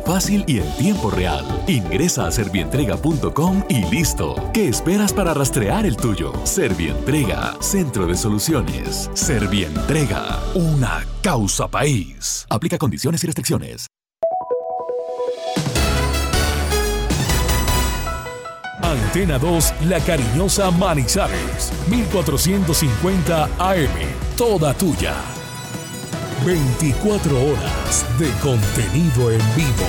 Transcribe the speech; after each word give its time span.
Fácil 0.00 0.44
y 0.46 0.58
en 0.58 0.76
tiempo 0.76 1.10
real. 1.10 1.44
Ingresa 1.66 2.26
a 2.26 2.30
servientrega.com 2.30 3.64
y 3.68 3.84
listo. 3.86 4.34
¿Qué 4.52 4.68
esperas 4.68 5.12
para 5.12 5.34
rastrear 5.34 5.86
el 5.86 5.96
tuyo? 5.96 6.32
Servientrega, 6.44 7.54
Centro 7.60 8.06
de 8.06 8.16
Soluciones. 8.16 9.10
Servientrega, 9.14 10.40
una 10.54 11.06
causa 11.22 11.68
país. 11.68 12.46
Aplica 12.50 12.78
condiciones 12.78 13.22
y 13.24 13.26
restricciones. 13.26 13.86
Antena 18.82 19.38
2, 19.38 19.74
La 19.88 19.98
Cariñosa 20.00 20.70
Manizales, 20.70 21.72
1450 21.88 23.44
AM, 23.58 23.90
toda 24.36 24.74
tuya. 24.74 25.14
24 26.44 27.42
horas 27.42 28.04
de 28.18 28.30
contenido 28.42 29.30
en 29.30 29.38
vivo. 29.56 29.86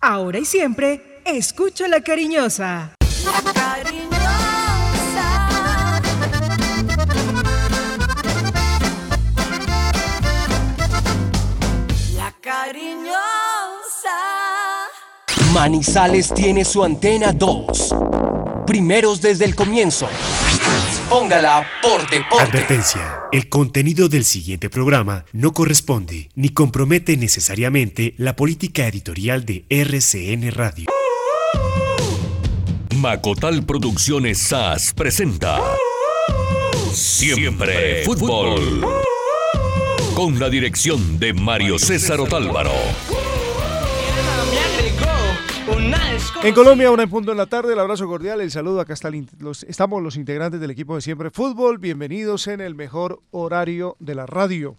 Ahora 0.00 0.40
y 0.40 0.44
siempre, 0.44 1.20
escucho 1.24 1.86
La 1.86 2.00
Cariñosa. 2.00 2.96
La 3.24 3.52
cariñosa. 3.52 4.00
La 12.16 12.34
cariñosa. 12.40 13.18
Manizales 15.54 16.34
tiene 16.34 16.64
su 16.64 16.82
antena 16.82 17.30
2. 17.32 17.94
Primeros 18.66 19.20
desde 19.20 19.44
el 19.44 19.54
comienzo. 19.54 20.08
Póngala 21.12 21.66
por 21.82 22.08
deporte. 22.08 22.42
Advertencia. 22.42 23.24
El 23.32 23.50
contenido 23.50 24.08
del 24.08 24.24
siguiente 24.24 24.70
programa 24.70 25.26
no 25.34 25.52
corresponde 25.52 26.30
ni 26.36 26.48
compromete 26.48 27.18
necesariamente 27.18 28.14
la 28.16 28.34
política 28.34 28.88
editorial 28.88 29.44
de 29.44 29.66
RCN 29.68 30.50
Radio. 30.52 30.86
Macotal 32.96 33.62
Producciones 33.66 34.38
SAS 34.38 34.94
presenta 34.94 35.60
Siempre 36.94 38.04
Fútbol. 38.06 38.80
Con 40.14 40.38
la 40.38 40.48
dirección 40.48 41.18
de 41.18 41.34
Mario 41.34 41.78
César 41.78 42.20
Otálvaro. 42.20 42.72
En 46.42 46.54
Colombia, 46.54 46.90
una 46.90 47.04
en 47.04 47.10
punto 47.10 47.30
en 47.32 47.38
la 47.38 47.46
tarde, 47.46 47.72
el 47.72 47.78
abrazo 47.78 48.06
cordial, 48.06 48.40
el 48.40 48.50
saludo, 48.50 48.80
acá 48.80 48.92
está 48.94 49.08
el 49.08 49.26
los- 49.38 49.62
estamos 49.64 50.02
los 50.02 50.16
integrantes 50.16 50.60
del 50.60 50.70
equipo 50.70 50.94
de 50.94 51.00
Siempre 51.00 51.30
Fútbol, 51.30 51.78
bienvenidos 51.78 52.46
en 52.48 52.60
el 52.60 52.74
mejor 52.74 53.20
horario 53.30 53.96
de 54.00 54.14
la 54.14 54.26
radio. 54.26 54.76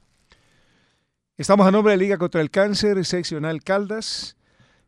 Estamos 1.37 1.65
a 1.67 1.71
nombre 1.71 1.93
de 1.93 1.97
Liga 1.97 2.17
contra 2.17 2.41
el 2.41 2.51
Cáncer, 2.51 3.03
seccional 3.05 3.63
Caldas, 3.63 4.35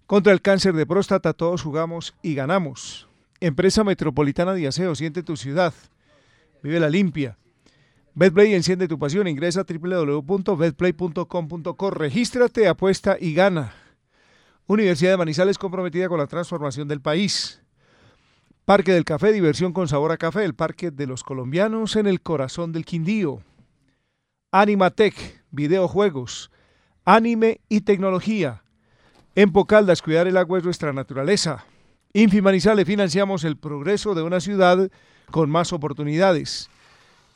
contra 0.05 0.33
el 0.33 0.41
cáncer 0.41 0.73
de 0.75 0.85
próstata, 0.85 1.33
todos 1.33 1.63
jugamos 1.63 2.13
y 2.21 2.35
ganamos. 2.35 3.07
Empresa 3.39 3.83
Metropolitana 3.83 4.53
de 4.53 4.67
Aseo, 4.67 4.93
siente 4.95 5.23
tu 5.23 5.35
ciudad, 5.37 5.73
vive 6.61 6.79
la 6.79 6.89
limpia. 6.89 7.37
Betplay 8.13 8.53
enciende 8.53 8.87
tu 8.87 8.99
pasión, 8.99 9.27
ingresa 9.27 9.61
a 9.61 9.65
www.betplay.com.co, 9.65 11.89
regístrate, 11.91 12.67
apuesta 12.67 13.17
y 13.19 13.33
gana. 13.33 13.73
Universidad 14.67 15.11
de 15.11 15.17
Manizales 15.17 15.59
comprometida 15.59 16.09
con 16.09 16.17
la 16.17 16.25
transformación 16.25 16.87
del 16.87 16.99
país. 16.99 17.61
Parque 18.65 18.93
del 18.93 19.05
Café, 19.05 19.31
diversión 19.31 19.73
con 19.73 19.87
sabor 19.87 20.11
a 20.11 20.17
café, 20.17 20.43
el 20.43 20.55
Parque 20.55 20.89
de 20.89 21.05
los 21.05 21.23
Colombianos 21.23 21.95
en 21.95 22.07
el 22.07 22.19
corazón 22.19 22.71
del 22.71 22.83
Quindío. 22.83 23.43
Animatec, 24.51 25.43
videojuegos, 25.51 26.49
anime 27.03 27.61
y 27.69 27.81
tecnología. 27.81 28.63
En 29.35 29.51
Pocaldas, 29.51 30.01
cuidar 30.01 30.25
el 30.25 30.35
agua 30.35 30.57
es 30.57 30.63
nuestra 30.63 30.93
naturaleza. 30.93 31.63
Infi 32.13 32.41
Manizales, 32.41 32.87
financiamos 32.87 33.43
el 33.43 33.57
progreso 33.57 34.15
de 34.15 34.23
una 34.23 34.39
ciudad 34.39 34.89
con 35.29 35.47
más 35.47 35.73
oportunidades. 35.73 36.71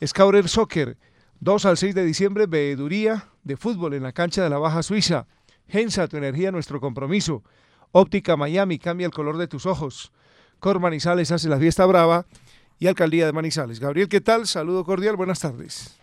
Scouter 0.04 0.48
Soccer, 0.48 0.96
2 1.38 1.64
al 1.64 1.76
6 1.76 1.94
de 1.94 2.04
diciembre, 2.04 2.46
veeduría 2.46 3.28
de 3.44 3.56
fútbol 3.56 3.94
en 3.94 4.02
la 4.02 4.10
cancha 4.10 4.42
de 4.42 4.50
la 4.50 4.58
Baja 4.58 4.82
Suiza. 4.82 5.28
Gensa, 5.70 6.08
tu 6.08 6.16
energía, 6.16 6.50
nuestro 6.50 6.80
compromiso. 6.80 7.42
Óptica 7.92 8.36
Miami, 8.36 8.78
cambia 8.78 9.06
el 9.06 9.12
color 9.12 9.38
de 9.38 9.48
tus 9.48 9.66
ojos. 9.66 10.12
Cor 10.58 10.80
Manizales 10.80 11.32
hace 11.32 11.48
la 11.48 11.58
fiesta 11.58 11.86
brava 11.86 12.26
y 12.78 12.86
Alcaldía 12.86 13.26
de 13.26 13.32
Manizales. 13.32 13.80
Gabriel, 13.80 14.08
¿qué 14.08 14.20
tal? 14.20 14.46
Saludo 14.46 14.84
cordial, 14.84 15.16
buenas 15.16 15.40
tardes. 15.40 15.96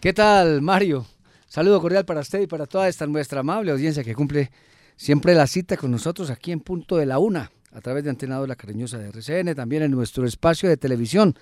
¿Qué 0.00 0.12
tal, 0.12 0.62
Mario? 0.62 1.06
Saludo 1.46 1.80
cordial 1.80 2.04
para 2.04 2.20
usted 2.20 2.40
y 2.40 2.46
para 2.46 2.66
toda 2.66 2.88
esta 2.88 3.06
nuestra 3.06 3.40
amable 3.40 3.70
audiencia 3.72 4.02
que 4.02 4.14
cumple 4.14 4.50
siempre 4.96 5.34
la 5.34 5.46
cita 5.46 5.76
con 5.76 5.90
nosotros 5.90 6.30
aquí 6.30 6.52
en 6.52 6.60
punto 6.60 6.96
de 6.96 7.06
la 7.06 7.18
una, 7.18 7.50
a 7.72 7.80
través 7.80 8.04
de 8.04 8.10
Antena 8.10 8.36
2 8.36 8.48
La 8.48 8.56
Cariñosa 8.56 8.98
de 8.98 9.08
RCN, 9.08 9.54
también 9.54 9.82
en 9.82 9.90
nuestro 9.90 10.26
espacio 10.26 10.68
de 10.68 10.76
televisión, 10.76 11.34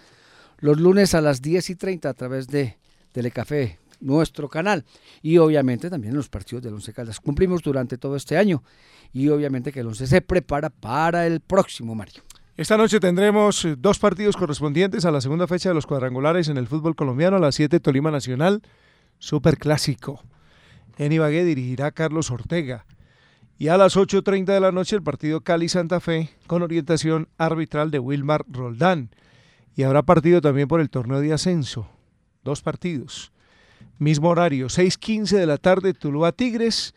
los 0.59 0.79
lunes 0.79 1.15
a 1.15 1.21
las 1.21 1.43
10 1.43 1.71
y 1.71 1.75
30 1.77 2.09
a 2.09 2.15
través 2.15 2.49
de 2.49 2.77
Telecafé, 3.13 3.79
nuestro 4.01 4.49
canal, 4.49 4.85
y 5.23 5.39
obviamente 5.39 5.91
también 5.91 6.15
los 6.15 6.29
partidos 6.29 6.63
del 6.63 6.75
Once 6.75 6.93
Caldas. 6.93 7.21
Cumplimos 7.21 7.63
durante 7.63 7.99
todo 7.99 8.17
este 8.17 8.37
año 8.37 8.63
y 9.13 9.29
obviamente 9.29 9.73
que 9.73 9.81
el 9.81 9.87
Once 9.87 10.07
se 10.07 10.21
prepara 10.21 10.71
para 10.71 11.27
el 11.27 11.41
próximo, 11.41 11.95
Mario. 11.95 12.23
Esta 12.57 12.77
noche 12.77 13.01
tendremos 13.01 13.65
eh, 13.65 13.75
dos 13.79 13.99
partidos 13.99 14.37
correspondientes 14.37 15.07
a 15.07 15.11
la 15.11 15.23
segunda 15.23 15.47
fecha 15.47 15.71
de 15.71 15.75
los 15.75 15.87
cuadrangulares 15.87 16.49
en 16.49 16.59
el 16.59 16.67
fútbol 16.67 16.95
colombiano. 16.95 17.37
A 17.37 17.41
las 17.41 17.55
7 17.55 17.81
Tolima 17.81 18.11
Nacional, 18.11 18.61
Super 19.19 19.57
Clásico. 19.57 20.23
En 20.99 21.11
Ibagué 21.11 21.45
dirigirá 21.47 21.91
Carlos 21.91 22.31
Ortega. 22.31 22.85
Y 23.57 23.69
a 23.69 23.79
las 23.79 23.97
8.30 23.97 24.45
de 24.45 24.61
la 24.61 24.73
noche 24.73 24.97
el 24.97 25.03
partido 25.03 25.41
Cali-Santa 25.41 26.01
Fe 26.01 26.31
con 26.47 26.63
orientación 26.63 27.29
arbitral 27.39 27.91
de 27.91 27.99
Wilmar 27.99 28.45
Roldán. 28.47 29.09
Y 29.75 29.85
habrá 29.85 30.03
partido 30.03 30.43
también 30.43 30.69
por 30.69 30.81
el 30.81 30.91
torneo 30.91 31.21
de 31.21 31.33
ascenso. 31.33 31.89
Dos 32.45 32.61
partidos. 32.61 33.33
Mismo 34.01 34.31
horario, 34.31 34.69
6.15 34.69 35.37
de 35.37 35.45
la 35.45 35.59
tarde, 35.59 35.93
Tuluá 35.93 36.33
Tigres. 36.33 36.95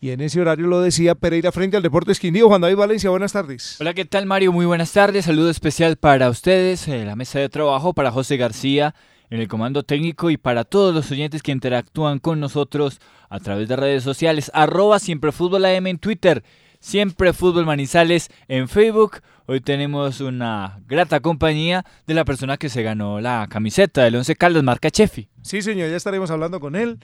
Y 0.00 0.10
en 0.10 0.20
ese 0.20 0.40
horario 0.40 0.66
lo 0.66 0.80
decía 0.80 1.14
Pereira 1.14 1.52
frente 1.52 1.76
al 1.76 1.82
Deportes 1.84 2.18
Quindío. 2.18 2.48
Juan 2.48 2.60
David 2.60 2.74
Valencia, 2.74 3.08
buenas 3.08 3.32
tardes. 3.32 3.76
Hola, 3.80 3.94
¿qué 3.94 4.04
tal 4.04 4.26
Mario? 4.26 4.50
Muy 4.50 4.66
buenas 4.66 4.92
tardes. 4.92 5.26
Saludo 5.26 5.48
especial 5.48 5.96
para 5.96 6.28
ustedes, 6.28 6.88
eh, 6.88 7.04
la 7.04 7.14
mesa 7.14 7.38
de 7.38 7.48
trabajo, 7.48 7.94
para 7.94 8.10
José 8.10 8.36
García 8.36 8.96
en 9.30 9.40
el 9.42 9.46
comando 9.46 9.84
técnico 9.84 10.28
y 10.28 10.36
para 10.36 10.64
todos 10.64 10.92
los 10.92 11.08
oyentes 11.12 11.40
que 11.40 11.52
interactúan 11.52 12.18
con 12.18 12.40
nosotros 12.40 12.98
a 13.28 13.38
través 13.38 13.68
de 13.68 13.76
redes 13.76 14.02
sociales. 14.02 14.50
Arroba 14.54 14.98
Siempre 14.98 15.30
Fútbol 15.30 15.64
AM 15.66 15.86
en 15.86 15.98
Twitter, 15.98 16.42
Siempre 16.80 17.32
Fútbol 17.32 17.64
Manizales 17.64 18.28
en 18.48 18.68
Facebook. 18.68 19.20
Hoy 19.46 19.60
tenemos 19.60 20.20
una 20.20 20.80
grata 20.86 21.20
compañía 21.20 21.84
de 22.06 22.14
la 22.14 22.24
persona 22.24 22.56
que 22.56 22.70
se 22.70 22.82
ganó 22.82 23.20
la 23.20 23.46
camiseta 23.50 24.02
del 24.04 24.16
Once 24.16 24.34
Caldas, 24.36 24.62
marca 24.62 24.90
Chefi. 24.90 25.28
Sí, 25.42 25.60
señor, 25.60 25.90
ya 25.90 25.96
estaremos 25.96 26.30
hablando 26.30 26.60
con 26.60 26.76
él. 26.76 26.98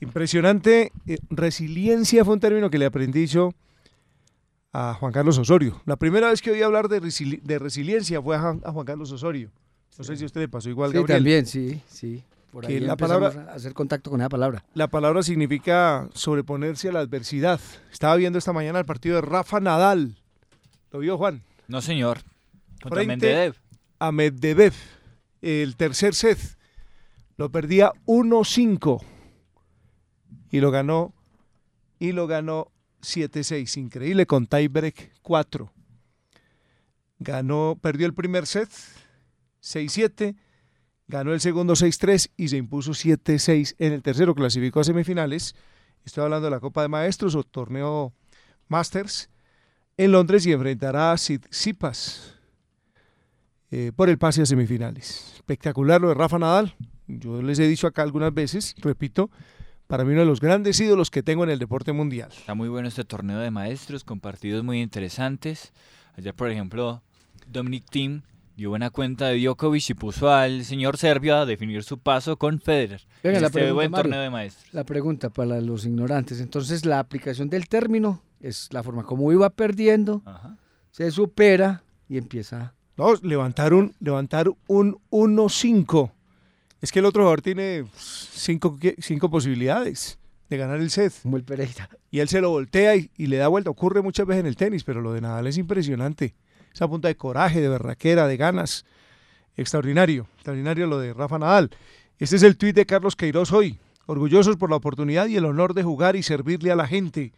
Impresionante. 0.00 0.90
eh, 1.06 1.18
resiliencia 1.30 2.24
fue 2.24 2.34
un 2.34 2.40
término 2.40 2.70
que 2.70 2.78
le 2.78 2.86
aprendí 2.86 3.26
yo 3.26 3.52
a 4.72 4.94
Juan 4.94 5.12
Carlos 5.12 5.38
Osorio. 5.38 5.80
La 5.86 5.94
primera 5.96 6.28
vez 6.30 6.42
que 6.42 6.50
oí 6.50 6.60
hablar 6.62 6.88
de, 6.88 7.00
resili- 7.00 7.40
de 7.42 7.58
resiliencia 7.60 8.20
fue 8.20 8.34
a, 8.36 8.40
Juan- 8.40 8.60
a 8.64 8.72
Juan 8.72 8.84
Carlos 8.86 9.12
Osorio. 9.12 9.50
No 9.96 10.02
sé 10.02 10.16
si 10.16 10.24
a 10.24 10.26
usted 10.26 10.40
le 10.40 10.48
pasó 10.48 10.68
igual, 10.68 10.90
Sí, 10.90 10.96
Gabriel. 10.96 11.18
también, 11.18 11.46
sí, 11.46 11.80
sí. 11.86 12.24
Por 12.50 12.66
Que 12.66 12.72
ahí 12.74 12.80
la 12.80 12.96
palabra- 12.96 13.46
a 13.50 13.54
hacer 13.54 13.72
contacto 13.74 14.10
con 14.10 14.20
esa 14.20 14.28
palabra. 14.28 14.64
La 14.74 14.88
palabra 14.88 15.22
significa 15.22 16.08
sobreponerse 16.14 16.88
a 16.88 16.92
la 16.92 17.00
adversidad. 17.00 17.60
Estaba 17.92 18.16
viendo 18.16 18.40
esta 18.40 18.52
mañana 18.52 18.80
el 18.80 18.84
partido 18.84 19.14
de 19.16 19.22
Rafa 19.22 19.60
Nadal. 19.60 20.16
¿Lo 20.94 21.00
vio 21.00 21.18
Juan? 21.18 21.42
No, 21.66 21.82
señor. 21.82 22.20
Contra 22.80 23.02
Frente 23.02 23.26
Medvedev. 23.26 23.56
a 23.98 24.12
Medvedev. 24.12 24.74
El 25.42 25.74
tercer 25.74 26.14
set 26.14 26.38
lo 27.36 27.50
perdía 27.50 27.90
1-5 28.06 29.02
y 30.52 30.60
lo 30.60 30.70
ganó 30.70 31.12
y 31.98 32.12
lo 32.12 32.28
ganó 32.28 32.70
7-6, 33.02 33.76
increíble 33.76 34.26
con 34.26 34.46
tiebreak 34.46 35.10
4. 35.22 35.72
Ganó, 37.18 37.76
perdió 37.82 38.06
el 38.06 38.14
primer 38.14 38.46
set 38.46 38.70
6-7, 39.64 40.36
ganó 41.08 41.32
el 41.32 41.40
segundo 41.40 41.72
6-3 41.72 42.30
y 42.36 42.46
se 42.46 42.56
impuso 42.56 42.92
7-6 42.92 43.74
en 43.80 43.94
el 43.94 44.02
tercero, 44.02 44.32
clasificó 44.36 44.78
a 44.78 44.84
semifinales. 44.84 45.56
Estoy 46.04 46.22
hablando 46.22 46.44
de 46.44 46.52
la 46.52 46.60
Copa 46.60 46.82
de 46.82 46.88
Maestros 46.88 47.34
o 47.34 47.42
torneo 47.42 48.12
Masters 48.68 49.28
en 49.96 50.12
Londres 50.12 50.46
y 50.46 50.52
enfrentará 50.52 51.12
a 51.12 51.16
Tsitsipas 51.16 52.34
eh, 53.70 53.92
por 53.94 54.08
el 54.08 54.18
pase 54.18 54.42
a 54.42 54.46
semifinales. 54.46 55.32
Espectacular 55.36 56.00
lo 56.00 56.08
de 56.08 56.14
Rafa 56.14 56.38
Nadal. 56.38 56.74
Yo 57.06 57.42
les 57.42 57.58
he 57.58 57.68
dicho 57.68 57.86
acá 57.86 58.02
algunas 58.02 58.32
veces, 58.32 58.74
repito, 58.78 59.30
para 59.86 60.04
mí 60.04 60.12
uno 60.12 60.20
de 60.20 60.26
los 60.26 60.40
grandes 60.40 60.80
ídolos 60.80 61.10
que 61.10 61.22
tengo 61.22 61.44
en 61.44 61.50
el 61.50 61.58
deporte 61.58 61.92
mundial. 61.92 62.30
Está 62.34 62.54
muy 62.54 62.68
bueno 62.68 62.88
este 62.88 63.04
torneo 63.04 63.38
de 63.38 63.50
maestros 63.50 64.04
con 64.04 64.20
partidos 64.20 64.64
muy 64.64 64.80
interesantes. 64.80 65.72
Ayer, 66.16 66.34
por 66.34 66.50
ejemplo, 66.50 67.02
Dominic 67.46 67.84
Thiem 67.90 68.22
dio 68.56 68.70
buena 68.70 68.90
cuenta 68.90 69.26
de 69.26 69.38
Djokovic 69.40 69.90
y 69.90 69.94
puso 69.94 70.30
al 70.30 70.64
señor 70.64 70.96
Serbia 70.96 71.42
a 71.42 71.46
definir 71.46 71.82
su 71.82 71.98
paso 71.98 72.36
con 72.36 72.60
Federer. 72.60 73.02
Venga, 73.22 73.40
la 73.40 73.46
este 73.48 73.58
pregunta, 73.58 73.74
buen 73.74 73.90
Mario. 73.90 74.02
torneo 74.04 74.20
de 74.22 74.30
maestros. 74.30 74.72
La 74.72 74.84
pregunta 74.84 75.30
para 75.30 75.60
los 75.60 75.84
ignorantes. 75.84 76.40
Entonces, 76.40 76.86
la 76.86 77.00
aplicación 77.00 77.50
del 77.50 77.68
término 77.68 78.22
es 78.44 78.68
la 78.72 78.82
forma 78.82 79.04
como 79.04 79.32
iba 79.32 79.48
perdiendo, 79.50 80.22
Ajá. 80.24 80.56
se 80.90 81.10
supera 81.10 81.82
y 82.08 82.18
empieza. 82.18 82.74
No, 82.96 83.14
levantar 83.22 83.74
un, 83.74 83.94
levantar 84.00 84.50
un 84.66 84.98
1-5. 85.10 86.12
Es 86.80 86.92
que 86.92 86.98
el 86.98 87.06
otro 87.06 87.22
jugador 87.22 87.40
tiene 87.40 87.86
cinco, 87.96 88.78
cinco 88.98 89.30
posibilidades 89.30 90.18
de 90.50 90.56
ganar 90.58 90.80
el 90.80 90.90
set. 90.90 91.12
Como 91.22 91.38
el 91.38 91.44
Pereira. 91.44 91.88
Y 92.10 92.20
él 92.20 92.28
se 92.28 92.40
lo 92.40 92.50
voltea 92.50 92.94
y, 92.96 93.10
y 93.16 93.26
le 93.26 93.38
da 93.38 93.48
vuelta. 93.48 93.70
Ocurre 93.70 94.02
muchas 94.02 94.26
veces 94.26 94.40
en 94.40 94.46
el 94.46 94.56
tenis, 94.56 94.84
pero 94.84 95.00
lo 95.00 95.12
de 95.12 95.22
Nadal 95.22 95.46
es 95.46 95.56
impresionante. 95.56 96.34
Esa 96.72 96.86
punta 96.86 97.08
de 97.08 97.16
coraje, 97.16 97.60
de 97.60 97.68
berraquera, 97.68 98.26
de 98.26 98.36
ganas. 98.36 98.84
Extraordinario. 99.56 100.26
Extraordinario 100.34 100.86
lo 100.86 100.98
de 100.98 101.14
Rafa 101.14 101.38
Nadal. 101.38 101.70
Este 102.18 102.36
es 102.36 102.42
el 102.42 102.56
tuit 102.56 102.76
de 102.76 102.84
Carlos 102.84 103.16
Queiroz 103.16 103.52
hoy. 103.52 103.78
Orgullosos 104.06 104.56
por 104.56 104.68
la 104.68 104.76
oportunidad 104.76 105.26
y 105.26 105.36
el 105.36 105.46
honor 105.46 105.72
de 105.72 105.82
jugar 105.82 106.14
y 106.14 106.22
servirle 106.22 106.70
a 106.70 106.76
la 106.76 106.86
gente. 106.86 107.32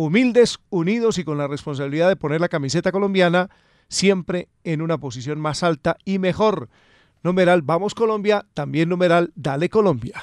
Humildes, 0.00 0.58
unidos 0.70 1.18
y 1.18 1.24
con 1.24 1.36
la 1.36 1.46
responsabilidad 1.46 2.08
de 2.08 2.16
poner 2.16 2.40
la 2.40 2.48
camiseta 2.48 2.90
colombiana 2.90 3.50
siempre 3.88 4.48
en 4.64 4.80
una 4.80 4.96
posición 4.96 5.38
más 5.38 5.62
alta 5.62 5.98
y 6.06 6.18
mejor. 6.18 6.70
Numeral 7.22 7.60
Vamos 7.60 7.94
Colombia, 7.94 8.46
también 8.54 8.88
numeral 8.88 9.30
Dale 9.34 9.68
Colombia. 9.68 10.22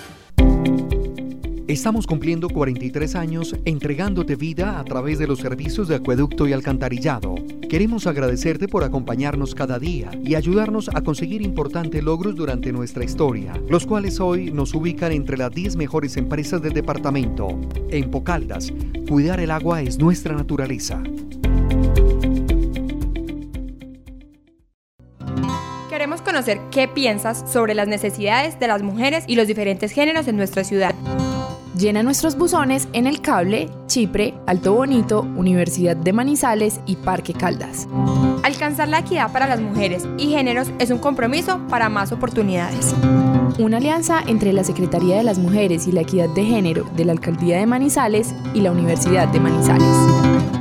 Estamos 1.71 2.05
cumpliendo 2.05 2.49
43 2.49 3.15
años 3.15 3.55
entregándote 3.63 4.35
vida 4.35 4.77
a 4.77 4.83
través 4.83 5.19
de 5.19 5.25
los 5.25 5.39
servicios 5.39 5.87
de 5.87 5.95
acueducto 5.95 6.45
y 6.45 6.51
alcantarillado. 6.51 7.35
Queremos 7.69 8.07
agradecerte 8.07 8.67
por 8.67 8.83
acompañarnos 8.83 9.55
cada 9.55 9.79
día 9.79 10.11
y 10.21 10.35
ayudarnos 10.35 10.89
a 10.93 10.99
conseguir 11.01 11.41
importantes 11.41 12.03
logros 12.03 12.35
durante 12.35 12.73
nuestra 12.73 13.05
historia, 13.05 13.53
los 13.69 13.85
cuales 13.85 14.19
hoy 14.19 14.51
nos 14.51 14.73
ubican 14.73 15.13
entre 15.13 15.37
las 15.37 15.49
10 15.51 15.77
mejores 15.77 16.17
empresas 16.17 16.61
del 16.61 16.73
departamento. 16.73 17.57
En 17.89 18.11
Pocaldas, 18.11 18.73
cuidar 19.07 19.39
el 19.39 19.49
agua 19.49 19.81
es 19.81 19.97
nuestra 19.97 20.35
naturaleza. 20.35 21.01
Queremos 25.89 26.21
conocer 26.21 26.59
qué 26.69 26.89
piensas 26.89 27.49
sobre 27.49 27.75
las 27.75 27.87
necesidades 27.87 28.59
de 28.59 28.67
las 28.67 28.83
mujeres 28.83 29.23
y 29.27 29.37
los 29.37 29.47
diferentes 29.47 29.93
géneros 29.93 30.27
en 30.27 30.35
nuestra 30.35 30.65
ciudad. 30.65 30.93
Llena 31.81 32.03
nuestros 32.03 32.37
buzones 32.37 32.87
en 32.93 33.07
El 33.07 33.21
Cable, 33.21 33.67
Chipre, 33.87 34.35
Alto 34.45 34.75
Bonito, 34.75 35.21
Universidad 35.21 35.97
de 35.97 36.13
Manizales 36.13 36.79
y 36.85 36.95
Parque 36.95 37.33
Caldas. 37.33 37.87
Alcanzar 38.43 38.87
la 38.87 38.99
equidad 38.99 39.33
para 39.33 39.47
las 39.47 39.59
mujeres 39.59 40.07
y 40.19 40.29
géneros 40.29 40.67
es 40.77 40.91
un 40.91 40.99
compromiso 40.99 41.59
para 41.69 41.89
más 41.89 42.11
oportunidades. 42.11 42.93
Una 43.57 43.77
alianza 43.77 44.21
entre 44.27 44.53
la 44.53 44.63
Secretaría 44.63 45.17
de 45.17 45.23
las 45.23 45.39
Mujeres 45.39 45.87
y 45.87 45.91
la 45.91 46.01
Equidad 46.01 46.29
de 46.29 46.45
Género 46.45 46.85
de 46.95 47.03
la 47.03 47.13
Alcaldía 47.13 47.57
de 47.57 47.65
Manizales 47.65 48.35
y 48.53 48.61
la 48.61 48.71
Universidad 48.71 49.27
de 49.29 49.39
Manizales. 49.39 50.60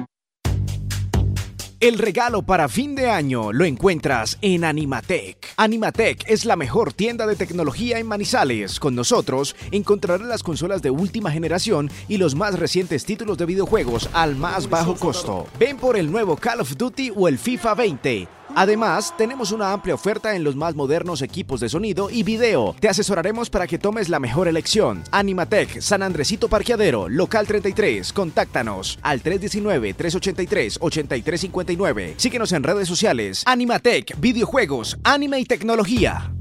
El 1.81 1.97
regalo 1.97 2.43
para 2.43 2.69
fin 2.69 2.95
de 2.95 3.09
año 3.09 3.55
lo 3.55 3.65
encuentras 3.65 4.37
en 4.43 4.65
Animatec. 4.65 5.39
Animatec 5.57 6.25
es 6.29 6.45
la 6.45 6.55
mejor 6.55 6.93
tienda 6.93 7.27
de 7.27 7.37
tecnología 7.37 7.99
en 7.99 8.07
Manizales. 8.07 8.79
Con 8.79 8.95
nosotros 8.95 9.57
encontrarás 9.71 10.29
las 10.29 10.43
consolas 10.43 10.83
de 10.83 10.91
última 10.91 11.31
generación 11.31 11.91
y 12.07 12.19
los 12.19 12.35
más 12.35 12.59
recientes 12.59 13.07
títulos 13.07 13.39
de 13.39 13.47
videojuegos 13.47 14.11
al 14.13 14.37
más 14.37 14.69
bajo 14.69 14.95
costo. 14.95 15.47
Ven 15.59 15.79
por 15.79 15.97
el 15.97 16.13
nuevo 16.13 16.37
Call 16.37 16.61
of 16.61 16.77
Duty 16.77 17.13
o 17.17 17.29
el 17.29 17.39
FIFA 17.39 17.75
20. 17.75 18.40
Además, 18.55 19.15
tenemos 19.17 19.53
una 19.53 19.73
amplia 19.73 19.95
oferta 19.95 20.35
en 20.35 20.45
los 20.45 20.57
más 20.57 20.75
modernos 20.75 21.23
equipos 21.23 21.61
de 21.61 21.69
sonido 21.69 22.11
y 22.11 22.23
video. 22.23 22.75
Te 22.79 22.89
asesoraremos 22.89 23.51
para 23.51 23.67
que 23.67 23.79
tomes 23.79 24.09
la 24.09 24.21
mejor 24.21 24.49
elección. 24.49 25.03
Animatec, 25.11 25.81
San 25.81 26.03
Andresito 26.03 26.49
Parqueadero, 26.49 27.09
local 27.09 27.47
33. 27.47 28.13
Contáctanos 28.13 28.99
al 29.03 29.23
319-383-8359. 29.23 32.15
Síguenos 32.17 32.53
en 32.53 32.63
redes 32.63 32.89
sociales. 32.89 33.43
Animatec, 33.47 34.19
videojuegos, 34.21 34.99
anime 35.05 35.41
y 35.41 35.45
tecnología. 35.45 36.33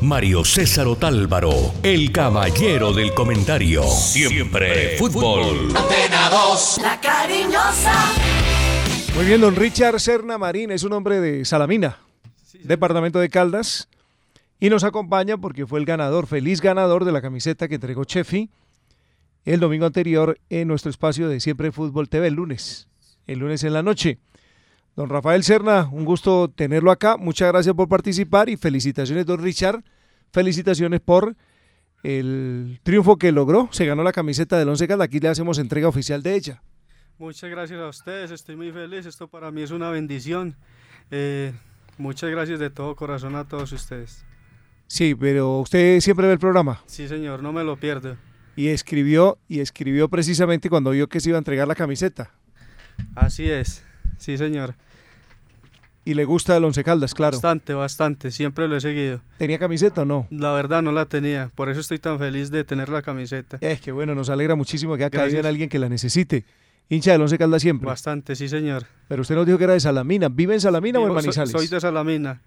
Mario 0.00 0.44
César 0.44 0.86
Otálvaro, 0.86 1.72
el 1.82 2.12
caballero 2.12 2.92
del 2.92 3.12
comentario. 3.14 3.82
Siempre 3.82 4.96
fútbol. 4.96 5.76
Antena 5.76 6.30
2, 6.30 6.78
la 6.82 7.00
cariñosa. 7.00 8.67
Muy 9.18 9.26
bien, 9.26 9.40
don 9.40 9.56
Richard 9.56 9.98
Serna 9.98 10.38
Marín 10.38 10.70
es 10.70 10.84
un 10.84 10.92
hombre 10.92 11.20
de 11.20 11.44
Salamina, 11.44 11.98
departamento 12.62 13.18
de 13.18 13.28
Caldas, 13.28 13.88
y 14.60 14.70
nos 14.70 14.84
acompaña 14.84 15.36
porque 15.36 15.66
fue 15.66 15.80
el 15.80 15.86
ganador, 15.86 16.28
feliz 16.28 16.60
ganador 16.60 17.04
de 17.04 17.10
la 17.10 17.20
camiseta 17.20 17.66
que 17.66 17.74
entregó 17.74 18.04
Chefi 18.04 18.48
el 19.44 19.58
domingo 19.58 19.86
anterior 19.86 20.38
en 20.50 20.68
nuestro 20.68 20.92
espacio 20.92 21.28
de 21.28 21.40
Siempre 21.40 21.72
Fútbol 21.72 22.08
TV, 22.08 22.28
el 22.28 22.34
lunes, 22.34 22.86
el 23.26 23.40
lunes 23.40 23.64
en 23.64 23.72
la 23.72 23.82
noche. 23.82 24.20
Don 24.94 25.08
Rafael 25.08 25.42
Serna, 25.42 25.88
un 25.90 26.04
gusto 26.04 26.48
tenerlo 26.48 26.92
acá, 26.92 27.16
muchas 27.16 27.50
gracias 27.50 27.74
por 27.74 27.88
participar 27.88 28.48
y 28.48 28.56
felicitaciones, 28.56 29.26
don 29.26 29.42
Richard, 29.42 29.82
felicitaciones 30.30 31.00
por 31.00 31.34
el 32.04 32.78
triunfo 32.84 33.16
que 33.16 33.32
logró, 33.32 33.68
se 33.72 33.84
ganó 33.84 34.04
la 34.04 34.12
camiseta 34.12 34.56
del 34.60 34.68
Once 34.68 34.86
Caldas, 34.86 35.06
aquí 35.06 35.18
le 35.18 35.26
hacemos 35.26 35.58
entrega 35.58 35.88
oficial 35.88 36.22
de 36.22 36.36
ella. 36.36 36.62
Muchas 37.18 37.50
gracias 37.50 37.80
a 37.80 37.88
ustedes, 37.88 38.30
estoy 38.30 38.54
muy 38.54 38.70
feliz, 38.70 39.04
esto 39.04 39.26
para 39.26 39.50
mí 39.50 39.62
es 39.62 39.72
una 39.72 39.90
bendición. 39.90 40.54
Eh, 41.10 41.52
muchas 41.96 42.30
gracias 42.30 42.60
de 42.60 42.70
todo 42.70 42.94
corazón 42.94 43.34
a 43.34 43.42
todos 43.42 43.72
ustedes. 43.72 44.24
Sí, 44.86 45.16
pero 45.16 45.58
usted 45.58 45.98
siempre 45.98 46.28
ve 46.28 46.34
el 46.34 46.38
programa. 46.38 46.80
Sí, 46.86 47.08
señor, 47.08 47.42
no 47.42 47.52
me 47.52 47.64
lo 47.64 47.76
pierdo. 47.76 48.16
Y 48.54 48.68
escribió, 48.68 49.36
y 49.48 49.58
escribió 49.58 50.08
precisamente 50.08 50.70
cuando 50.70 50.92
vio 50.92 51.08
que 51.08 51.18
se 51.18 51.30
iba 51.30 51.38
a 51.38 51.40
entregar 51.40 51.66
la 51.66 51.74
camiseta. 51.74 52.30
Así 53.16 53.50
es, 53.50 53.84
sí, 54.16 54.38
señor. 54.38 54.76
Y 56.04 56.14
le 56.14 56.24
gusta 56.24 56.56
el 56.56 56.64
Once 56.64 56.84
Caldas, 56.84 57.14
claro. 57.14 57.36
Bastante, 57.36 57.74
bastante, 57.74 58.30
siempre 58.30 58.68
lo 58.68 58.76
he 58.76 58.80
seguido. 58.80 59.22
¿Tenía 59.38 59.58
camiseta 59.58 60.02
o 60.02 60.04
no? 60.04 60.28
La 60.30 60.52
verdad 60.52 60.82
no 60.82 60.92
la 60.92 61.06
tenía, 61.06 61.50
por 61.56 61.68
eso 61.68 61.80
estoy 61.80 61.98
tan 61.98 62.20
feliz 62.20 62.52
de 62.52 62.62
tener 62.62 62.88
la 62.88 63.02
camiseta. 63.02 63.58
Es 63.60 63.80
que 63.80 63.90
bueno, 63.90 64.14
nos 64.14 64.30
alegra 64.30 64.54
muchísimo 64.54 64.96
que 64.96 65.04
haya 65.04 65.40
en 65.40 65.46
alguien 65.46 65.68
que 65.68 65.80
la 65.80 65.88
necesite. 65.88 66.44
Hincha 66.88 67.12
del 67.12 67.20
Once 67.22 67.36
Caldas 67.36 67.60
siempre. 67.62 67.86
Bastante, 67.86 68.34
sí, 68.34 68.48
señor. 68.48 68.84
Pero 69.08 69.22
usted 69.22 69.34
nos 69.34 69.44
dijo 69.46 69.58
que 69.58 69.64
era 69.64 69.74
de 69.74 69.80
Salamina. 69.80 70.28
¿Vive 70.28 70.54
en 70.54 70.60
Salamina 70.60 71.00
o 71.00 71.06
en 71.06 71.14
Manizales? 71.14 71.50
Soy 71.50 71.66
de 71.66 71.80
Salamina. 71.80 72.40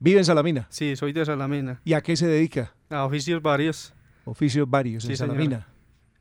¿Vive 0.00 0.18
en 0.18 0.24
Salamina? 0.24 0.66
Sí, 0.70 0.96
soy 0.96 1.12
de 1.12 1.24
Salamina. 1.24 1.80
¿Y 1.84 1.92
a 1.92 2.00
qué 2.00 2.16
se 2.16 2.26
dedica? 2.26 2.72
A 2.90 3.04
oficios 3.04 3.40
varios. 3.42 3.92
Oficios 4.24 4.68
varios 4.68 5.04
Sí, 5.04 5.10
en 5.10 5.16
señor. 5.16 5.34
Salamina. 5.36 5.66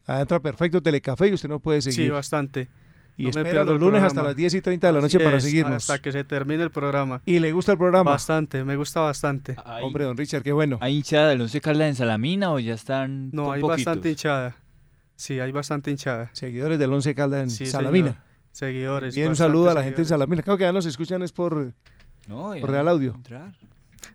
Ah, 0.06 0.22
entra 0.22 0.40
perfecto 0.40 0.82
Telecafé 0.82 1.28
y 1.28 1.34
usted 1.34 1.50
no 1.50 1.60
puede 1.60 1.82
seguir. 1.82 2.06
Sí, 2.06 2.10
bastante. 2.10 2.70
Y 3.18 3.24
No 3.26 3.32
me 3.34 3.42
espera 3.42 3.64
los 3.64 3.80
lunes 3.80 4.04
hasta 4.04 4.22
las 4.22 4.36
10 4.36 4.54
y 4.54 4.62
30 4.62 4.88
de 4.88 4.94
la 4.94 5.00
Así 5.00 5.04
noche 5.18 5.20
para 5.26 5.38
es, 5.38 5.44
seguirnos. 5.44 5.76
Hasta 5.90 6.00
que 6.00 6.12
se 6.12 6.24
termine 6.24 6.62
el 6.64 6.70
programa. 6.70 7.22
¿Y 7.26 7.40
le 7.40 7.52
gusta 7.52 7.72
el 7.72 7.80
programa? 7.80 8.12
Bastante, 8.12 8.64
me 8.64 8.76
gusta 8.76 9.00
bastante. 9.02 9.56
Hombre, 9.82 10.04
don 10.06 10.16
Richard, 10.16 10.44
qué 10.44 10.52
bueno. 10.54 10.78
¿Hay 10.82 10.98
hinchada 10.98 11.30
del 11.30 11.42
Once 11.42 11.60
Caldas 11.60 11.90
en 11.90 11.96
Salamina 11.96 12.52
o 12.54 12.60
ya 12.60 12.76
están 12.76 13.32
No, 13.34 13.52
hay 13.52 13.60
poquitos? 13.62 13.86
bastante 13.86 14.10
hinchada. 14.12 14.56
Sí, 15.18 15.40
hay 15.42 15.52
bastante 15.52 15.92
hinchada. 15.92 16.30
Seguidores 16.34 16.80
del 16.80 16.94
Once 16.94 17.14
Caldas 17.14 17.44
en 17.44 17.50
Sí, 17.50 17.66
Salamina. 17.66 18.12
señor. 18.12 18.24
Seguidores. 18.52 19.16
Bien, 19.16 19.28
un 19.30 19.36
saludo 19.36 19.70
a 19.70 19.74
la 19.74 19.84
gente 19.84 20.02
en. 20.02 20.08
Salamina. 20.08 20.42
Creo 20.44 20.58
que 20.58 20.64
ya 20.64 20.72
nos 20.72 20.86
escuchan 20.86 21.22
es 21.24 21.32
por, 21.34 21.74
No, 22.28 22.54
por 22.62 22.72
Real 22.72 22.88
Audio. 22.88 23.20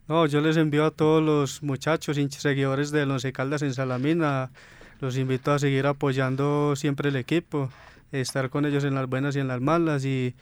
No, 0.09 0.27
yo 0.27 0.41
les 0.41 0.57
envío 0.57 0.85
a 0.87 0.91
todos 0.91 1.23
los 1.23 1.63
muchachos, 1.63 2.19
hinchas, 2.19 2.43
seguidores 2.43 2.91
de 2.91 3.03
Once 3.03 3.33
Caldas 3.33 3.63
en 3.63 3.75
Salamina. 3.75 4.51
Los 5.01 5.17
invito 5.17 5.53
a 5.53 5.59
seguir 5.59 5.87
apoyando 5.87 6.75
siempre 6.77 7.09
el 7.09 7.17
equipo, 7.17 7.69
estar 8.13 8.51
con 8.51 8.65
ellos 8.65 8.85
en 8.85 8.95
las 8.95 9.09
buenas 9.09 9.35
y 9.37 9.41
en 9.41 9.49
las 9.49 9.61
malas 9.61 10.05
y, 10.05 10.35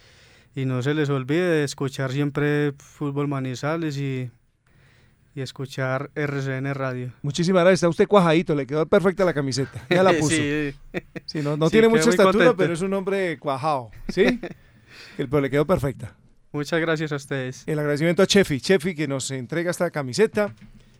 y 0.54 0.66
no 0.66 0.82
se 0.82 0.92
les 0.94 1.08
olvide 1.08 1.46
de 1.48 1.64
escuchar 1.64 2.12
siempre 2.12 2.72
Fútbol 2.78 3.28
Manizales 3.28 3.96
y, 3.96 4.30
y 5.34 5.40
escuchar 5.42 6.10
RCN 6.14 6.74
Radio. 6.74 7.12
Muchísimas 7.22 7.62
gracias. 7.62 7.78
Está 7.78 7.88
usted 7.88 8.06
cuajadito, 8.08 8.54
le 8.54 8.66
quedó 8.66 8.84
perfecta 8.86 9.24
la 9.24 9.32
camiseta. 9.34 9.84
Ya 9.88 10.02
la 10.02 10.12
puso. 10.18 10.34
Sí. 10.36 10.74
Sí, 11.26 11.40
no 11.42 11.56
no 11.56 11.66
Sí, 11.66 11.72
tiene 11.72 11.88
mucha 11.88 12.10
estatura, 12.10 12.32
contento. 12.32 12.56
pero 12.56 12.72
es 12.72 12.80
un 12.82 12.92
hombre 12.94 13.38
cuajado. 13.38 13.90
¿Sí? 14.08 14.24
El- 15.18 15.28
pero 15.28 15.40
le 15.40 15.50
quedó 15.50 15.66
perfecta. 15.66 16.16
Muchas 16.52 16.80
gracias 16.80 17.12
a 17.12 17.16
ustedes. 17.16 17.62
El 17.66 17.78
agradecimiento 17.78 18.22
a 18.22 18.26
Chefi. 18.26 18.60
Chefi 18.60 18.94
que 18.96 19.06
nos 19.06 19.30
entrega 19.30 19.70
esta 19.70 19.90
camiseta. 19.90 20.52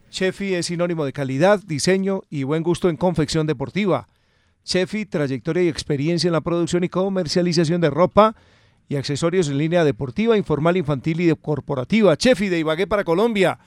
Chefi 0.09 0.53
es 0.55 0.65
sinónimo 0.67 1.03
de 1.05 1.11
calidad, 1.13 1.59
diseño 1.65 2.21
y 2.29 2.43
buen 2.43 2.63
gusto 2.63 2.89
en 2.89 2.95
confección 2.97 3.47
deportiva. 3.47 4.07
Chefi, 4.63 5.05
trayectoria 5.05 5.63
y 5.63 5.67
experiencia 5.67 6.27
en 6.27 6.33
la 6.33 6.41
producción 6.41 6.83
y 6.83 6.89
comercialización 6.89 7.81
de 7.81 7.89
ropa 7.89 8.35
y 8.87 8.95
accesorios 8.95 9.49
en 9.49 9.57
línea 9.57 9.83
deportiva, 9.83 10.37
informal, 10.37 10.77
infantil 10.77 11.19
y 11.21 11.35
corporativa. 11.35 12.15
Chefi 12.15 12.47
de 12.49 12.59
Ibagué 12.59 12.87
para 12.87 13.03
Colombia. 13.03 13.57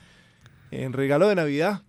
En 0.83 0.93
regalo 0.93 1.27
de 1.27 1.35
Navidad. 1.35 1.81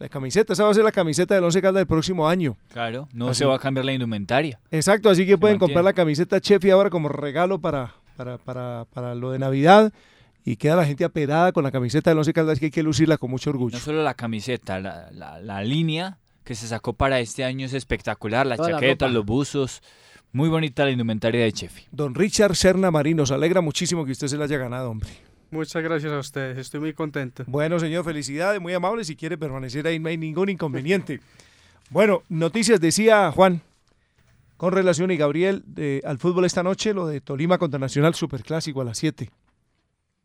La 0.00 0.08
camiseta, 0.08 0.52
esa 0.54 0.64
va 0.64 0.70
a 0.70 0.74
ser 0.74 0.82
la 0.84 0.90
camiseta 0.92 1.34
del 1.34 1.44
Once 1.44 1.62
Caldas 1.62 1.80
del 1.80 1.86
próximo 1.86 2.28
año. 2.28 2.56
Claro, 2.72 3.08
no 3.12 3.28
Así. 3.28 3.38
se 3.38 3.44
va 3.44 3.54
a 3.56 3.58
cambiar 3.60 3.84
la 3.86 3.92
indumentaria. 3.92 4.58
Exacto, 4.72 5.08
así 5.08 5.24
que 5.24 5.38
pueden 5.38 5.54
mantiene. 5.54 5.72
comprar 5.72 5.84
la 5.84 5.92
camiseta 5.92 6.40
Chefi 6.40 6.70
ahora 6.70 6.90
como 6.90 7.08
regalo 7.08 7.60
para, 7.60 7.94
para, 8.16 8.36
para, 8.38 8.86
para 8.92 9.14
lo 9.14 9.30
de 9.30 9.38
Navidad. 9.38 9.92
Y 10.44 10.56
queda 10.56 10.76
la 10.76 10.84
gente 10.84 11.04
aperada 11.04 11.52
con 11.52 11.62
la 11.64 11.70
camiseta 11.70 12.10
del 12.10 12.18
Once 12.18 12.32
Caldas 12.32 12.58
que 12.58 12.66
hay 12.66 12.70
que 12.72 12.82
lucirla 12.82 13.16
con 13.18 13.30
mucho 13.30 13.50
orgullo. 13.50 13.78
No 13.78 13.82
solo 13.82 14.02
la 14.02 14.14
camiseta, 14.14 14.78
la, 14.80 15.10
la- 15.12 15.38
la 15.40 15.62
línea 15.62 16.18
que 16.42 16.54
se 16.56 16.66
sacó 16.66 16.92
para 16.92 17.20
este 17.20 17.44
año 17.44 17.64
es 17.64 17.72
espectacular. 17.72 18.46
Las 18.46 18.58
Toda 18.58 18.70
la 18.70 18.76
chaquetas, 18.80 19.10
los 19.12 19.24
buzos. 19.24 19.80
Muy 20.32 20.48
bonita 20.48 20.84
la 20.84 20.90
indumentaria 20.90 21.44
de 21.44 21.52
Chefi. 21.52 21.84
Don 21.92 22.14
Richard 22.16 22.56
Serna 22.56 22.90
Marín, 22.90 23.16
nos 23.16 23.30
alegra 23.30 23.60
muchísimo 23.60 24.04
que 24.04 24.10
usted 24.12 24.26
se 24.26 24.36
la 24.36 24.44
haya 24.44 24.58
ganado, 24.58 24.90
hombre. 24.90 25.08
Muchas 25.54 25.84
gracias 25.84 26.12
a 26.12 26.18
ustedes, 26.18 26.58
estoy 26.58 26.80
muy 26.80 26.92
contento. 26.94 27.44
Bueno, 27.46 27.78
señor, 27.78 28.04
felicidades, 28.04 28.60
muy 28.60 28.74
amable. 28.74 29.04
Si 29.04 29.14
quiere 29.14 29.38
permanecer 29.38 29.86
ahí, 29.86 30.00
no 30.00 30.08
hay 30.08 30.16
ningún 30.16 30.48
inconveniente. 30.48 31.20
Bueno, 31.90 32.24
noticias, 32.28 32.80
decía 32.80 33.30
Juan, 33.30 33.60
con 34.56 34.72
relación 34.72 35.12
y 35.12 35.16
Gabriel 35.16 35.62
de- 35.64 36.02
al 36.04 36.18
fútbol 36.18 36.44
esta 36.44 36.64
noche, 36.64 36.92
lo 36.92 37.06
de 37.06 37.20
Tolima 37.20 37.56
contra 37.58 37.78
Nacional 37.78 38.14
Superclásico 38.16 38.80
a 38.80 38.84
las 38.84 38.98
7. 38.98 39.30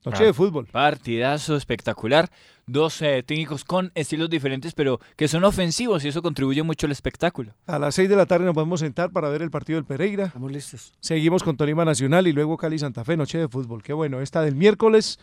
Noche 0.05 0.23
de 0.23 0.33
fútbol. 0.33 0.65
Partidazo 0.65 1.55
espectacular. 1.57 2.29
Dos 2.65 3.01
eh, 3.01 3.23
técnicos 3.23 3.65
con 3.65 3.91
estilos 3.95 4.29
diferentes, 4.29 4.73
pero 4.73 4.99
que 5.17 5.27
son 5.27 5.43
ofensivos 5.43 6.05
y 6.05 6.07
eso 6.07 6.21
contribuye 6.21 6.63
mucho 6.63 6.85
al 6.85 6.91
espectáculo. 6.91 7.53
A 7.65 7.79
las 7.79 7.95
6 7.95 8.07
de 8.07 8.15
la 8.15 8.25
tarde 8.25 8.45
nos 8.45 8.53
podemos 8.53 8.79
sentar 8.79 9.11
para 9.11 9.27
ver 9.29 9.41
el 9.41 9.51
partido 9.51 9.77
del 9.77 9.85
Pereira. 9.85 10.25
Estamos 10.25 10.51
listos. 10.51 10.93
Seguimos 10.99 11.43
con 11.43 11.57
Tolima 11.57 11.83
Nacional 11.83 12.27
y 12.27 12.31
luego 12.31 12.57
Cali 12.57 12.79
Santa 12.79 13.03
Fe, 13.03 13.17
noche 13.17 13.39
de 13.39 13.47
fútbol. 13.47 13.83
Qué 13.83 13.91
bueno, 13.91 14.21
esta 14.21 14.41
del 14.41 14.55
miércoles 14.55 15.19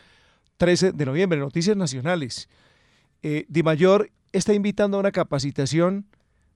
13 0.59 0.93
de 0.93 1.07
noviembre, 1.07 1.39
noticias 1.39 1.77
nacionales. 1.77 2.49
Eh, 3.23 3.47
Di 3.49 3.63
Mayor 3.63 4.11
está 4.33 4.53
invitando 4.53 4.99
a 4.99 5.01
una 5.01 5.13
capacitación 5.13 6.07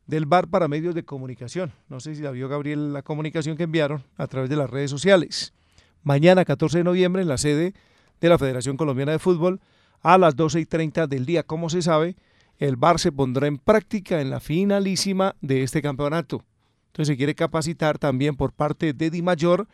del 0.07 0.27
bar 0.27 0.49
para 0.49 0.69
medios 0.69 0.95
de 0.95 1.05
comunicación. 1.05 1.73
No 1.89 2.01
sé 2.01 2.17
si 2.17 2.23
la 2.23 2.33
vio 2.33 2.49
Gabriel 2.49 2.93
la 2.93 3.03
comunicación 3.03 3.57
que 3.57 3.63
enviaron 3.63 4.03
a 4.17 4.27
través 4.27 4.51
de 4.51 4.57
las 4.57 4.69
redes 4.69 4.91
sociales. 4.91 5.55
Mañana, 6.03 6.45
14 6.45 6.79
de 6.79 6.85
noviembre, 6.85 7.23
en 7.23 7.29
la 7.29 7.39
sede 7.39 7.75
de 8.21 8.29
la 8.29 8.39
Federación 8.39 8.77
Colombiana 8.77 9.13
de 9.13 9.19
Fútbol, 9.19 9.61
a 10.03 10.19
las 10.19 10.37
12 10.37 10.61
y 10.61 10.67
30 10.67 11.07
del 11.07 11.27
día. 11.27 11.43
Como 11.43 11.69
se 11.71 11.83
sabe, 11.83 12.17
el 12.59 12.77
bar 12.77 12.99
se 12.99 13.13
pondrá 13.13 13.47
en 13.47 13.59
práctica 13.59 14.21
en 14.21 14.31
la 14.31 14.41
finalísima 14.41 15.37
de 15.41 15.63
este 15.63 15.83
campeonato. 15.83 16.45
Entonces 16.89 17.13
se 17.13 17.17
quiere 17.17 17.35
capacitar 17.35 17.99
también 17.99 18.37
por 18.37 18.53
parte 18.53 18.93
de 18.93 19.11
Di 19.11 19.23
Mayor 19.23 19.69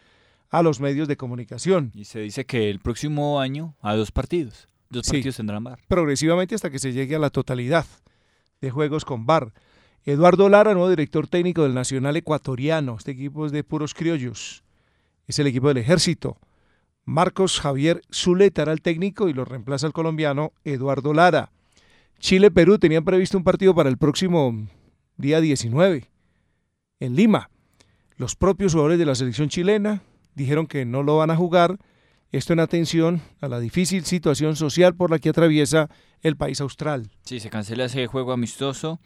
a 0.51 0.63
los 0.63 0.81
medios 0.81 1.09
de 1.09 1.17
comunicación. 1.17 1.91
Y 1.95 2.05
se 2.05 2.21
dice 2.21 2.45
que 2.45 2.71
el 2.71 2.79
próximo 2.81 3.41
año 3.41 3.75
a 3.81 3.95
dos 3.97 4.13
partidos. 4.13 4.69
Dos 4.91 5.07
Sí. 5.07 5.13
partidos 5.13 5.37
tendrán 5.37 5.65
bar. 5.65 5.79
progresivamente 5.89 6.55
hasta 6.55 6.71
que 6.71 6.79
se 6.79 6.93
llegue 6.93 7.17
a 7.17 7.19
la 7.19 7.31
totalidad 7.31 7.87
de 8.61 8.71
juegos 8.71 9.05
con 9.05 9.27
VAR. 9.27 9.53
Eduardo 10.05 10.49
Lara, 10.49 10.73
nuevo 10.73 10.89
director 10.89 11.27
técnico 11.27 11.65
del 11.65 11.75
Nacional 11.75 12.17
Ecuatoriano. 12.17 12.95
Este 12.97 13.11
equipo 13.11 13.45
es 13.47 13.51
de 13.53 13.65
puros 13.65 13.93
criollos. 13.93 14.63
Es 15.27 15.39
el 15.41 15.49
equipo 15.49 15.67
del 15.69 15.79
ejército. 15.79 16.39
Marcos 17.07 17.61
Javier 17.61 18.03
Zuleta 18.13 18.63
era 18.63 18.73
el 18.73 18.83
técnico 18.83 19.29
y 19.29 19.33
lo 19.33 19.45
reemplaza 19.45 19.87
el 19.87 19.93
colombiano 19.93 20.53
Eduardo 20.65 21.15
Lara. 21.15 21.53
Chile-Perú 22.19 22.79
tenían 22.79 23.05
previsto 23.05 23.39
un 23.39 23.45
partido 23.45 23.77
para 23.77 23.89
el 23.89 23.97
próximo 23.97 24.67
día 25.17 25.41
19 25.41 26.11
en 26.99 27.15
Lima. 27.15 27.49
Los 28.17 28.35
propios 28.35 28.73
jugadores 28.73 28.99
de 28.99 29.07
la 29.07 29.15
selección 29.15 29.49
chilena 29.49 30.03
dijeron 30.35 30.67
que 30.67 30.85
no 30.85 31.05
lo 31.05 31.19
van 31.19 31.31
a 31.31 31.37
jugar. 31.37 31.79
Esto 32.33 32.55
en 32.55 32.59
atención 32.59 33.23
a 33.41 33.47
la 33.47 33.61
difícil 33.61 34.05
situación 34.05 34.57
social 34.57 34.97
por 34.97 35.13
la 35.13 35.21
que 35.21 35.29
atraviesa 35.29 35.89
el 36.23 36.37
país 36.37 36.61
austral. 36.61 37.09
Sí, 37.23 37.39
se 37.39 37.51
cancela 37.51 37.85
ese 37.85 38.09
juego 38.09 38.33
amistoso. 38.33 38.99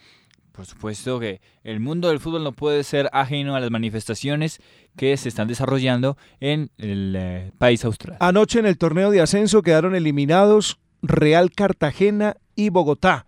Por 0.53 0.67
supuesto 0.67 1.21
que 1.21 1.41
el 1.65 1.81
mundo 1.81 2.09
del 2.09 2.21
fútbol 2.21 2.45
no 2.45 2.53
puede 2.53 2.85
ser 2.85 3.09
ajeno 3.13 3.55
a 3.55 3.61
las 3.61 3.71
manifestaciones 3.71 4.61
que 4.97 5.17
se 5.17 5.29
están 5.29 5.49
desarrollando 5.49 6.17
en 6.41 6.71
el 6.79 7.15
eh, 7.17 7.53
país 7.59 7.85
austral. 7.85 8.17
Anoche 8.21 8.59
en 8.59 8.67
el 8.67 8.77
torneo 8.77 9.11
de 9.11 9.21
ascenso 9.21 9.63
quedaron 9.63 9.95
eliminados 9.95 10.79
Real 11.03 11.53
Cartagena 11.53 12.37
y 12.55 12.71
Bogotá. 12.71 13.27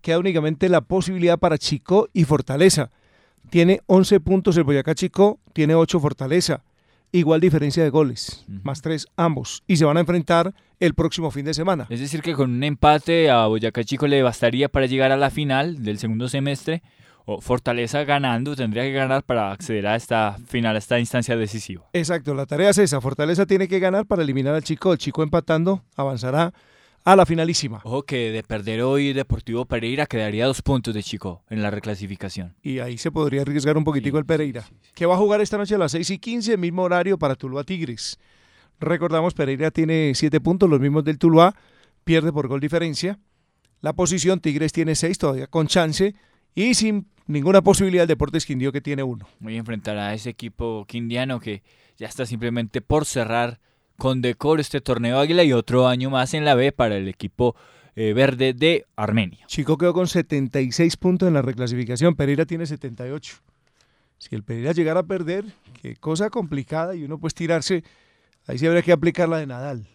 Queda 0.00 0.18
únicamente 0.18 0.68
la 0.68 0.80
posibilidad 0.80 1.38
para 1.38 1.58
Chico 1.58 2.08
y 2.12 2.24
Fortaleza. 2.24 2.90
Tiene 3.50 3.80
11 3.86 4.20
puntos 4.20 4.56
el 4.56 4.64
Boyacá 4.64 4.94
Chico, 4.94 5.40
tiene 5.52 5.74
8 5.74 6.00
Fortaleza. 6.00 6.62
Igual 7.14 7.40
diferencia 7.40 7.84
de 7.84 7.90
goles, 7.90 8.44
más 8.64 8.82
3 8.82 9.06
ambos. 9.16 9.62
Y 9.68 9.76
se 9.76 9.84
van 9.84 9.96
a 9.98 10.00
enfrentar 10.00 10.52
el 10.80 10.94
próximo 10.94 11.30
fin 11.30 11.44
de 11.44 11.54
semana. 11.54 11.86
Es 11.88 12.00
decir, 12.00 12.22
que 12.22 12.32
con 12.32 12.50
un 12.50 12.64
empate 12.64 13.30
a 13.30 13.46
Boyacá 13.46 13.84
Chico 13.84 14.08
le 14.08 14.20
bastaría 14.24 14.68
para 14.68 14.86
llegar 14.86 15.12
a 15.12 15.16
la 15.16 15.30
final 15.30 15.84
del 15.84 15.98
segundo 16.00 16.28
semestre. 16.28 16.82
O 17.24 17.40
Fortaleza 17.40 18.02
ganando 18.02 18.56
tendría 18.56 18.82
que 18.82 18.90
ganar 18.90 19.22
para 19.22 19.52
acceder 19.52 19.86
a 19.86 19.94
esta 19.94 20.38
final, 20.48 20.74
a 20.74 20.80
esta 20.80 20.98
instancia 20.98 21.36
decisiva. 21.36 21.84
Exacto, 21.92 22.34
la 22.34 22.46
tarea 22.46 22.70
es 22.70 22.78
esa. 22.78 23.00
Fortaleza 23.00 23.46
tiene 23.46 23.68
que 23.68 23.78
ganar 23.78 24.06
para 24.06 24.24
eliminar 24.24 24.56
al 24.56 24.64
Chico. 24.64 24.92
El 24.92 24.98
Chico 24.98 25.22
empatando 25.22 25.84
avanzará 25.94 26.52
a 27.04 27.16
la 27.16 27.26
finalísima. 27.26 27.80
Ojo 27.84 28.02
que 28.04 28.30
de 28.30 28.42
perder 28.42 28.80
hoy 28.80 29.12
Deportivo 29.12 29.66
Pereira 29.66 30.06
quedaría 30.06 30.46
dos 30.46 30.62
puntos 30.62 30.94
de 30.94 31.02
Chico 31.02 31.44
en 31.50 31.62
la 31.62 31.70
reclasificación. 31.70 32.56
Y 32.62 32.78
ahí 32.78 32.96
se 32.96 33.10
podría 33.10 33.42
arriesgar 33.42 33.76
un 33.76 33.84
poquitico 33.84 34.18
el 34.18 34.24
Pereira. 34.24 34.64
Que 34.94 35.04
va 35.04 35.14
a 35.14 35.18
jugar 35.18 35.42
esta 35.42 35.58
noche 35.58 35.74
a 35.74 35.78
las 35.78 35.92
6 35.92 36.10
y 36.10 36.18
15, 36.18 36.56
mismo 36.56 36.82
horario 36.82 37.18
para 37.18 37.34
Tuluá 37.34 37.62
Tigres. 37.64 38.18
Recordamos, 38.80 39.34
Pereira 39.34 39.70
tiene 39.70 40.12
7 40.14 40.40
puntos, 40.40 40.68
los 40.68 40.80
mismos 40.80 41.04
del 41.04 41.18
Tuluá, 41.18 41.54
pierde 42.04 42.32
por 42.32 42.48
gol 42.48 42.60
diferencia. 42.60 43.18
La 43.82 43.92
posición 43.92 44.40
Tigres 44.40 44.72
tiene 44.72 44.94
6, 44.94 45.18
todavía 45.18 45.46
con 45.46 45.66
chance 45.66 46.14
y 46.54 46.74
sin 46.74 47.06
ninguna 47.26 47.60
posibilidad 47.60 48.04
el 48.04 48.08
Deportes 48.08 48.46
Quindío 48.46 48.72
que 48.72 48.80
tiene 48.80 49.02
uno. 49.02 49.28
Voy 49.40 49.56
a 49.56 49.58
enfrentar 49.58 49.98
a 49.98 50.14
ese 50.14 50.30
equipo 50.30 50.86
quindiano 50.88 51.38
que 51.38 51.62
ya 51.98 52.06
está 52.06 52.24
simplemente 52.24 52.80
por 52.80 53.04
cerrar 53.04 53.60
con 53.96 54.22
decoro 54.22 54.60
este 54.60 54.80
torneo 54.80 55.18
Águila 55.18 55.44
y 55.44 55.52
otro 55.52 55.86
año 55.88 56.10
más 56.10 56.34
en 56.34 56.44
la 56.44 56.54
B 56.54 56.72
para 56.72 56.96
el 56.96 57.08
equipo 57.08 57.54
eh, 57.96 58.12
verde 58.12 58.52
de 58.52 58.86
Armenia. 58.96 59.46
Chico 59.46 59.78
quedó 59.78 59.94
con 59.94 60.08
76 60.08 60.96
puntos 60.96 61.28
en 61.28 61.34
la 61.34 61.42
reclasificación, 61.42 62.14
Pereira 62.14 62.44
tiene 62.44 62.66
78. 62.66 63.36
Si 64.18 64.34
el 64.34 64.42
Pereira 64.42 64.72
llegara 64.72 65.00
a 65.00 65.06
perder, 65.06 65.44
qué 65.80 65.96
cosa 65.96 66.30
complicada 66.30 66.94
y 66.94 67.04
uno 67.04 67.18
pues 67.18 67.34
tirarse, 67.34 67.84
ahí 68.46 68.58
sí 68.58 68.66
habría 68.66 68.82
que 68.82 68.92
aplicar 68.92 69.28
la 69.28 69.38
de 69.38 69.46
Nadal. 69.46 69.86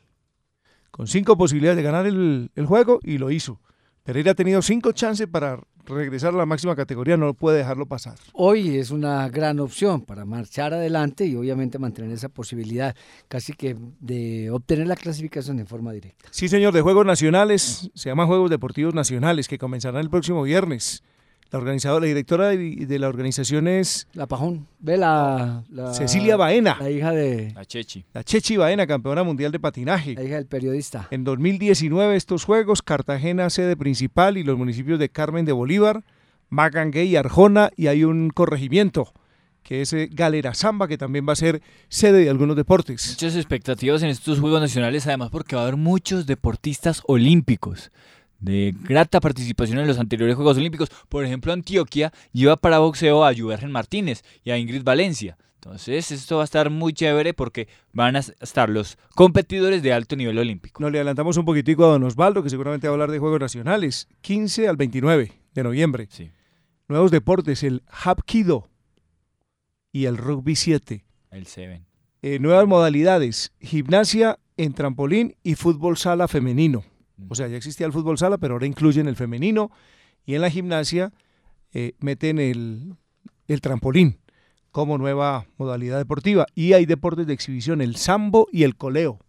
Con 0.92 1.08
cinco 1.08 1.38
posibilidades 1.38 1.78
de 1.78 1.84
ganar 1.84 2.06
el 2.06 2.66
juego 2.66 3.00
y 3.04 3.18
lo 3.18 3.32
hizo. 3.32 3.60
Pereira 4.04 4.32
ha 4.32 4.36
tenido 4.36 4.62
cinco 4.62 4.92
chances 4.92 5.28
para 5.28 5.60
regresar 5.86 6.34
a 6.34 6.38
la 6.38 6.46
máxima 6.46 6.76
categoría, 6.76 7.18
no 7.18 7.34
puede 7.34 7.58
dejarlo 7.58 7.86
pasar. 7.86 8.16
Hoy 8.34 8.78
es 8.78 8.92
una 8.92 9.28
gran 9.30 9.60
opción 9.60 10.02
para 10.02 10.26
marchar 10.26 10.74
adelante 10.74 11.26
y 11.26 11.36
obviamente 11.36 11.80
mantener 11.80 12.12
esa 12.12 12.30
posibilidad 12.30 12.96
casi 13.28 13.54
que 13.54 13.76
de 14.00 14.52
obtener 14.52 14.88
la 14.88 14.96
clasificación 14.96 15.58
de 15.58 15.66
forma 15.66 15.92
directa. 15.92 16.26
Sí, 16.32 16.48
señor, 16.48 16.74
de 16.74 16.82
Juegos 16.82 17.06
Nacionales, 17.06 17.90
se 17.94 18.10
llaman 18.10 18.28
Juegos 18.28 18.50
Deportivos 18.50 18.94
Nacionales, 18.94 19.48
que 19.48 19.58
comenzarán 19.58 20.02
el 20.02 20.10
próximo 20.10 20.44
viernes. 20.44 21.04
La 21.52 21.58
organizadora, 21.60 22.02
la 22.02 22.08
directora 22.08 22.50
de, 22.50 22.86
de 22.86 23.00
la 23.00 23.08
organización 23.08 23.68
es 23.68 24.08
La 24.14 24.28
Pajón. 24.28 24.68
Ve 24.80 24.98
la, 24.98 25.64
la- 25.72 25.94
Cecilia 25.94 26.38
Baena. 26.38 26.78
La 26.80 26.92
hija 26.92 27.12
de. 27.12 27.52
La 27.56 27.66
Chechi. 27.66 28.06
La 28.14 28.24
Chechi 28.24 28.56
Baena, 28.58 28.86
campeona 28.86 29.24
mundial 29.24 29.52
de 29.52 29.60
patinaje. 29.60 30.14
La 30.14 30.24
hija 30.24 30.36
del 30.36 30.46
periodista. 30.46 31.08
En 31.10 31.24
2019 31.24 32.16
estos 32.16 32.44
Juegos, 32.44 32.84
Cartagena 32.84 33.50
sede 33.50 33.76
principal 33.76 34.38
y 34.38 34.44
los 34.44 34.58
municipios 34.60 35.00
de 35.00 35.10
Carmen 35.10 35.46
de 35.46 35.52
Bolívar, 35.52 36.04
Magangué 36.50 37.06
y 37.06 37.16
Arjona 37.16 37.72
y 37.76 37.88
hay 37.88 38.04
un 38.04 38.30
corregimiento 38.30 39.12
que 39.64 39.82
es 39.82 39.92
eh, 39.94 40.08
Galera 40.12 40.54
Zamba 40.56 40.88
que 40.88 40.98
también 40.98 41.28
va 41.28 41.34
a 41.34 41.36
ser 41.36 41.62
sede 41.90 42.24
de 42.24 42.30
algunos 42.30 42.56
deportes. 42.56 43.08
Muchas 43.10 43.36
expectativas 43.36 44.02
en 44.04 44.10
estos 44.10 44.40
Juegos 44.40 44.62
Nacionales, 44.62 45.06
además 45.08 45.30
porque 45.32 45.56
va 45.56 45.62
a 45.64 45.66
haber 45.66 45.78
muchos 45.78 46.26
deportistas 46.26 47.02
olímpicos 47.08 47.92
de 48.40 48.74
grata 48.84 49.20
participación 49.20 49.80
en 49.80 49.88
los 49.88 50.00
anteriores 50.00 50.36
Juegos 50.36 50.58
Olímpicos. 50.58 50.90
Por 51.10 51.26
ejemplo, 51.26 51.54
Antioquia 51.54 52.12
lleva 52.32 52.58
para 52.58 52.80
boxeo 52.80 53.26
a 53.26 53.34
Juvergen 53.36 53.72
Martínez 53.72 54.24
y 54.44 54.52
a 54.52 54.58
Ingrid 54.58 54.84
Valencia. 54.84 55.38
Entonces, 55.56 56.10
esto 56.12 56.38
va 56.38 56.44
a 56.44 56.46
estar 56.46 56.70
muy 56.70 56.94
chévere 56.94 57.34
porque 57.34 57.68
van 57.92 58.16
a 58.16 58.20
estar 58.20 58.70
los 58.70 58.98
competidores 59.14 59.84
de 59.84 59.92
alto 59.92 60.16
nivel 60.16 60.38
olímpico. 60.38 60.82
Nos 60.82 60.92
le 60.92 61.00
adelantamos 61.00 61.36
un 61.36 61.44
poquitico 61.44 61.84
a 61.84 61.90
don 61.90 62.04
Osvaldo, 62.04 62.42
que 62.42 62.50
seguramente 62.50 62.88
va 62.88 62.92
a 62.92 62.96
hablar 62.96 63.12
de 63.12 63.20
Juegos 63.20 63.42
Nacionales, 63.42 64.08
15 64.22 64.70
al 64.70 64.78
29 64.78 65.34
de 65.54 65.64
noviembre. 65.64 66.08
Nuevos 66.88 67.12
deportes, 67.12 67.64
el 67.64 67.84
Hapkido 67.88 68.70
y 69.92 70.06
el 70.06 70.16
Rugby 70.16 70.56
7. 70.56 71.04
El 71.32 71.46
Seven. 71.46 71.86
Eh, 72.22 72.40
nuevas 72.40 72.66
modalidades, 72.66 73.52
gimnasia 73.60 74.40
en 74.56 74.74
trampolín 74.74 75.36
y 75.44 75.56
fútbol 75.56 75.98
sala 75.98 76.30
femenino. 76.30 76.86
O 77.28 77.36
sea, 77.36 77.48
ya 77.48 77.58
existía 77.58 77.86
el 77.86 77.94
fútbol 77.94 78.18
sala, 78.18 78.38
pero 78.38 78.54
ahora 78.54 78.66
incluyen 78.66 79.08
el 79.08 79.16
femenino 79.16 79.72
y 80.26 80.36
en 80.36 80.42
la 80.42 80.50
gimnasia 80.50 81.12
eh, 81.74 81.94
meten 82.00 82.40
el, 82.40 82.96
el 83.48 83.62
trampolín 83.62 84.20
como 84.72 84.98
nueva 84.98 85.46
modalidad 85.58 85.98
deportiva. 85.98 86.46
Y 86.56 86.74
hay 86.74 86.86
deportes 86.86 87.28
de 87.28 87.34
exhibición, 87.34 87.82
el 87.82 87.96
sambo 87.96 88.48
y 88.52 88.64
el 88.64 88.76
coleo. 88.76 89.20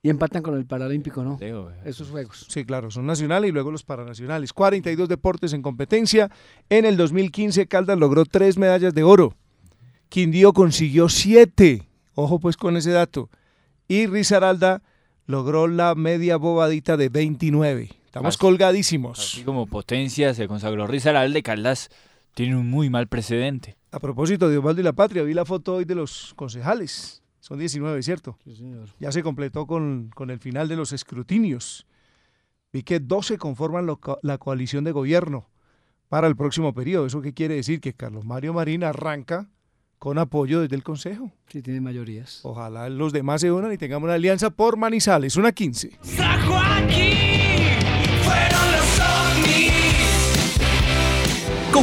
Y 0.00 0.10
empatan 0.10 0.42
con 0.42 0.56
el 0.56 0.64
Paralímpico, 0.64 1.24
¿no? 1.24 1.38
Esos 1.84 2.10
juegos. 2.10 2.46
Sí, 2.48 2.64
claro, 2.64 2.90
son 2.90 3.06
nacionales 3.06 3.50
y 3.50 3.52
luego 3.52 3.72
los 3.72 3.82
paranacionales. 3.82 4.52
42 4.52 5.08
deportes 5.08 5.52
en 5.52 5.62
competencia. 5.62 6.30
En 6.68 6.84
el 6.84 6.96
2015 6.96 7.66
Caldas 7.66 7.98
logró 7.98 8.24
tres 8.24 8.58
medallas 8.58 8.94
de 8.94 9.02
oro. 9.02 9.34
Quindío 10.08 10.52
consiguió 10.52 11.08
siete. 11.08 11.88
Ojo 12.14 12.38
pues 12.38 12.56
con 12.56 12.76
ese 12.76 12.92
dato. 12.92 13.28
Y 13.88 14.06
Risaralda 14.06 14.82
logró 15.28 15.68
la 15.68 15.94
media 15.94 16.36
bobadita 16.38 16.96
de 16.96 17.10
29. 17.10 17.90
Estamos 18.06 18.30
Así- 18.34 18.38
colgadísimos. 18.38 19.18
Así 19.20 19.44
como 19.44 19.66
potencia 19.66 20.34
se 20.34 20.48
consagró 20.48 20.86
Rizaralde, 20.88 21.42
Caldas 21.44 21.90
tiene 22.34 22.56
un 22.56 22.68
muy 22.68 22.88
mal 22.90 23.06
precedente. 23.08 23.76
A 23.92 24.00
propósito 24.00 24.48
de 24.48 24.58
Osvaldo 24.58 24.80
y 24.80 24.84
la 24.84 24.94
Patria, 24.94 25.22
vi 25.22 25.34
la 25.34 25.44
foto 25.44 25.76
hoy 25.76 25.84
de 25.84 25.94
los 25.94 26.32
concejales. 26.34 27.22
Son 27.40 27.58
19, 27.58 28.02
¿cierto? 28.02 28.38
Sí, 28.44 28.56
señor. 28.56 28.88
Ya 28.98 29.12
se 29.12 29.22
completó 29.22 29.66
con, 29.66 30.10
con 30.14 30.30
el 30.30 30.38
final 30.38 30.66
de 30.68 30.76
los 30.76 30.92
escrutinios. 30.92 31.86
Vi 32.72 32.82
que 32.82 32.98
12 32.98 33.38
conforman 33.38 33.86
lo 33.86 34.00
la 34.22 34.38
coalición 34.38 34.84
de 34.84 34.92
gobierno 34.92 35.48
para 36.08 36.26
el 36.26 36.36
próximo 36.36 36.72
periodo. 36.74 37.06
¿Eso 37.06 37.20
qué 37.22 37.34
quiere 37.34 37.54
decir? 37.54 37.80
Que 37.80 37.92
Carlos 37.92 38.24
Mario 38.24 38.54
Marín 38.54 38.82
arranca 38.82 39.48
con 39.98 40.18
apoyo 40.18 40.60
desde 40.60 40.76
el 40.76 40.82
Consejo. 40.82 41.30
Sí, 41.48 41.62
tiene 41.62 41.80
mayorías. 41.80 42.40
Ojalá 42.42 42.88
los 42.88 43.12
demás 43.12 43.40
se 43.40 43.52
unan 43.52 43.72
y 43.72 43.78
tengamos 43.78 44.06
una 44.06 44.14
alianza 44.14 44.50
por 44.50 44.76
Manizales, 44.76 45.36
una 45.36 45.52
15. 45.52 45.98
Fueron 46.02 46.48
los 46.48 46.62
ovnis. 46.62 48.67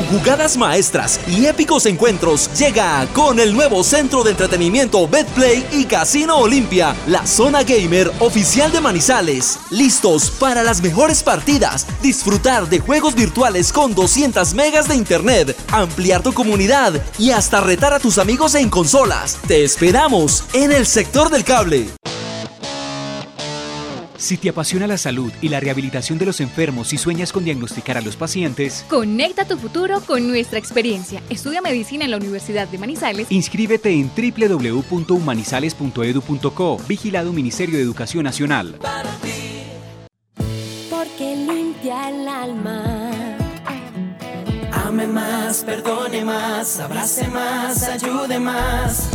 Jugadas 0.03 0.57
maestras 0.57 1.19
y 1.27 1.45
épicos 1.45 1.85
encuentros 1.85 2.49
llega 2.57 3.07
con 3.13 3.39
el 3.39 3.53
nuevo 3.53 3.83
centro 3.83 4.23
de 4.23 4.31
entretenimiento 4.31 5.07
Betplay 5.07 5.65
y 5.71 5.85
Casino 5.85 6.37
Olimpia, 6.37 6.95
la 7.07 7.25
zona 7.25 7.63
gamer 7.63 8.11
oficial 8.19 8.71
de 8.71 8.81
Manizales. 8.81 9.57
Listos 9.69 10.31
para 10.31 10.63
las 10.63 10.81
mejores 10.81 11.23
partidas, 11.23 11.87
disfrutar 12.01 12.67
de 12.67 12.79
juegos 12.79 13.15
virtuales 13.15 13.71
con 13.71 13.95
200 13.95 14.53
megas 14.53 14.87
de 14.87 14.95
internet, 14.95 15.55
ampliar 15.71 16.21
tu 16.21 16.33
comunidad 16.33 17.01
y 17.17 17.31
hasta 17.31 17.61
retar 17.61 17.93
a 17.93 17.99
tus 17.99 18.17
amigos 18.17 18.55
en 18.55 18.69
consolas. 18.69 19.37
Te 19.47 19.63
esperamos 19.63 20.43
en 20.53 20.71
el 20.71 20.85
sector 20.85 21.29
del 21.29 21.43
cable. 21.43 21.89
Si 24.17 24.37
te 24.37 24.49
apasiona 24.49 24.87
la 24.87 24.97
salud 24.97 25.31
y 25.41 25.49
la 25.49 25.59
rehabilitación 25.59 26.17
de 26.17 26.25
los 26.25 26.39
enfermos 26.39 26.93
y 26.93 26.97
sueñas 26.97 27.31
con 27.33 27.43
diagnosticar 27.43 27.97
a 27.97 28.01
los 28.01 28.15
pacientes, 28.15 28.85
Conecta 28.89 29.45
tu 29.45 29.57
futuro 29.57 29.99
con 30.01 30.27
nuestra 30.27 30.57
experiencia. 30.57 31.21
Estudia 31.29 31.61
medicina 31.61 32.05
en 32.05 32.11
la 32.11 32.17
Universidad 32.17 32.67
de 32.67 32.77
Manizales. 32.77 33.27
inscríbete 33.29 33.91
en 33.91 34.09
www.humanizales.edu.co, 34.15 36.77
vigilado 36.87 37.33
Ministerio 37.33 37.75
de 37.77 37.83
Educación 37.83 38.23
Nacional. 38.23 38.75
porque 40.89 41.35
limpia 41.35 42.09
el 42.09 42.27
alma. 42.27 43.11
Ame 44.85 45.07
más, 45.07 45.63
perdone 45.63 46.23
más, 46.23 46.79
abrace 46.79 47.27
más, 47.27 47.83
ayude 47.83 48.39
más. 48.39 49.09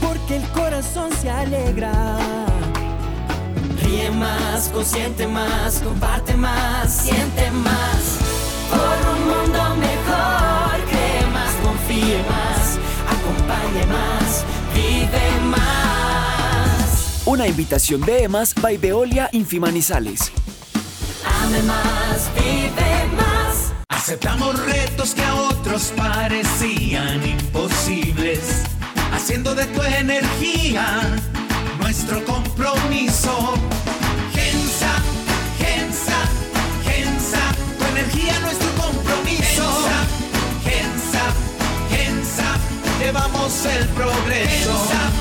Porque 0.00 0.36
el 0.36 0.42
corazón 0.50 1.10
se 1.20 1.28
alegra. 1.30 2.16
Ríe 3.90 4.10
más, 4.12 4.68
consiente 4.68 5.26
más, 5.26 5.80
comparte 5.80 6.36
más, 6.36 6.92
siente 6.92 7.50
más. 7.50 8.18
Por 8.70 8.98
un 9.14 9.20
mundo 9.26 9.76
mejor, 9.76 10.80
cree 10.88 11.26
más, 11.32 11.52
confíe 11.64 12.22
más, 12.22 12.78
acompañe 13.08 13.84
más, 13.86 14.44
vive 14.72 15.40
más. 15.46 17.22
Una 17.24 17.48
invitación 17.48 18.00
de 18.02 18.22
EMAS 18.22 18.54
by 18.54 18.76
Veolia 18.76 19.28
Infimanizales. 19.32 20.30
Ame 21.42 21.60
más, 21.64 22.30
vive 22.36 23.08
más. 23.16 23.72
Aceptamos 23.88 24.56
retos 24.66 25.16
que 25.16 25.24
a 25.24 25.34
otros 25.34 25.92
parecían 25.96 27.26
imposibles, 27.26 28.62
haciendo 29.12 29.52
de 29.56 29.66
tu 29.66 29.82
energía 29.82 31.00
nuestro 31.80 32.24
compromiso. 32.24 33.54
Energía 38.00 38.38
nuestro 38.40 38.68
compromiso. 38.76 39.64
Gensa, 40.64 41.24
Gensa, 41.90 42.58
llevamos 42.98 43.66
el 43.66 43.86
progreso. 43.88 44.72
Gensa, 44.72 45.19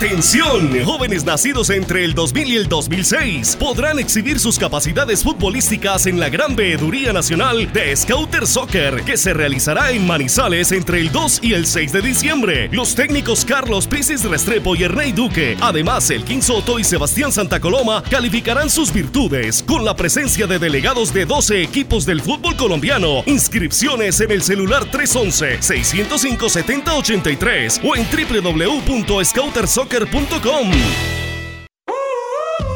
Atención, 0.00 0.82
jóvenes 0.82 1.26
nacidos 1.26 1.68
entre 1.68 2.06
el 2.06 2.14
2000 2.14 2.48
y 2.48 2.56
el 2.56 2.68
2006 2.70 3.54
podrán 3.56 3.98
exhibir 3.98 4.40
sus 4.40 4.58
capacidades 4.58 5.22
futbolísticas 5.22 6.06
en 6.06 6.18
la 6.18 6.30
Gran 6.30 6.56
Veeduría 6.56 7.12
Nacional 7.12 7.70
de 7.70 7.94
Scouter 7.94 8.46
Soccer, 8.46 9.02
que 9.04 9.18
se 9.18 9.34
realizará 9.34 9.90
en 9.90 10.06
Manizales 10.06 10.72
entre 10.72 11.00
el 11.00 11.12
2 11.12 11.40
y 11.42 11.52
el 11.52 11.66
6 11.66 11.92
de 11.92 12.00
diciembre. 12.00 12.70
Los 12.72 12.94
técnicos 12.94 13.44
Carlos 13.44 13.86
Pisis 13.86 14.24
Restrepo 14.24 14.74
y 14.74 14.84
Ernei 14.84 15.12
Duque, 15.12 15.58
además 15.60 16.08
el 16.08 16.24
Soto 16.40 16.78
y 16.78 16.84
Sebastián 16.84 17.30
Santa 17.30 17.60
Coloma, 17.60 18.02
calificarán 18.08 18.70
sus 18.70 18.90
virtudes 18.94 19.59
con 19.70 19.84
la 19.84 19.94
presencia 19.94 20.48
de 20.48 20.58
delegados 20.58 21.14
de 21.14 21.26
12 21.26 21.62
equipos 21.62 22.04
del 22.04 22.20
fútbol 22.20 22.56
colombiano. 22.56 23.22
Inscripciones 23.26 24.20
en 24.20 24.32
el 24.32 24.42
celular 24.42 24.90
311-605-7083 24.90 27.80
o 27.84 27.94
en 27.94 28.04
www.scoutersoccer.com. 28.10 30.72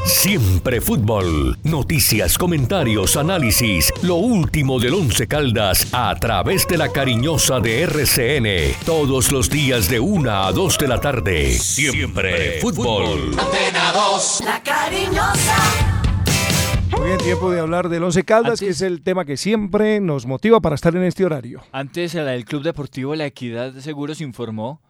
Siempre 0.06 0.80
fútbol. 0.80 1.58
Noticias, 1.64 2.38
comentarios, 2.38 3.16
análisis. 3.16 3.92
Lo 4.02 4.14
último 4.14 4.78
del 4.78 4.94
Once 4.94 5.26
Caldas 5.26 5.88
a 5.90 6.14
través 6.14 6.68
de 6.68 6.78
la 6.78 6.92
cariñosa 6.92 7.58
de 7.58 7.82
RCN. 7.82 8.76
Todos 8.86 9.32
los 9.32 9.50
días 9.50 9.88
de 9.88 9.98
1 9.98 10.30
a 10.30 10.52
2 10.52 10.78
de 10.78 10.88
la 10.88 11.00
tarde. 11.00 11.58
Siempre 11.58 12.60
fútbol. 12.60 13.34
Antena 13.36 13.92
2, 13.92 14.42
la 14.44 14.62
cariñosa. 14.62 15.93
Muy 16.96 17.06
bien, 17.06 17.18
tiempo 17.18 17.50
de 17.50 17.60
hablar 17.60 17.88
del 17.88 18.02
Once 18.02 18.22
Caldas, 18.24 18.60
que 18.60 18.68
es 18.68 18.80
el 18.80 19.02
tema 19.02 19.24
que 19.24 19.36
siempre 19.36 20.00
nos 20.00 20.26
motiva 20.26 20.60
para 20.60 20.74
estar 20.74 20.94
en 20.96 21.02
este 21.04 21.24
horario. 21.24 21.62
Antes, 21.72 22.14
el 22.14 22.44
Club 22.44 22.62
Deportivo 22.62 23.14
La 23.14 23.26
Equidad 23.26 23.72
de 23.72 23.82
Seguros 23.82 24.20
informó 24.20 24.80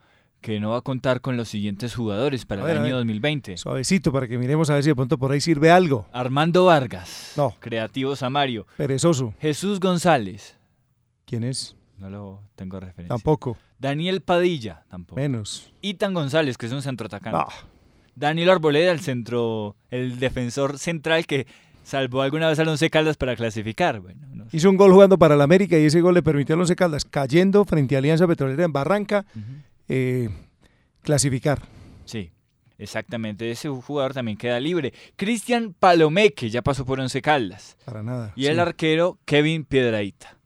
que 0.40 0.60
no 0.60 0.70
va 0.70 0.78
a 0.78 0.82
contar 0.82 1.22
con 1.22 1.36
los 1.36 1.48
siguientes 1.48 1.94
jugadores 1.94 2.44
para 2.44 2.62
ver, 2.62 2.76
el 2.76 2.82
año 2.82 2.96
ver. 2.96 3.06
2020. 3.06 3.56
Suavecito 3.56 4.12
para 4.12 4.28
que 4.28 4.36
miremos 4.36 4.68
a 4.68 4.74
ver 4.74 4.82
si 4.82 4.90
de 4.90 4.94
pronto 4.94 5.16
por 5.16 5.32
ahí 5.32 5.40
sirve 5.40 5.70
algo. 5.70 6.06
Armando 6.12 6.66
Vargas. 6.66 7.32
No. 7.36 7.54
Creativo 7.60 8.14
Samario. 8.14 8.66
Perezoso. 8.76 9.32
Jesús 9.40 9.80
González. 9.80 10.58
¿Quién 11.24 11.44
es? 11.44 11.74
No 11.96 12.10
lo 12.10 12.42
tengo 12.56 12.78
referencia. 12.78 13.08
Tampoco. 13.08 13.56
Daniel 13.78 14.20
Padilla. 14.20 14.84
Tampoco. 14.90 15.18
Menos. 15.18 15.72
Itan 15.80 16.12
González, 16.12 16.58
que 16.58 16.66
es 16.66 16.72
un 16.72 16.82
centro 16.82 17.06
atacante. 17.06 17.38
Ah. 17.40 17.66
Danilo 18.14 18.52
Arboleda, 18.52 18.92
el 18.92 19.00
centro, 19.00 19.76
el 19.90 20.18
defensor 20.18 20.78
central 20.78 21.26
que 21.26 21.46
salvó 21.84 22.22
alguna 22.22 22.48
vez 22.48 22.58
al 22.58 22.68
Once 22.68 22.90
Caldas 22.90 23.16
para 23.16 23.36
clasificar. 23.36 24.00
Bueno, 24.00 24.26
no 24.32 24.48
sé. 24.48 24.56
Hizo 24.56 24.70
un 24.70 24.76
gol 24.76 24.90
jugando 24.92 25.18
para 25.18 25.36
la 25.36 25.44
América 25.44 25.78
y 25.78 25.84
ese 25.84 26.00
gol 26.00 26.14
le 26.14 26.22
permitió 26.22 26.54
al 26.54 26.62
Once 26.62 26.74
Caldas, 26.74 27.04
cayendo 27.04 27.64
frente 27.64 27.94
a 27.94 27.98
Alianza 27.98 28.26
Petrolera 28.26 28.64
en 28.64 28.72
Barranca, 28.72 29.24
eh, 29.88 30.28
clasificar. 31.02 31.62
Sí, 32.04 32.32
exactamente. 32.78 33.50
Ese 33.50 33.68
jugador 33.68 34.14
también 34.14 34.36
queda 34.36 34.58
libre. 34.58 34.92
Cristian 35.14 35.74
Palomé, 35.78 36.32
que 36.32 36.50
ya 36.50 36.62
pasó 36.62 36.84
por 36.84 36.98
Once 36.98 37.20
Caldas. 37.22 37.76
Para 37.84 38.02
nada. 38.02 38.32
Y 38.34 38.46
el 38.46 38.58
arquero 38.58 39.18
Kevin 39.24 39.64
Piedraíta. 39.64 40.38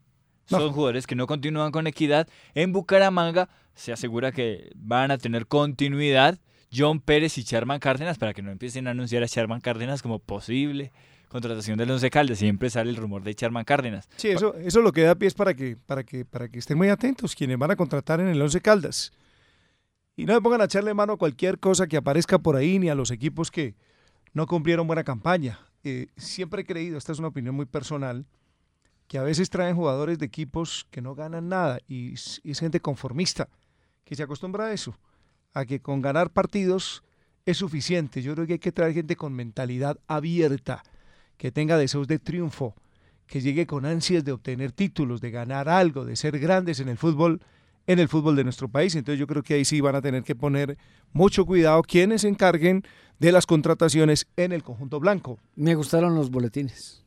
No. 0.50 0.58
Son 0.58 0.72
jugadores 0.72 1.06
que 1.06 1.14
no 1.14 1.26
continúan 1.26 1.72
con 1.72 1.86
equidad. 1.86 2.26
En 2.54 2.72
Bucaramanga 2.72 3.48
se 3.74 3.92
asegura 3.92 4.32
que 4.32 4.70
van 4.74 5.10
a 5.10 5.18
tener 5.18 5.46
continuidad 5.46 6.38
John 6.74 7.00
Pérez 7.00 7.38
y 7.38 7.42
Sherman 7.42 7.80
Cárdenas 7.80 8.18
para 8.18 8.34
que 8.34 8.42
no 8.42 8.50
empiecen 8.50 8.86
a 8.88 8.90
anunciar 8.90 9.22
a 9.22 9.26
Sherman 9.26 9.60
Cárdenas 9.60 10.02
como 10.02 10.18
posible 10.18 10.92
contratación 11.28 11.78
del 11.78 11.90
Once 11.90 12.10
Caldas. 12.10 12.38
Siempre 12.38 12.70
sale 12.70 12.90
el 12.90 12.96
rumor 12.96 13.22
de 13.22 13.34
Sherman 13.34 13.64
Cárdenas. 13.64 14.08
Sí, 14.16 14.28
eso, 14.28 14.54
eso 14.56 14.80
lo 14.80 14.92
que 14.92 15.02
da 15.02 15.14
pie 15.14 15.28
es 15.28 15.34
para 15.34 15.54
que, 15.54 15.76
para, 15.76 16.04
que, 16.04 16.24
para 16.24 16.48
que 16.48 16.58
estén 16.58 16.78
muy 16.78 16.88
atentos 16.88 17.34
quienes 17.34 17.58
van 17.58 17.70
a 17.70 17.76
contratar 17.76 18.20
en 18.20 18.28
el 18.28 18.40
Once 18.40 18.60
Caldas. 18.60 19.12
Y 20.16 20.24
no 20.26 20.34
se 20.34 20.40
pongan 20.40 20.60
a 20.60 20.64
echarle 20.64 20.94
mano 20.94 21.12
a 21.12 21.16
cualquier 21.16 21.58
cosa 21.60 21.86
que 21.86 21.96
aparezca 21.96 22.38
por 22.38 22.56
ahí 22.56 22.78
ni 22.78 22.88
a 22.88 22.94
los 22.94 23.10
equipos 23.10 23.50
que 23.50 23.76
no 24.32 24.46
cumplieron 24.46 24.86
buena 24.86 25.04
campaña. 25.04 25.60
Eh, 25.84 26.08
siempre 26.16 26.62
he 26.62 26.64
creído, 26.64 26.98
esta 26.98 27.12
es 27.12 27.18
una 27.20 27.28
opinión 27.28 27.54
muy 27.54 27.66
personal, 27.66 28.26
que 29.06 29.18
a 29.18 29.22
veces 29.22 29.48
traen 29.48 29.76
jugadores 29.76 30.18
de 30.18 30.26
equipos 30.26 30.86
que 30.90 31.00
no 31.00 31.14
ganan 31.14 31.48
nada 31.48 31.78
y 31.86 32.14
es 32.14 32.58
gente 32.58 32.80
conformista, 32.80 33.48
que 34.04 34.16
se 34.16 34.22
acostumbra 34.22 34.66
a 34.66 34.72
eso, 34.72 34.98
a 35.54 35.64
que 35.64 35.80
con 35.80 36.02
ganar 36.02 36.30
partidos 36.30 37.02
es 37.46 37.56
suficiente. 37.56 38.20
Yo 38.20 38.34
creo 38.34 38.46
que 38.46 38.54
hay 38.54 38.58
que 38.58 38.72
traer 38.72 38.94
gente 38.94 39.16
con 39.16 39.32
mentalidad 39.32 39.98
abierta, 40.06 40.82
que 41.38 41.50
tenga 41.50 41.78
deseos 41.78 42.06
de 42.06 42.18
triunfo, 42.18 42.74
que 43.26 43.40
llegue 43.40 43.66
con 43.66 43.86
ansias 43.86 44.24
de 44.24 44.32
obtener 44.32 44.72
títulos, 44.72 45.20
de 45.20 45.30
ganar 45.30 45.68
algo, 45.68 46.04
de 46.04 46.16
ser 46.16 46.38
grandes 46.38 46.80
en 46.80 46.88
el 46.88 46.98
fútbol, 46.98 47.40
en 47.86 47.98
el 47.98 48.08
fútbol 48.08 48.36
de 48.36 48.44
nuestro 48.44 48.68
país. 48.68 48.94
Entonces 48.94 49.18
yo 49.18 49.26
creo 49.26 49.42
que 49.42 49.54
ahí 49.54 49.64
sí 49.64 49.80
van 49.80 49.94
a 49.94 50.02
tener 50.02 50.24
que 50.24 50.34
poner 50.34 50.76
mucho 51.12 51.46
cuidado 51.46 51.82
quienes 51.82 52.22
se 52.22 52.28
encarguen 52.28 52.82
de 53.18 53.32
las 53.32 53.46
contrataciones 53.46 54.26
en 54.36 54.52
el 54.52 54.62
conjunto 54.62 55.00
blanco. 55.00 55.38
Me 55.56 55.74
gustaron 55.74 56.14
los 56.14 56.30
boletines. 56.30 57.04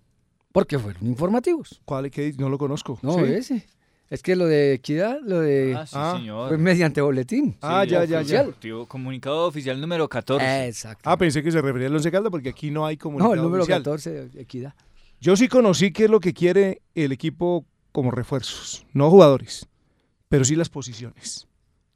Porque 0.52 0.80
fueron 0.80 1.06
informativos. 1.08 1.82
¿Cuál 1.86 2.08
es 2.08 2.12
que 2.12 2.34
no 2.38 2.50
lo 2.50 2.58
conozco? 2.58 3.00
No, 3.02 3.14
¿Sí? 3.14 3.24
ese. 3.24 3.68
Es 4.12 4.22
que 4.22 4.36
lo 4.36 4.46
de 4.46 4.74
equidad, 4.74 5.20
lo 5.24 5.40
de... 5.40 5.74
Ah, 5.74 5.86
sí, 5.88 6.20
señor. 6.20 6.50
Fue 6.50 6.58
mediante 6.58 7.00
boletín. 7.00 7.56
Ah, 7.62 7.86
ya, 7.86 8.04
ya, 8.04 8.22
ya. 8.22 8.42
Oficial. 8.42 8.86
Comunicado 8.86 9.48
oficial 9.48 9.80
número 9.80 10.10
14. 10.10 10.68
Exacto. 10.68 11.10
Ah, 11.10 11.16
pensé 11.16 11.42
que 11.42 11.50
se 11.50 11.62
refería 11.62 11.88
al 11.88 11.96
Once 11.96 12.12
Caldas 12.12 12.30
porque 12.30 12.50
aquí 12.50 12.72
no 12.72 12.86
hay 12.86 12.98
comunicado 12.98 13.30
No, 13.30 13.36
el 13.36 13.42
número 13.42 13.64
oficial. 13.64 13.80
14, 13.82 14.32
equidad. 14.36 14.74
Yo 15.22 15.38
sí 15.38 15.48
conocí 15.48 15.94
qué 15.94 16.04
es 16.04 16.10
lo 16.10 16.20
que 16.20 16.34
quiere 16.34 16.82
el 16.94 17.14
equipo 17.14 17.66
como 17.94 18.12
refuerzos, 18.12 18.86
no 18.92 19.10
jugadores, 19.10 19.70
pero 20.28 20.44
sí 20.44 20.58
las 20.58 20.68
posiciones. 20.68 21.48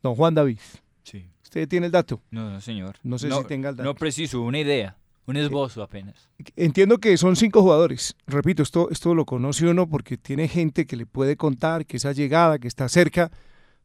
Don 0.01 0.15
Juan 0.15 0.35
David. 0.35 0.59
Sí. 1.03 1.27
¿Usted 1.43 1.67
tiene 1.67 1.87
el 1.87 1.91
dato? 1.91 2.21
No, 2.31 2.49
no, 2.49 2.61
señor. 2.61 2.95
No 3.03 3.17
sé 3.19 3.29
si 3.29 3.43
tenga 3.43 3.69
el 3.71 3.75
dato. 3.75 3.83
No 3.89 3.93
preciso, 3.93 4.41
una 4.41 4.59
idea. 4.59 4.95
Un 5.27 5.37
esbozo 5.37 5.81
apenas. 5.81 6.29
Entiendo 6.55 6.99
que 6.99 7.17
son 7.17 7.35
cinco 7.35 7.61
jugadores. 7.61 8.15
Repito, 8.27 8.61
esto, 8.61 8.89
esto 8.91 9.15
lo 9.15 9.25
conoce 9.25 9.67
uno 9.67 9.87
porque 9.89 10.17
tiene 10.17 10.47
gente 10.47 10.85
que 10.85 10.95
le 10.95 11.05
puede 11.05 11.35
contar 11.35 11.85
que 11.85 11.97
esa 11.97 12.11
llegada, 12.11 12.59
que 12.59 12.67
está 12.67 12.87
cerca, 12.89 13.31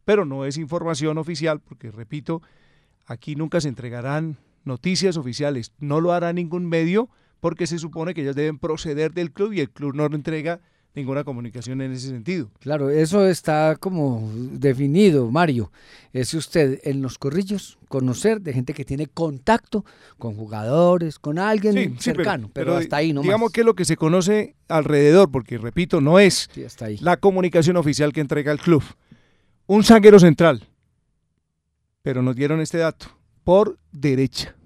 pero 0.04 0.24
no 0.24 0.44
es 0.44 0.58
información 0.58 1.16
oficial 1.16 1.60
porque, 1.60 1.90
repito, 1.90 2.42
aquí 3.06 3.36
nunca 3.36 3.60
se 3.60 3.68
entregarán 3.68 4.36
noticias 4.64 5.16
oficiales. 5.16 5.72
No 5.78 6.00
lo 6.00 6.12
hará 6.12 6.32
ningún 6.32 6.66
medio 6.66 7.08
porque 7.40 7.66
se 7.66 7.78
supone 7.78 8.12
que 8.12 8.20
ellas 8.20 8.36
deben 8.36 8.58
proceder 8.58 9.12
del 9.12 9.32
club 9.32 9.52
y 9.54 9.60
el 9.60 9.70
club 9.70 9.94
no 9.94 10.06
entrega 10.06 10.60
ninguna 10.94 11.24
comunicación 11.24 11.80
en 11.80 11.92
ese 11.92 12.08
sentido. 12.08 12.50
Claro, 12.60 12.90
eso 12.90 13.26
está 13.26 13.76
como 13.78 14.28
definido, 14.34 15.30
Mario. 15.30 15.70
Es 16.12 16.34
usted 16.34 16.80
en 16.84 17.00
los 17.02 17.16
corrillos 17.18 17.78
conocer 17.88 18.40
de 18.40 18.52
gente 18.52 18.74
que 18.74 18.84
tiene 18.84 19.06
contacto 19.06 19.84
con 20.18 20.34
jugadores, 20.34 21.18
con 21.18 21.38
alguien 21.38 21.72
Sí, 21.74 21.88
sí, 21.90 21.94
cercano, 22.00 22.50
pero, 22.52 22.76
hasta 22.76 22.96
ahí 22.96 23.12
no 23.12 23.22
Digamos 23.22 23.52
que 23.52 23.60
es 23.60 23.66
lo 23.66 23.74
que 23.74 23.84
se 23.84 23.96
conoce 23.96 24.56
alrededor, 24.68 25.30
porque 25.30 25.58
repito, 25.58 26.00
no 26.00 26.18
es 26.18 26.48
Sí, 26.52 26.64
hasta 26.64 26.86
ahí. 26.86 26.98
la 26.98 27.16
comunicación 27.18 27.76
oficial 27.76 28.12
que 28.12 28.20
entrega 28.20 28.50
el 28.52 28.58
club. 28.58 28.82
Un 29.66 29.84
zaguero 29.84 30.18
central, 30.18 30.66
pero 32.02 32.22
nos 32.22 32.34
dieron 32.34 32.60
este 32.60 32.78
dato, 32.78 33.06
por 33.44 33.78
derecha. 33.92 34.56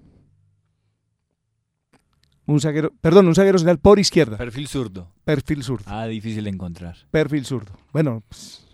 Un 2.47 2.61
zaguero, 2.61 2.93
perdón, 3.01 3.27
un 3.27 3.35
zaguero 3.35 3.57
central 3.57 3.79
por 3.79 3.99
izquierda. 3.99 4.37
Perfil 4.37 4.67
zurdo. 4.67 5.11
Perfil 5.23 5.63
zurdo. 5.63 5.85
Ah, 5.87 6.05
difícil 6.05 6.43
de 6.43 6.49
encontrar. 6.51 6.95
Perfil 7.09 7.45
zurdo. 7.45 7.71
Bueno, 7.91 8.23
pues, 8.29 8.65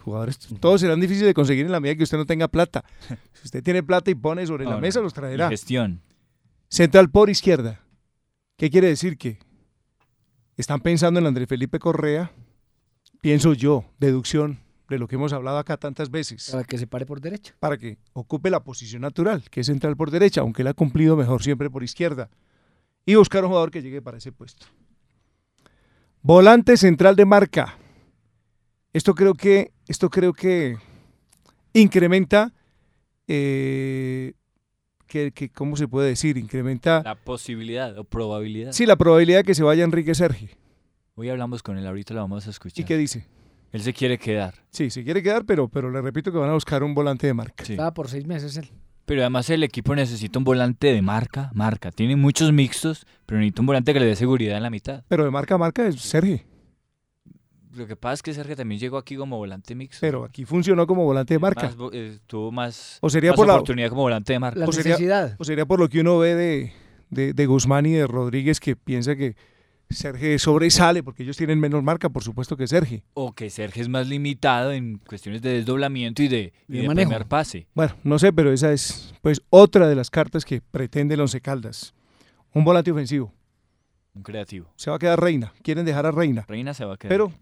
jugadores, 0.00 0.38
todos 0.60 0.80
serán 0.82 1.00
difíciles 1.00 1.26
de 1.28 1.34
conseguir 1.34 1.64
en 1.66 1.72
la 1.72 1.80
medida 1.80 1.96
que 1.96 2.02
usted 2.04 2.18
no 2.18 2.26
tenga 2.26 2.48
plata. 2.48 2.84
Si 3.32 3.44
usted 3.44 3.62
tiene 3.62 3.82
plata 3.82 4.10
y 4.10 4.14
pone 4.14 4.46
sobre 4.46 4.64
la 4.64 4.78
mesa, 4.78 5.00
los 5.00 5.14
traerá. 5.14 5.48
gestión. 5.48 6.02
Central 6.68 7.10
por 7.10 7.30
izquierda. 7.30 7.80
¿Qué 8.56 8.70
quiere 8.70 8.88
decir? 8.88 9.16
Que 9.16 9.38
están 10.56 10.80
pensando 10.80 11.20
en 11.20 11.26
Andrés 11.26 11.48
Felipe 11.48 11.78
Correa, 11.78 12.32
pienso 13.20 13.52
yo, 13.54 13.84
deducción 13.98 14.58
de 14.88 14.98
lo 14.98 15.08
que 15.08 15.16
hemos 15.16 15.32
hablado 15.32 15.58
acá 15.58 15.76
tantas 15.76 16.10
veces. 16.10 16.48
Para 16.50 16.64
que 16.64 16.78
se 16.78 16.86
pare 16.86 17.06
por 17.06 17.20
derecha. 17.20 17.54
Para 17.60 17.76
que 17.76 17.98
ocupe 18.12 18.50
la 18.50 18.62
posición 18.62 19.02
natural, 19.02 19.44
que 19.50 19.60
es 19.60 19.66
central 19.66 19.96
por 19.96 20.10
derecha, 20.10 20.42
aunque 20.42 20.62
él 20.62 20.68
ha 20.68 20.74
cumplido 20.74 21.16
mejor 21.16 21.42
siempre 21.42 21.70
por 21.70 21.82
izquierda. 21.82 22.30
Y 23.06 23.14
buscar 23.14 23.44
un 23.44 23.48
jugador 23.48 23.70
que 23.70 23.80
llegue 23.82 24.02
para 24.02 24.18
ese 24.18 24.32
puesto. 24.32 24.66
Volante 26.22 26.76
central 26.76 27.14
de 27.16 27.24
marca. 27.24 27.78
Esto 28.92 29.14
creo 29.14 29.34
que, 29.34 29.72
esto 29.86 30.10
creo 30.10 30.32
que 30.32 30.76
incrementa, 31.72 32.52
eh, 33.28 34.32
que, 35.06 35.30
que, 35.30 35.50
¿cómo 35.50 35.76
se 35.76 35.86
puede 35.86 36.08
decir? 36.08 36.36
Incrementa, 36.36 37.02
La 37.04 37.14
posibilidad 37.14 37.96
o 37.96 38.04
probabilidad. 38.04 38.72
sí, 38.72 38.86
la 38.86 38.96
probabilidad 38.96 39.38
de 39.40 39.44
que 39.44 39.54
se 39.54 39.62
vaya 39.62 39.84
Enrique 39.84 40.14
Sergi. 40.14 40.48
Hoy 41.14 41.28
hablamos 41.28 41.62
con 41.62 41.78
él, 41.78 41.86
ahorita 41.86 42.12
lo 42.14 42.20
vamos 42.20 42.46
a 42.46 42.50
escuchar. 42.50 42.80
¿Y 42.80 42.84
qué 42.84 42.96
dice? 42.96 43.26
Él 43.72 43.82
se 43.82 43.92
quiere 43.92 44.18
quedar. 44.18 44.54
Sí, 44.70 44.90
se 44.90 45.04
quiere 45.04 45.22
quedar, 45.22 45.44
pero, 45.44 45.68
pero 45.68 45.90
le 45.90 46.00
repito 46.00 46.32
que 46.32 46.38
van 46.38 46.50
a 46.50 46.54
buscar 46.54 46.82
un 46.82 46.94
volante 46.94 47.26
de 47.26 47.34
marca. 47.34 47.62
Estaba 47.62 47.92
por 47.94 48.08
seis 48.08 48.26
meses 48.26 48.56
él. 48.56 48.68
Pero 49.06 49.20
además 49.22 49.48
el 49.50 49.62
equipo 49.62 49.94
necesita 49.94 50.38
un 50.38 50.44
volante 50.44 50.92
de 50.92 51.00
marca, 51.00 51.50
marca. 51.54 51.90
Tiene 51.92 52.16
muchos 52.16 52.52
mixtos, 52.52 53.06
pero 53.24 53.38
necesita 53.38 53.62
un 53.62 53.66
volante 53.66 53.92
que 53.94 54.00
le 54.00 54.06
dé 54.06 54.16
seguridad 54.16 54.56
en 54.56 54.62
la 54.64 54.70
mitad. 54.70 55.04
Pero 55.08 55.24
de 55.24 55.30
marca 55.30 55.54
a 55.54 55.58
marca 55.58 55.86
es 55.86 56.00
Sergi. 56.00 56.42
Lo 57.74 57.86
que 57.86 57.94
pasa 57.94 58.14
es 58.14 58.22
que 58.22 58.32
Sergio 58.34 58.56
también 58.56 58.80
llegó 58.80 58.96
aquí 58.96 59.16
como 59.16 59.36
volante 59.36 59.74
mixto. 59.74 59.98
Pero 60.00 60.24
aquí 60.24 60.44
funcionó 60.46 60.86
como 60.86 61.04
volante 61.04 61.34
de 61.34 61.38
marca. 61.38 61.66
Más 61.66 61.76
eh, 61.92 62.18
tuvo 62.26 62.50
más, 62.50 62.98
O 63.02 63.10
sería 63.10 63.30
más 63.32 63.36
por 63.36 63.46
la- 63.46 63.54
oportunidad 63.54 63.90
como 63.90 64.02
volante 64.02 64.32
de 64.32 64.38
marca. 64.38 64.58
La 64.60 64.66
o, 64.66 64.72
sería, 64.72 64.92
necesidad. 64.92 65.36
o 65.38 65.44
sería 65.44 65.66
por 65.66 65.78
lo 65.78 65.88
que 65.88 66.00
uno 66.00 66.18
ve 66.18 66.34
de, 66.34 66.72
de, 67.10 67.32
de 67.34 67.46
Guzmán 67.46 67.84
y 67.86 67.92
de 67.92 68.06
Rodríguez 68.06 68.60
que 68.60 68.76
piensa 68.76 69.14
que 69.14 69.36
Sergi 69.88 70.38
sobresale 70.38 71.02
porque 71.02 71.22
ellos 71.22 71.36
tienen 71.36 71.60
menos 71.60 71.82
marca, 71.82 72.08
por 72.08 72.22
supuesto 72.22 72.56
que 72.56 72.66
Sergi. 72.66 73.02
O 73.14 73.32
que 73.32 73.50
Sergio 73.50 73.82
es 73.82 73.88
más 73.88 74.08
limitado 74.08 74.72
en 74.72 74.98
cuestiones 74.98 75.42
de 75.42 75.50
desdoblamiento 75.54 76.22
y 76.22 76.28
de, 76.28 76.52
y 76.68 76.72
de 76.72 76.80
de 76.82 76.88
manejo. 76.88 77.10
primer 77.10 77.26
pase. 77.28 77.66
Bueno, 77.74 77.94
no 78.02 78.18
sé, 78.18 78.32
pero 78.32 78.52
esa 78.52 78.72
es 78.72 79.14
pues 79.22 79.40
otra 79.50 79.88
de 79.88 79.94
las 79.94 80.10
cartas 80.10 80.44
que 80.44 80.60
pretende 80.60 81.14
el 81.14 81.20
Once 81.20 81.40
Caldas. 81.40 81.94
Un 82.52 82.64
volante 82.64 82.90
ofensivo. 82.90 83.32
Un 84.14 84.22
creativo. 84.22 84.72
Se 84.76 84.90
va 84.90 84.96
a 84.96 84.98
quedar 84.98 85.20
Reina. 85.20 85.52
Quieren 85.62 85.84
dejar 85.84 86.06
a 86.06 86.10
Reina. 86.10 86.44
Reina 86.48 86.74
se 86.74 86.84
va 86.84 86.94
a 86.94 86.96
quedar. 86.96 87.10
Pero 87.10 87.32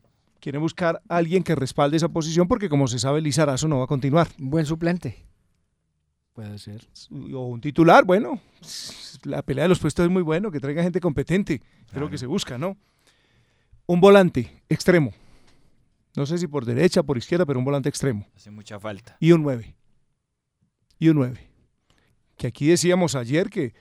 quieren 0.41 0.61
buscar 0.61 1.01
a 1.09 1.17
alguien 1.17 1.43
que 1.43 1.55
respalde 1.55 1.97
esa 1.97 2.09
posición 2.09 2.49
porque 2.49 2.69
como 2.69 2.89
se 2.89 2.99
sabe, 2.99 3.21
Lizarazo 3.23 3.69
no 3.69 3.79
va 3.79 3.85
a 3.85 3.89
continuar. 3.89 4.29
Un 4.39 4.51
buen 4.51 4.67
suplente. 4.67 5.25
Puede 6.35 6.59
ser. 6.59 6.87
O 7.33 7.47
un 7.47 7.61
titular, 7.61 8.05
bueno. 8.05 8.41
La 9.23 9.43
pelea 9.43 9.65
de 9.65 9.69
los 9.69 9.79
puestos 9.79 10.05
es 10.05 10.11
muy 10.11 10.23
bueno, 10.23 10.51
que 10.51 10.59
traiga 10.59 10.83
gente 10.83 11.01
competente. 11.01 11.63
Lo 11.93 12.11
que 12.11 12.19
se 12.19 12.27
busca, 12.27 12.59
¿no? 12.59 12.77
Un 13.87 14.01
volante 14.01 14.51
extremo. 14.69 15.13
No 16.17 16.27
sé 16.27 16.39
si 16.39 16.49
por 16.49 16.65
derecha, 16.65 17.05
por 17.05 17.17
izquierda, 17.17 17.47
pero 17.47 17.61
un 17.61 17.65
volante 17.65 17.89
extremo. 17.89 18.27
Hace 18.35 18.51
mucha 18.51 18.81
falta. 18.81 19.17
Y 19.21 19.31
un 19.31 19.43
9. 19.43 19.77
Y 20.99 21.09
un 21.09 21.17
9. 21.17 21.41
Que 22.37 22.49
aquí 22.49 22.67
decíamos 22.67 23.15
ayer 23.15 23.49
que 23.49 23.73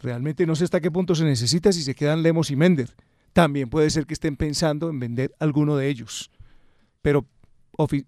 realmente 0.00 0.46
no 0.46 0.56
sé 0.56 0.64
hasta 0.64 0.80
qué 0.80 0.90
punto 0.90 1.14
se 1.14 1.24
necesita 1.24 1.72
si 1.72 1.82
se 1.82 1.94
quedan 1.94 2.22
Lemos 2.22 2.50
y 2.50 2.56
Mender. 2.56 2.94
También 3.34 3.68
puede 3.68 3.90
ser 3.90 4.06
que 4.06 4.14
estén 4.14 4.36
pensando 4.36 4.88
en 4.88 4.98
vender 4.98 5.34
alguno 5.38 5.76
de 5.76 5.88
ellos. 5.88 6.30
Pero 7.02 7.26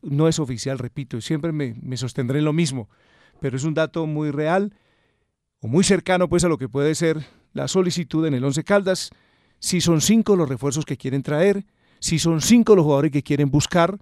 no 0.03 0.27
es 0.27 0.39
oficial, 0.39 0.79
repito, 0.79 1.21
siempre 1.21 1.53
me, 1.53 1.75
me 1.83 1.99
sostendré 1.99 2.39
en 2.39 2.47
lo 2.47 2.55
mismo. 2.55 2.89
Pero 3.41 3.57
es 3.57 3.65
un 3.65 3.75
dato 3.75 4.07
muy 4.07 4.31
real 4.31 4.75
o 5.61 5.69
muy 5.69 5.85
cercano 5.85 6.29
pues 6.29 6.45
a 6.45 6.49
lo 6.49 6.59
que 6.59 6.69
puede 6.69 6.95
ser 6.95 7.27
la 7.53 7.69
solicitud 7.69 8.27
en 8.27 8.35
el 8.35 8.45
Once 8.45 8.63
Caldas. 8.65 9.11
Si 9.59 9.81
son 9.81 10.01
cinco 10.01 10.37
los 10.37 10.49
refuerzos 10.49 10.85
que 10.85 10.97
quieren 10.97 11.23
traer, 11.23 11.67
si 11.99 12.19
son 12.19 12.41
cinco 12.41 12.77
los 12.77 12.85
jugadores 12.85 13.13
que 13.13 13.23
quieren 13.23 13.51
buscar 13.51 13.99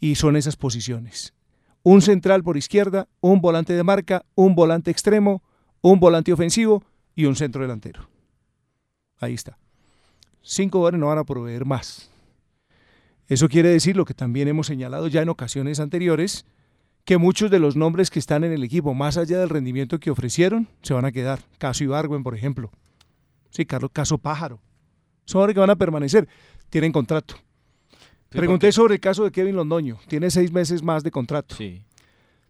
y 0.00 0.16
son 0.16 0.36
esas 0.36 0.56
posiciones. 0.56 1.34
Un 1.82 2.02
central 2.02 2.42
por 2.42 2.56
izquierda, 2.56 3.08
un 3.20 3.40
volante 3.40 3.72
de 3.72 3.82
marca, 3.82 4.24
un 4.34 4.54
volante 4.54 4.90
extremo, 4.90 5.42
un 5.80 5.98
volante 5.98 6.32
ofensivo 6.32 6.84
y 7.14 7.24
un 7.24 7.36
centro 7.36 7.62
delantero. 7.62 8.08
Ahí 9.18 9.34
está. 9.34 9.58
Cinco 10.42 10.78
jugadores 10.78 11.00
no 11.00 11.06
van 11.06 11.18
a 11.18 11.24
proveer 11.24 11.64
más. 11.64 12.10
Eso 13.28 13.48
quiere 13.48 13.70
decir 13.70 13.96
lo 13.96 14.04
que 14.04 14.14
también 14.14 14.48
hemos 14.48 14.66
señalado 14.66 15.08
ya 15.08 15.22
en 15.22 15.28
ocasiones 15.28 15.80
anteriores, 15.80 16.44
que 17.04 17.18
muchos 17.18 17.50
de 17.50 17.58
los 17.58 17.76
nombres 17.76 18.10
que 18.10 18.18
están 18.18 18.44
en 18.44 18.52
el 18.52 18.62
equipo, 18.62 18.94
más 18.94 19.16
allá 19.16 19.38
del 19.38 19.48
rendimiento 19.48 19.98
que 19.98 20.10
ofrecieron, 20.10 20.68
se 20.82 20.94
van 20.94 21.04
a 21.04 21.12
quedar. 21.12 21.40
Caso 21.58 21.84
Ibargüen, 21.84 22.22
por 22.22 22.34
ejemplo. 22.34 22.70
Sí, 23.50 23.66
Carlos 23.66 23.90
Caso 23.92 24.18
Pájaro. 24.18 24.60
Son 25.24 25.40
hombres 25.40 25.54
que 25.54 25.60
van 25.60 25.70
a 25.70 25.76
permanecer. 25.76 26.28
Tienen 26.70 26.92
contrato. 26.92 27.36
Pregunté 28.28 28.72
sobre 28.72 28.94
el 28.94 29.00
caso 29.00 29.24
de 29.24 29.30
Kevin 29.30 29.56
Londoño. 29.56 29.98
Tiene 30.08 30.30
seis 30.30 30.50
meses 30.52 30.82
más 30.82 31.02
de 31.02 31.10
contrato. 31.10 31.54
Sí. 31.54 31.84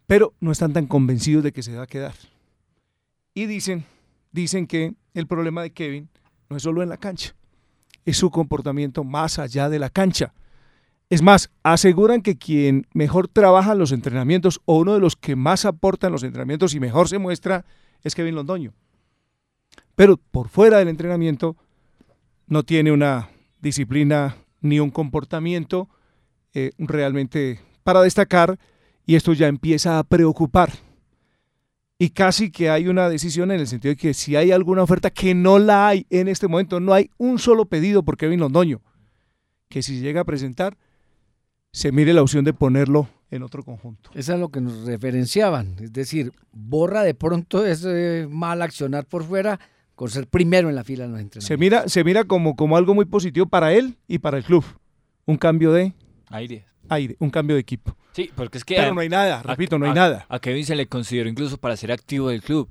Pero 0.07 0.35
no 0.41 0.53
están 0.53 0.73
tan 0.73 0.87
convencidos 0.87 1.43
de 1.43 1.53
que 1.53 1.63
se 1.63 1.75
va 1.75 1.85
a 1.85 1.87
quedar. 1.87 2.15
Y 3.35 3.47
dicen, 3.47 3.85
dicen 4.31 4.67
que 4.67 4.95
el 5.15 5.27
problema 5.27 5.63
de 5.63 5.73
Kevin 5.73 6.09
no 6.49 6.57
es 6.57 6.63
solo 6.63 6.83
en 6.83 6.89
la 6.89 6.99
cancha, 6.99 7.35
es 8.05 8.17
su 8.17 8.31
comportamiento 8.31 9.05
más 9.05 9.39
allá 9.39 9.69
de 9.69 9.79
la 9.79 9.91
cancha. 9.91 10.35
Es 11.13 11.21
más, 11.21 11.51
aseguran 11.63 12.23
que 12.23 12.39
quien 12.39 12.87
mejor 12.95 13.29
trabaja 13.29 13.75
los 13.75 13.93
entrenamientos 13.93 14.63
o 14.65 14.79
uno 14.79 14.95
de 14.95 14.99
los 14.99 15.15
que 15.15 15.37
más 15.37 15.67
aporta 15.67 16.07
en 16.07 16.15
los 16.15 16.23
entrenamientos 16.23 16.75
y 16.75 16.81
mejor 16.81 17.07
se 17.07 17.19
muestra 17.19 17.67
es 18.03 18.15
Kevin 18.15 18.35
Londoño. 18.35 18.73
Pero 19.95 20.17
por 20.17 20.49
fuera 20.49 20.79
del 20.79 20.89
entrenamiento 20.89 21.55
no 22.47 22.63
tiene 22.63 22.93
una 22.93 23.29
disciplina 23.61 24.39
ni 24.63 24.81
un 24.81 24.91
comportamiento 24.91 25.91
eh, 26.55 26.71
realmente 26.79 27.61
para 27.83 28.01
destacar 28.01 28.59
y 29.05 29.17
esto 29.17 29.35
ya 29.35 29.49
empieza 29.49 29.99
a 29.99 30.05
preocupar. 30.05 30.73
Y 31.99 32.09
casi 32.09 32.51
que 32.51 32.71
hay 32.71 32.89
una 32.89 33.11
decisión 33.11 33.51
en 33.51 33.61
el 33.61 33.67
sentido 33.67 33.93
de 33.93 33.97
que 33.97 34.15
si 34.15 34.35
hay 34.35 34.51
alguna 34.51 34.83
oferta 34.83 35.11
que 35.11 35.35
no 35.35 35.59
la 35.59 35.89
hay 35.89 36.07
en 36.09 36.29
este 36.29 36.49
momento, 36.49 36.81
no 36.81 36.95
hay 36.95 37.11
un 37.19 37.39
solo 37.39 37.67
pedido 37.67 38.03
por 38.03 38.17
Kevin 38.17 38.41
Londoño, 38.41 38.81
que 39.69 39.83
si 39.83 40.01
llega 40.01 40.23
a 40.23 40.25
presentar, 40.25 40.79
se 41.73 41.91
mire 41.91 42.13
la 42.13 42.23
opción 42.23 42.45
de 42.45 42.53
ponerlo 42.53 43.09
en 43.31 43.43
otro 43.43 43.63
conjunto. 43.63 44.11
Eso 44.15 44.35
es 44.35 44.39
lo 44.41 44.51
que 44.51 44.61
nos 44.61 44.85
referenciaban, 44.85 45.75
es 45.81 45.93
decir, 45.93 46.33
borra 46.53 47.03
de 47.03 47.15
pronto 47.15 47.65
ese 47.65 48.27
mal 48.31 48.61
accionar 48.61 49.07
por 49.07 49.25
fuera 49.25 49.59
con 49.95 50.11
ser 50.11 50.27
primero 50.27 50.69
en 50.69 50.75
la 50.75 50.85
fila 50.85 51.05
en 51.05 51.13
los 51.13 51.21
entrenamientos. 51.21 51.47
Se 51.49 51.57
mira, 51.57 51.89
se 51.89 52.05
mira 52.05 52.25
como, 52.25 52.57
como 52.57 52.77
algo 52.77 52.95
muy 52.95 53.07
positivo 53.07 53.47
para 53.47 53.73
él 53.73 53.97
y 54.07 54.19
para 54.19 54.37
el 54.39 54.45
club. 54.45 54.65
Un 55.25 55.37
cambio 55.37 55.73
de 55.73 55.95
Aire. 56.29 56.67
aire, 56.89 57.17
un 57.21 57.31
cambio 57.31 57.55
de 57.57 57.61
equipo. 57.61 57.97
Sí, 58.13 58.31
porque 58.35 58.59
es 58.59 58.65
que... 58.65 58.75
Pero 58.75 58.91
a- 58.91 58.95
no 58.95 59.01
hay 59.01 59.09
nada, 59.09 59.41
a- 59.41 59.43
repito, 59.43 59.79
no 59.79 59.87
hay 59.87 59.93
a- 59.93 59.95
nada. 59.95 60.27
A 60.29 60.39
Kevin 60.41 60.67
se 60.67 60.75
le 60.77 60.87
consideró 60.89 61.29
incluso 61.31 61.57
para 61.57 61.77
ser 61.77 61.91
activo 61.93 62.29
del 62.29 62.43
club, 62.43 62.69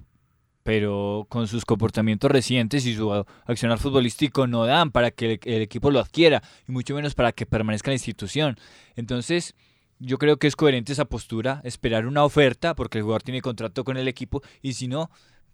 pero 0.63 1.25
con 1.29 1.47
sus 1.47 1.65
comportamientos 1.65 2.29
recientes 2.29 2.85
y 2.85 2.95
su 2.95 3.11
accionar 3.45 3.79
futbolístico 3.79 4.47
no 4.47 4.65
dan 4.65 4.91
para 4.91 5.11
que 5.11 5.33
el, 5.33 5.39
el 5.43 5.61
equipo 5.61 5.91
lo 5.91 5.99
adquiera, 5.99 6.41
y 6.67 6.71
mucho 6.71 6.95
menos 6.95 7.15
para 7.15 7.31
que 7.31 7.45
permanezca 7.45 7.89
en 7.89 7.93
la 7.93 7.95
institución. 7.95 8.57
Entonces, 8.95 9.55
yo 9.99 10.17
creo 10.17 10.37
que 10.37 10.47
es 10.47 10.55
coherente 10.55 10.93
esa 10.93 11.05
postura, 11.05 11.61
esperar 11.63 12.07
una 12.07 12.23
oferta, 12.23 12.75
porque 12.75 12.97
el 12.97 13.03
jugador 13.03 13.23
tiene 13.23 13.41
contrato 13.41 13.83
con 13.83 13.97
el 13.97 14.07
equipo, 14.07 14.41
y 14.61 14.73
si 14.73 14.87
no, 14.87 15.09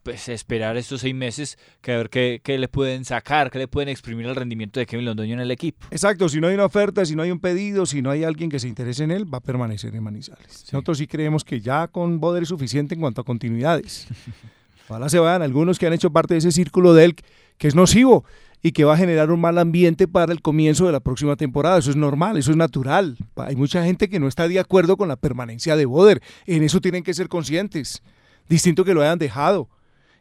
pues 0.07 0.29
esperar 0.29 0.77
estos 0.77 1.01
seis 1.01 1.13
meses 1.13 1.57
que 1.81 1.91
a 1.91 1.97
ver 1.97 2.09
qué, 2.09 2.39
qué 2.41 2.57
le 2.57 2.69
pueden 2.69 3.03
sacar, 3.03 3.51
qué 3.51 3.59
le 3.59 3.67
pueden 3.67 3.89
exprimir 3.89 4.25
al 4.25 4.37
rendimiento 4.37 4.79
de 4.79 4.85
Kevin 4.85 5.05
Londoño 5.05 5.33
en 5.33 5.41
el 5.41 5.51
equipo. 5.51 5.85
Exacto, 5.91 6.29
si 6.29 6.39
no 6.39 6.47
hay 6.47 6.53
una 6.53 6.63
oferta, 6.63 7.05
si 7.05 7.13
no 7.13 7.23
hay 7.23 7.31
un 7.31 7.41
pedido, 7.41 7.85
si 7.85 8.01
no 8.01 8.09
hay 8.09 8.23
alguien 8.23 8.49
que 8.49 8.57
se 8.57 8.69
interese 8.69 9.03
en 9.03 9.11
él, 9.11 9.31
va 9.31 9.39
a 9.39 9.41
permanecer 9.41 9.93
en 9.93 10.01
Manizales. 10.01 10.63
Nosotros 10.71 10.99
sí 10.99 11.07
creemos 11.07 11.43
que 11.43 11.59
ya 11.59 11.89
con 11.89 12.21
Boder 12.21 12.43
es 12.43 12.49
suficiente 12.49 12.95
en 12.95 13.01
cuanto 13.01 13.19
a 13.19 13.25
continuidades. 13.25 14.07
Ojalá 14.89 15.09
se 15.09 15.19
vayan 15.19 15.41
algunos 15.41 15.79
que 15.79 15.87
han 15.87 15.93
hecho 15.93 16.11
parte 16.11 16.33
de 16.33 16.39
ese 16.39 16.51
círculo 16.51 16.93
de 16.93 17.05
él 17.05 17.15
que 17.57 17.67
es 17.67 17.75
nocivo 17.75 18.23
y 18.61 18.71
que 18.71 18.85
va 18.85 18.93
a 18.93 18.97
generar 18.97 19.31
un 19.31 19.39
mal 19.39 19.57
ambiente 19.57 20.07
para 20.07 20.31
el 20.31 20.41
comienzo 20.41 20.85
de 20.85 20.91
la 20.91 20.99
próxima 20.99 21.35
temporada. 21.35 21.77
Eso 21.77 21.89
es 21.89 21.95
normal, 21.95 22.37
eso 22.37 22.51
es 22.51 22.57
natural. 22.57 23.17
Hay 23.35 23.55
mucha 23.55 23.83
gente 23.83 24.09
que 24.09 24.19
no 24.19 24.27
está 24.27 24.47
de 24.47 24.59
acuerdo 24.59 24.97
con 24.97 25.07
la 25.07 25.15
permanencia 25.15 25.75
de 25.75 25.85
Boder. 25.85 26.21
En 26.45 26.63
eso 26.63 26.81
tienen 26.81 27.03
que 27.03 27.13
ser 27.13 27.27
conscientes. 27.27 28.01
Distinto 28.49 28.85
que 28.85 28.93
lo 28.93 29.01
hayan 29.01 29.19
dejado. 29.19 29.69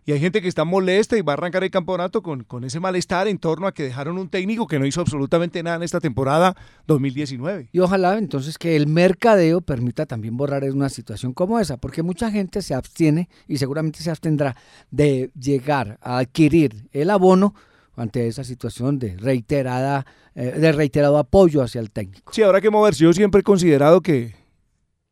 Y 0.09 0.13
hay 0.13 0.21
gente 0.21 0.41
que 0.41 0.47
está 0.47 0.65
molesta 0.65 1.19
y 1.19 1.23
va 1.23 1.33
a 1.33 1.35
arrancar 1.35 1.65
el 1.65 1.71
campeonato 1.73 2.23
con, 2.23 2.45
con 2.45 2.63
ese 2.63 2.79
malestar 2.79 3.27
en 3.27 3.39
torno 3.39 3.67
a 3.67 3.75
que 3.75 3.83
dejaron 3.83 4.19
un 4.19 4.29
técnico 4.29 4.69
que 4.69 4.79
no 4.79 4.87
hizo 4.87 5.01
absolutamente 5.01 5.61
nada 5.65 5.79
en 5.79 5.83
esta 5.83 5.99
temporada 5.99 6.55
2019. 6.87 7.71
Y 7.73 7.81
ojalá 7.81 8.17
entonces 8.17 8.57
que 8.57 8.77
el 8.77 8.87
mercadeo 8.87 9.63
permita 9.63 10.07
también 10.07 10.37
borrar 10.37 10.63
una 10.71 10.91
situación 10.91 11.33
como 11.33 11.59
esa, 11.59 11.77
porque 11.77 12.05
mucha 12.05 12.31
gente 12.31 12.63
se 12.63 12.73
abstiene 12.73 13.29
y 13.49 13.59
seguramente 13.59 14.01
se 14.01 14.11
abstendrá 14.11 14.57
de 14.93 15.33
llegar 15.35 15.99
a 16.01 16.19
adquirir 16.19 16.89
el 16.93 17.11
abono 17.11 17.57
ante 17.97 18.29
esa 18.29 18.45
situación 18.45 19.01
de 19.01 19.17
reiterada, 19.17 20.07
eh, 20.37 20.53
de 20.53 20.71
reiterado 20.71 21.19
apoyo 21.19 21.63
hacia 21.63 21.81
el 21.81 21.91
técnico. 21.91 22.33
Sí, 22.33 22.43
habrá 22.43 22.61
que 22.61 22.71
moverse. 22.71 23.03
Yo 23.03 23.13
siempre 23.13 23.41
he 23.41 23.45
considerado 23.45 24.01
que, 24.03 24.37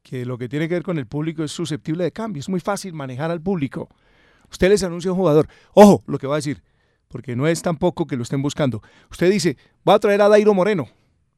que 0.05 0.25
lo 0.25 0.39
que 0.39 0.49
tiene 0.49 0.69
que 0.69 0.75
ver 0.75 0.85
con 0.85 0.99
el 0.99 1.09
público 1.09 1.43
es 1.43 1.51
susceptible 1.51 2.05
de 2.05 2.13
cambio. 2.13 2.39
Es 2.39 2.49
muy 2.49 2.61
fácil 2.61 2.93
manejar 2.93 3.33
al 3.33 3.41
público. 3.41 3.89
Usted 4.55 4.69
les 4.69 4.85
anuncia 4.85 5.11
un 5.11 5.17
jugador. 5.17 5.49
Ojo, 5.73 6.05
lo 6.07 6.17
que 6.17 6.29
va 6.29 6.35
a 6.35 6.39
decir, 6.39 6.63
porque 7.09 7.35
no 7.35 7.49
es 7.49 7.61
tampoco 7.61 8.07
que 8.07 8.15
lo 8.15 8.23
estén 8.23 8.41
buscando. 8.41 8.83
Usted 9.11 9.29
dice, 9.29 9.57
va 9.87 9.95
a 9.95 9.99
traer 9.99 10.23
a 10.23 10.29
Dairo 10.29 10.55
Moreno. 10.55 10.87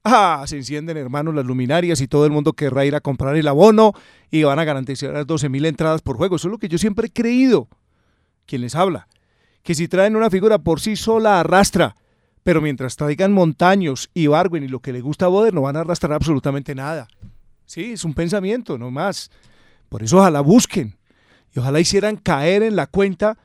Ah, 0.04 0.44
se 0.46 0.58
encienden 0.58 0.98
hermanos 0.98 1.34
las 1.34 1.46
luminarias 1.46 2.02
y 2.02 2.08
todo 2.08 2.26
el 2.26 2.30
mundo 2.30 2.52
querrá 2.52 2.84
ir 2.84 2.94
a 2.94 3.00
comprar 3.00 3.34
el 3.34 3.48
abono 3.48 3.94
y 4.30 4.42
van 4.42 4.58
a 4.58 4.64
garantizar 4.64 5.14
las 5.14 5.26
12 5.26 5.48
mil 5.48 5.64
entradas 5.64 6.02
por 6.02 6.18
juego. 6.18 6.36
Eso 6.36 6.48
es 6.48 6.52
lo 6.52 6.58
que 6.58 6.68
yo 6.68 6.76
siempre 6.76 7.06
he 7.06 7.10
creído. 7.10 7.68
Quien 8.44 8.60
les 8.60 8.74
habla. 8.74 9.08
Que 9.62 9.74
si 9.74 9.88
traen 9.88 10.14
una 10.14 10.28
figura 10.28 10.58
por 10.58 10.78
sí 10.82 10.94
sola 10.94 11.40
arrastra. 11.40 11.96
Pero 12.42 12.60
mientras 12.60 12.96
traigan 12.96 13.32
Montaños 13.32 14.10
y 14.12 14.26
Barwin 14.26 14.64
y 14.64 14.68
lo 14.68 14.80
que 14.80 14.92
le 14.92 15.00
gusta 15.00 15.24
a 15.24 15.28
Boder, 15.28 15.54
no 15.54 15.62
van 15.62 15.76
a 15.76 15.80
arrastrar 15.80 16.12
absolutamente 16.12 16.74
nada. 16.74 17.08
Sí, 17.64 17.92
es 17.92 18.04
un 18.04 18.12
pensamiento, 18.12 18.76
no 18.76 18.90
más. 18.90 19.30
Por 19.88 20.02
eso 20.02 20.18
ojalá 20.18 20.42
busquen 20.42 20.98
y 21.56 21.58
ojalá 21.58 21.80
hicieran 21.80 22.16
caer 22.16 22.62
en 22.62 22.76
la 22.76 22.86
cuenta 22.86 23.38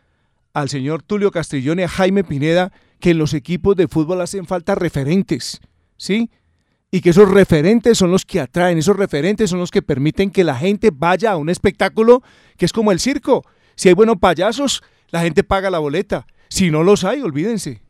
al 0.53 0.67
señor 0.67 1.01
Tulio 1.01 1.31
Castrillón 1.31 1.79
y 1.79 1.83
a 1.83 1.87
Jaime 1.87 2.25
Pineda 2.25 2.73
que 2.99 3.11
en 3.11 3.17
los 3.17 3.33
equipos 3.33 3.77
de 3.77 3.87
fútbol 3.87 4.19
hacen 4.19 4.45
falta 4.45 4.75
referentes, 4.75 5.61
¿sí? 5.95 6.29
Y 6.91 6.99
que 6.99 7.11
esos 7.11 7.31
referentes 7.31 7.97
son 7.97 8.11
los 8.11 8.25
que 8.25 8.41
atraen, 8.41 8.77
esos 8.77 8.97
referentes 8.97 9.49
son 9.49 9.59
los 9.59 9.71
que 9.71 9.81
permiten 9.81 10.29
que 10.29 10.43
la 10.43 10.55
gente 10.55 10.91
vaya 10.93 11.31
a 11.31 11.37
un 11.37 11.49
espectáculo 11.49 12.21
que 12.57 12.65
es 12.65 12.73
como 12.73 12.91
el 12.91 12.99
circo. 12.99 13.45
Si 13.75 13.87
hay 13.87 13.93
buenos 13.93 14.17
payasos, 14.17 14.83
la 15.09 15.21
gente 15.21 15.45
paga 15.45 15.69
la 15.69 15.79
boleta. 15.79 16.27
Si 16.49 16.69
no 16.69 16.83
los 16.83 17.05
hay, 17.05 17.21
olvídense. 17.21 17.81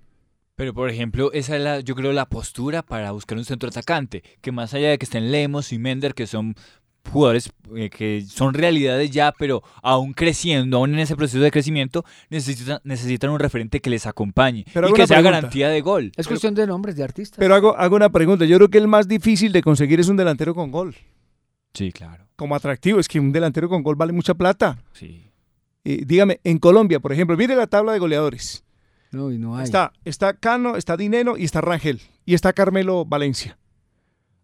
Pero, 0.55 0.75
por 0.75 0.91
ejemplo, 0.91 1.31
esa 1.33 1.55
es 1.55 1.63
la, 1.63 1.79
yo 1.79 1.95
creo, 1.95 2.13
la 2.13 2.27
postura 2.29 2.83
para 2.83 3.11
buscar 3.11 3.39
un 3.39 3.45
centro 3.45 3.69
atacante, 3.69 4.21
que 4.41 4.51
más 4.51 4.75
allá 4.75 4.91
de 4.91 4.99
que 4.99 5.05
estén 5.05 5.31
Lemos 5.31 5.73
y 5.73 5.79
Mender, 5.79 6.13
que 6.13 6.27
son 6.27 6.53
jugadores 7.09 7.51
eh, 7.75 7.89
que 7.89 8.23
son 8.27 8.53
realidades 8.53 9.11
ya, 9.11 9.31
pero 9.31 9.63
aún 9.81 10.13
creciendo, 10.13 10.77
aún 10.77 10.93
en 10.93 10.99
ese 10.99 11.15
proceso 11.15 11.43
de 11.43 11.51
crecimiento, 11.51 12.05
necesitan, 12.29 12.79
necesitan 12.83 13.29
un 13.31 13.39
referente 13.39 13.79
que 13.81 13.89
les 13.89 14.05
acompañe 14.05 14.65
Pero 14.73 14.89
y 14.89 14.93
que 14.93 15.07
sea 15.07 15.17
pregunta. 15.17 15.37
garantía 15.37 15.69
de 15.69 15.81
gol. 15.81 16.11
Es 16.15 16.27
cuestión 16.27 16.53
de 16.55 16.67
nombres, 16.67 16.95
de 16.95 17.03
artistas. 17.03 17.37
Pero 17.39 17.55
hago, 17.55 17.75
hago 17.77 17.95
una 17.95 18.09
pregunta. 18.09 18.45
Yo 18.45 18.57
creo 18.57 18.69
que 18.69 18.77
el 18.77 18.87
más 18.87 19.07
difícil 19.07 19.51
de 19.51 19.61
conseguir 19.61 19.99
es 19.99 20.09
un 20.09 20.17
delantero 20.17 20.53
con 20.55 20.71
gol. 20.71 20.95
Sí, 21.73 21.91
claro. 21.91 22.27
Como 22.35 22.55
atractivo, 22.55 22.99
es 22.99 23.07
que 23.07 23.19
un 23.19 23.31
delantero 23.31 23.69
con 23.69 23.83
gol 23.83 23.95
vale 23.95 24.13
mucha 24.13 24.33
plata. 24.33 24.77
Sí. 24.93 25.31
Eh, 25.83 26.03
dígame, 26.05 26.39
en 26.43 26.59
Colombia, 26.59 26.99
por 26.99 27.11
ejemplo, 27.13 27.35
mire 27.37 27.55
la 27.55 27.67
tabla 27.67 27.93
de 27.93 27.99
goleadores. 27.99 28.63
No, 29.11 29.31
y 29.31 29.37
no 29.37 29.57
hay. 29.57 29.63
Está, 29.63 29.91
está 30.05 30.33
Cano, 30.33 30.75
está 30.77 30.95
Dinero 30.95 31.37
y 31.37 31.43
está 31.43 31.61
Rangel. 31.61 32.01
Y 32.25 32.33
está 32.33 32.53
Carmelo 32.53 33.05
Valencia. 33.05 33.57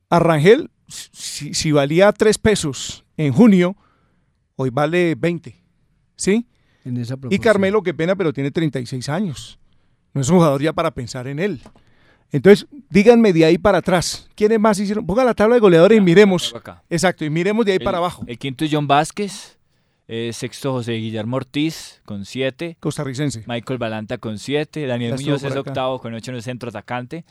A 0.10 0.20
Rangel, 0.20 0.70
si, 0.88 1.54
si 1.54 1.72
valía 1.72 2.12
3 2.12 2.38
pesos 2.38 3.04
en 3.18 3.34
junio, 3.34 3.76
hoy 4.56 4.70
vale 4.70 5.16
20. 5.16 5.56
¿Sí? 6.16 6.48
En 6.86 6.98
esa 6.98 7.16
Y. 7.30 7.40
Carmelo, 7.40 7.84
qué 7.84 7.94
pena, 7.94 8.16
pero 8.16 8.32
tiene 8.34 8.50
36 8.52 9.10
años. 9.10 9.60
No 10.14 10.22
es 10.22 10.30
un 10.30 10.38
jugador 10.38 10.62
ya 10.62 10.74
para 10.74 10.92
pensar 10.92 11.28
en 11.28 11.40
él. 11.40 11.62
Entonces, 12.32 12.68
díganme 12.90 13.32
de 13.34 13.46
ahí 13.46 13.58
para 13.58 13.78
atrás. 13.80 14.28
¿Quiénes 14.36 14.60
más 14.60 14.80
hicieron? 14.80 15.06
Ponga 15.06 15.24
la 15.24 15.34
tabla 15.34 15.56
de 15.56 15.62
goleadores 15.62 15.98
y 15.98 16.02
miremos. 16.02 16.54
acá. 16.56 16.84
Exacto, 16.90 17.24
y 17.24 17.30
miremos 17.30 17.66
de 17.66 17.74
ahí 17.74 17.78
El- 17.78 17.84
para 17.84 18.00
abajo. 18.00 18.24
El 18.28 18.38
quinto 18.38 18.66
es 18.66 18.72
John 18.74 18.88
Vázquez, 18.88 19.58
eh, 20.08 20.32
sexto 20.34 20.72
José 20.74 20.94
Guillermo 20.94 21.38
Ortiz 21.38 22.02
con 22.06 22.26
siete, 22.26 22.78
Costarricense. 22.80 23.44
Michael 23.48 23.78
Balanta 23.80 24.18
con 24.18 24.40
siete, 24.40 24.86
Daniel 24.88 25.14
Muñoz 25.14 25.44
es 25.44 25.52
acá. 25.52 25.60
octavo 25.60 26.00
con 26.02 26.14
ocho 26.14 26.32
en 26.32 26.38
el 26.38 26.44
centro 26.44 26.70
atacante. 26.70 27.24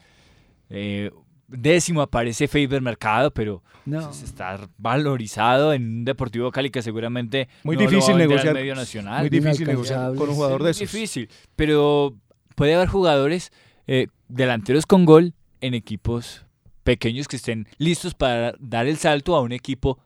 Eh, 0.70 1.10
décimo 1.48 2.02
aparece 2.02 2.48
Faber 2.48 2.80
Mercado, 2.82 3.30
pero 3.32 3.62
No. 3.85 4.11
está 4.11 4.68
valorizado 4.78 5.72
en 5.72 5.82
un 5.98 6.04
Deportivo 6.04 6.50
Cali 6.50 6.70
que 6.70 6.82
seguramente 6.82 7.48
Muy 7.62 7.76
no 7.76 7.82
lo 7.82 7.87
va 7.87 7.90
a 7.90 7.90
difícil 7.94 8.16
negociar. 8.18 8.54
medio 8.54 8.74
nacional. 8.74 9.20
Muy 9.20 9.28
difícil 9.30 9.66
negociar 9.66 10.14
con 10.14 10.28
un 10.28 10.35
jugador 10.35 10.62
de 10.62 10.70
Es 10.70 10.80
esos. 10.80 10.92
difícil, 10.92 11.28
pero 11.54 12.14
puede 12.54 12.74
haber 12.74 12.88
jugadores 12.88 13.52
eh, 13.87 14.09
delanteros 14.28 14.87
con 14.87 15.04
gol 15.04 15.35
en 15.61 15.74
equipos 15.74 16.44
pequeños 16.82 17.28
que 17.28 17.37
estén 17.37 17.68
listos 17.78 18.14
para 18.14 18.54
dar 18.59 18.87
el 18.87 18.96
salto 18.96 19.37
a 19.37 19.40
un 19.40 19.52
equipo 19.52 19.98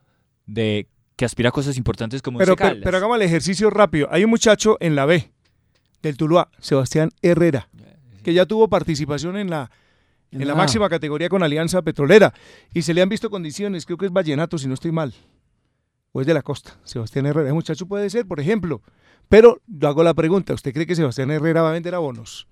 de 0.45 0.87
que 1.15 1.25
aspira 1.25 1.49
a 1.49 1.51
cosas 1.51 1.77
importantes 1.77 2.21
como 2.21 2.39
Pero, 2.39 2.55
pero, 2.55 2.75
pero 2.83 2.97
hagamos 2.97 3.15
el 3.17 3.21
ejercicio 3.23 3.69
rápido. 3.69 4.07
Hay 4.11 4.23
un 4.23 4.29
muchacho 4.31 4.77
en 4.79 4.95
la 4.95 5.05
B 5.05 5.31
del 6.01 6.17
Tuluá, 6.17 6.49
Sebastián 6.59 7.09
Herrera, 7.21 7.69
que 8.23 8.33
ya 8.33 8.45
tuvo 8.47 8.67
participación 8.69 9.37
en 9.37 9.49
la, 9.51 9.69
en 10.31 10.47
la 10.47 10.55
máxima 10.55 10.89
categoría 10.89 11.29
con 11.29 11.43
Alianza 11.43 11.81
Petrolera 11.81 12.33
y 12.73 12.81
se 12.81 12.93
le 12.93 13.01
han 13.01 13.09
visto 13.09 13.29
condiciones, 13.29 13.85
creo 13.85 13.97
que 13.97 14.05
es 14.05 14.13
Vallenato, 14.13 14.57
si 14.57 14.67
no 14.67 14.73
estoy 14.73 14.91
mal, 14.91 15.13
o 16.11 16.21
es 16.21 16.27
de 16.27 16.33
la 16.33 16.41
costa. 16.41 16.77
Sebastián 16.83 17.25
Herrera, 17.25 17.47
ese 17.47 17.53
muchacho 17.53 17.85
puede 17.85 18.09
ser, 18.09 18.25
por 18.25 18.39
ejemplo. 18.39 18.81
Pero 19.29 19.61
yo 19.67 19.87
hago 19.87 20.03
la 20.03 20.13
pregunta, 20.13 20.53
¿usted 20.53 20.73
cree 20.73 20.85
que 20.85 20.95
Sebastián 20.95 21.31
Herrera 21.31 21.61
va 21.61 21.69
a 21.69 21.73
vender 21.73 21.95
abonos? 21.95 22.47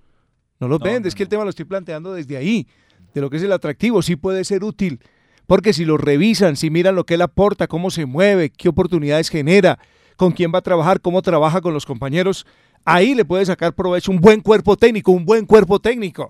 No 0.60 0.68
los 0.68 0.80
vende, 0.80 1.08
es 1.08 1.16
que 1.16 1.24
el 1.24 1.30
tema 1.30 1.44
lo 1.44 1.50
estoy 1.50 1.66
planteando 1.66 2.14
desde 2.14 2.36
ahí, 2.36 2.68
de 3.14 3.22
lo 3.22 3.30
que 3.30 3.38
es 3.38 3.44
el 3.44 3.52
atractivo, 3.52 4.02
sí 4.02 4.16
puede 4.16 4.44
ser 4.44 4.64
útil, 4.64 5.00
porque 5.48 5.74
si 5.74 5.86
lo 5.86 5.98
revisan, 5.98 6.58
si 6.58 6.70
miran 6.70 6.96
lo 6.96 7.06
que 7.06 7.16
él 7.16 7.22
aporta, 7.22 7.68
cómo 7.68 7.92
se 7.92 8.06
mueve, 8.06 8.50
qué 8.50 8.70
oportunidades 8.70 9.30
genera, 9.30 9.80
con 10.18 10.34
quién 10.34 10.52
va 10.54 10.60
a 10.60 10.62
trabajar, 10.62 11.00
cómo 11.00 11.22
trabaja 11.22 11.62
con 11.62 11.74
los 11.74 11.86
compañeros, 11.86 12.46
ahí 12.84 13.16
le 13.16 13.24
puede 13.24 13.46
sacar 13.46 13.74
provecho 13.74 14.12
un 14.12 14.20
buen 14.20 14.42
cuerpo 14.42 14.76
técnico, 14.76 15.12
un 15.12 15.26
buen 15.26 15.46
cuerpo 15.46 15.80
técnico. 15.80 16.28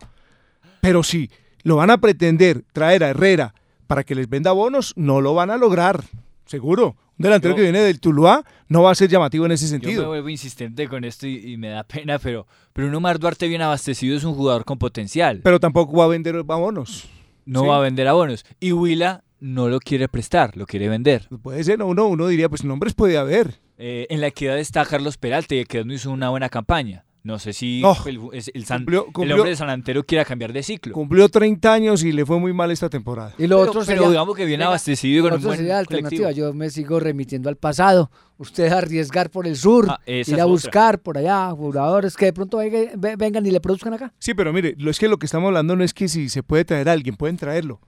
Pero 0.82 1.04
si 1.04 1.30
lo 1.63 1.76
van 1.78 1.89
a 1.92 1.98
pretender 2.00 2.63
traer 2.74 3.04
a 3.04 3.10
Herrera 3.10 3.54
para 3.88 4.04
que 4.04 4.15
les 4.15 4.30
venda 4.30 4.52
bonos, 4.52 4.94
no 4.96 5.22
lo 5.22 5.34
van 5.34 5.50
a 5.50 5.58
lograr, 5.58 6.04
seguro. 6.46 6.96
Un 7.18 7.24
delantero 7.24 7.52
Yo- 7.54 7.58
que 7.58 7.63
viene 7.63 7.80
del 7.82 8.00
Tuluá 8.00 8.46
no 8.70 8.82
va 8.84 8.92
a 8.92 8.96
ser 8.96 9.10
llamativo 9.10 9.46
en 9.46 9.52
ese 9.52 9.65
Yo 9.65 9.74
me 9.74 9.80
sentido. 9.82 10.08
vuelvo 10.08 10.30
insistente 10.30 10.88
con 10.88 11.04
esto 11.04 11.28
y, 11.28 11.54
y 11.54 11.58
me 11.58 11.68
da 11.70 11.84
pena, 11.84 12.18
pero, 12.18 12.48
pero 12.72 12.88
un 12.88 12.96
Omar 12.96 13.20
Duarte 13.20 13.48
bien 13.50 13.62
abastecido 13.62 14.15
es 14.15 14.24
un 14.24 14.36
jugador 14.36 14.63
con 14.63 14.78
potencial. 14.78 15.42
Pero 15.44 15.60
tampoco 15.60 15.98
va 15.98 16.06
a 16.06 16.08
vender 16.08 16.42
bonos. 16.44 17.10
no 17.46 17.62
sí. 17.62 17.68
va 17.68 17.78
a 17.78 17.82
vender 17.82 18.08
abonos. 18.08 18.46
Y 18.62 18.72
Huila 18.72 19.24
no 19.42 19.68
lo 19.68 19.80
quiere 19.82 20.08
prestar, 20.08 20.56
lo 20.56 20.65
quiere 20.65 20.88
vender. 20.88 21.28
Puede 21.42 21.62
ser, 21.63 21.84
uno, 21.84 22.08
uno 22.08 22.28
diría, 22.28 22.48
pues 22.48 22.63
nombres 22.63 22.94
puede 22.94 23.18
haber. 23.18 23.60
Eh, 23.78 24.08
en 24.10 24.22
la 24.22 24.28
equidad 24.28 24.58
está 24.58 24.86
Carlos 24.86 25.18
Peralta 25.18 25.56
y 25.56 25.65
que 25.65 25.84
no 25.84 25.94
hizo 25.94 26.12
una 26.12 26.30
buena 26.30 26.48
campaña. 26.48 27.04
No 27.30 27.38
sé 27.39 27.54
si 27.54 27.82
No. 27.82 27.96
el, 28.06 28.20
el 28.54 28.65
San- 28.65 28.80
Cumplió- 28.86 29.06
el 29.24 29.32
hombre 29.34 29.52
de 29.52 29.56
San 29.56 29.70
Antero 29.70 30.04
quiera 30.04 30.26
cambiar 30.26 30.52
de 30.52 30.63
ciclo. 30.63 30.94
Cumplió 30.94 31.30
30 31.30 31.72
años 31.72 32.04
y 32.04 32.12
le 32.12 32.26
fue 32.26 32.39
muy 32.39 32.54
mal 32.54 32.72
esta 32.72 32.89
temporada. 32.89 33.34
Y 33.38 33.48
lo 33.48 33.58
Pero- 33.58 33.70
otro 33.70 33.74
pero 33.82 33.86
sería, 33.86 34.08
digamos 34.10 34.36
que 34.36 34.46
viene 34.46 34.63
abastecido 34.63 35.20
y 35.20 35.22
con 35.22 35.32
un 35.34 35.38
otro 35.38 35.48
buen 35.50 35.58
sería 35.60 35.76
colectivo. 35.86 35.98
alternativa. 36.10 36.32
Yo 36.32 36.54
me 36.54 36.70
sigo 36.72 37.00
remitiendo 37.00 37.50
al 37.50 37.56
pasado. 37.56 38.10
Usted 38.38 38.72
arriesgar 38.72 39.30
por 39.30 39.46
el 39.46 39.56
sur, 39.56 39.86
Ah, 39.89 40.00
ir 40.08 40.24
a 40.32 40.34
otra. 40.34 40.46
buscar 40.46 41.00
por 41.00 41.18
allá 41.18 41.52
jugadores 41.52 42.15
que 42.18 42.26
de 42.26 42.34
pronto 42.34 42.58
venga- 42.58 42.92
ve- 42.98 43.15
vengan 43.15 43.46
y 43.46 43.52
le 43.52 43.60
produzcan 43.62 43.94
acá. 43.94 44.12
Sí, 44.18 44.34
pero 44.34 44.52
mire, 44.52 44.74
lo 44.78 44.89
es 44.89 44.98
que 44.98 45.08
lo 45.08 45.18
que 45.20 45.26
estamos 45.28 45.48
hablando 45.48 45.76
no 45.76 45.84
es 45.84 45.94
que 45.94 46.08
si 46.08 46.30
se 46.30 46.42
puede 46.42 46.65
traer 46.65 46.89
a 46.89 46.94
alguien, 46.94 47.15
pueden 47.15 47.38
traerlo. 47.38 47.80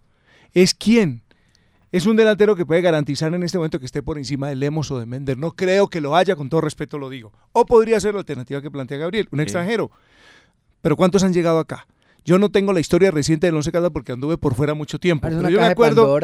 Es 0.54 0.74
quién. 0.74 1.24
Es 1.92 2.06
un 2.06 2.16
delantero 2.16 2.56
que 2.56 2.66
puede 2.66 2.82
garantizar 2.82 3.34
en 3.34 3.44
este 3.44 3.58
momento 3.58 3.78
que 3.80 3.86
esté 3.86 4.02
por 4.02 4.18
encima 4.18 4.48
de 4.48 4.56
Lemos 4.56 4.90
o 4.92 5.00
de 5.00 5.06
Mender. 5.06 5.38
No 5.38 5.52
creo 5.52 5.90
que 5.90 6.00
lo 6.00 6.16
haya, 6.16 6.38
con 6.38 6.48
todo 6.50 6.62
respeto 6.62 6.98
lo 6.98 7.10
digo. 7.10 7.34
O 7.52 7.66
podría 7.66 8.00
ser 8.00 8.14
la 8.14 8.22
alternativa 8.22 8.62
que 8.62 8.72
plantea 8.72 8.98
Gabriel, 8.98 9.28
un 9.32 9.40
Sí. 9.40 9.44
extranjero. 9.44 9.92
Pero 10.82 10.96
¿cuántos 10.96 11.24
han 11.24 11.34
llegado 11.34 11.60
acá? 11.60 11.86
Yo 12.24 12.40
no 12.40 12.50
tengo 12.50 12.72
la 12.72 12.80
historia 12.80 13.12
reciente 13.12 13.48
del 13.48 13.56
Once 13.56 13.72
Caldas 13.72 13.92
porque 13.92 14.14
anduve 14.14 14.38
por 14.38 14.56
fuera 14.56 14.74
mucho 14.74 15.00
tiempo. 15.00 15.28
Pero 15.28 15.50
yo 15.50 15.60
me 15.60 15.66
acuerdo. 15.66 16.18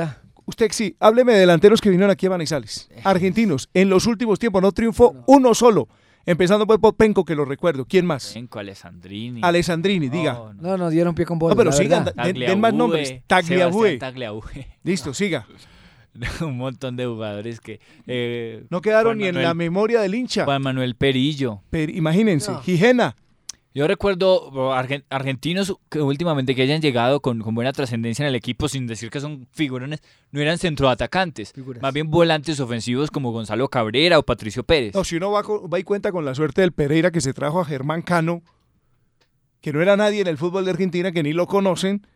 Usted 0.46 0.68
sí, 0.72 0.96
hábleme 1.02 1.34
de 1.34 1.40
delanteros 1.40 1.82
que 1.82 1.90
vinieron 1.90 2.12
aquí 2.12 2.28
a 2.28 2.30
Manizales. 2.30 2.90
Argentinos. 3.04 3.70
En 3.74 3.90
los 3.90 4.06
últimos 4.08 4.40
tiempos 4.40 4.62
no 4.62 4.72
triunfó 4.72 5.16
uno 5.28 5.54
solo. 5.54 5.90
Empezando 6.28 6.68
por 6.68 6.96
Penco, 6.96 7.24
que 7.26 7.34
lo 7.36 7.46
recuerdo. 7.46 7.86
¿Quién 7.86 8.06
más? 8.06 8.32
Penco, 8.34 8.60
Alessandrini. 8.60 9.40
Alessandrini, 9.44 10.10
diga. 10.10 10.54
No, 10.60 10.78
no. 10.78 10.90
Dieron 10.90 11.16
pie 11.16 11.26
con 11.26 11.40
bola. 11.40 11.56
No, 11.56 11.58
pero 11.58 11.72
sigan, 11.72 12.06
den, 12.24 12.36
den 12.36 12.60
más 12.60 12.74
nombres. 12.74 13.22
Tagliabue. 13.26 13.98
Tagliabue. 13.98 14.68
Listo, 14.84 15.14
siga. 15.14 15.48
un 16.42 16.58
montón 16.58 16.96
de 16.98 17.06
jugadores 17.06 17.60
que... 17.62 17.80
eh, 18.08 18.66
No 18.70 18.82
quedaron 18.82 19.14
Juan 19.14 19.18
ni 19.20 19.28
en 19.28 19.42
la 19.42 19.54
memoria 19.54 20.02
del 20.02 20.16
hincha. 20.16 20.46
Juan 20.46 20.62
Manuel 20.62 20.96
Perillo. 20.96 21.62
Imagínense, 21.72 22.52
No. 22.52 22.62
Gijena. 22.62 23.16
Yo 23.78 23.88
recuerdo 23.88 24.52
argen- 24.74 25.04
argentinos 25.12 25.76
que 25.90 26.02
últimamente 26.02 26.56
que 26.56 26.64
hayan 26.64 26.82
llegado 26.82 27.20
con, 27.22 27.42
con 27.42 27.54
buena 27.54 27.72
trascendencia 27.74 28.24
en 28.24 28.30
el 28.30 28.34
equipo, 28.36 28.68
sin 28.68 28.88
decir 28.88 29.12
que 29.12 29.20
son 29.20 29.48
figurones, 29.52 30.02
no 30.32 30.42
eran 30.42 30.58
centroatacantes, 30.58 31.54
Figuras. 31.54 31.84
más 31.84 31.94
bien 31.94 32.10
volantes 32.10 32.60
ofensivos 32.60 33.12
como 33.12 33.32
Gonzalo 33.32 33.70
Cabrera 33.70 34.18
o 34.18 34.24
Patricio 34.24 34.64
Pérez. 34.64 34.96
No, 34.96 35.04
si 35.04 35.18
uno 35.18 35.30
va, 35.30 35.44
va 35.44 35.78
y 35.80 35.84
cuenta 35.84 36.12
con 36.12 36.26
la 36.26 36.34
suerte 36.34 36.62
del 36.62 36.72
Pereira 36.72 37.12
que 37.12 37.22
se 37.22 37.34
trajo 37.34 37.60
a 37.60 37.66
Germán 37.66 38.02
Cano, 38.02 38.42
que 39.62 39.72
no 39.72 39.80
era 39.80 39.96
nadie 39.96 40.22
en 40.22 40.28
el 40.28 40.38
fútbol 40.40 40.66
de 40.66 40.72
Argentina, 40.72 41.12
que 41.12 41.22
ni 41.22 41.34
lo 41.34 41.46
conocen, 41.46 42.08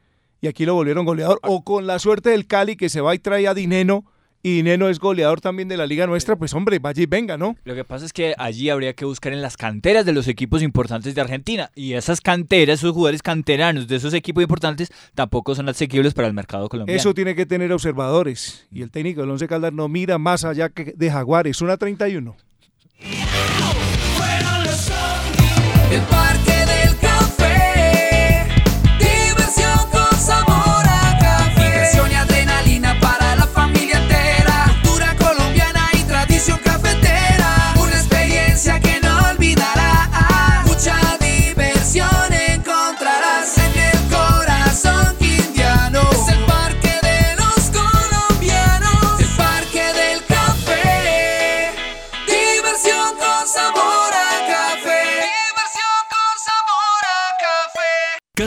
y 0.41 0.47
aquí 0.47 0.65
lo 0.65 0.73
volvieron 0.73 1.05
goleador. 1.05 1.39
O 1.43 1.63
con 1.63 1.85
la 1.85 1.99
suerte 1.99 2.31
del 2.31 2.47
Cali 2.47 2.75
que 2.75 2.89
se 2.89 3.01
va 3.01 3.13
y 3.13 3.19
trae 3.19 3.47
a 3.47 3.53
Dineno, 3.53 4.05
y 4.43 4.55
Dineno 4.55 4.89
es 4.89 4.99
goleador 4.99 5.41
también 5.41 5.67
de 5.67 5.77
la 5.77 5.85
liga 5.85 6.07
nuestra, 6.07 6.35
pues 6.35 6.53
hombre, 6.53 6.79
vaya 6.79 7.03
y 7.03 7.05
venga, 7.05 7.37
¿no? 7.37 7.55
Lo 7.63 7.75
que 7.75 7.83
pasa 7.83 8.05
es 8.05 8.13
que 8.13 8.33
allí 8.37 8.69
habría 8.69 8.93
que 8.93 9.05
buscar 9.05 9.33
en 9.33 9.41
las 9.41 9.57
canteras 9.57 10.05
de 10.05 10.13
los 10.13 10.27
equipos 10.27 10.61
importantes 10.61 11.13
de 11.15 11.21
Argentina. 11.21 11.71
Y 11.75 11.93
esas 11.93 12.21
canteras, 12.21 12.79
esos 12.79 12.93
jugadores 12.93 13.21
canteranos 13.21 13.87
de 13.87 13.95
esos 13.95 14.13
equipos 14.13 14.41
importantes, 14.43 14.91
tampoco 15.13 15.55
son 15.55 15.69
asequibles 15.69 16.13
para 16.13 16.27
el 16.27 16.33
mercado 16.33 16.69
colombiano. 16.69 16.99
Eso 16.99 17.13
tiene 17.13 17.35
que 17.35 17.45
tener 17.45 17.71
observadores. 17.71 18.67
Y 18.71 18.81
el 18.81 18.91
técnico 18.91 19.21
del 19.21 19.29
Once 19.31 19.47
Caldas 19.47 19.73
no 19.73 19.87
mira 19.87 20.17
más 20.17 20.43
allá 20.43 20.69
que 20.69 20.93
de 20.95 21.11
Jaguares. 21.11 21.61
Una 21.61 21.77
31. 21.77 22.35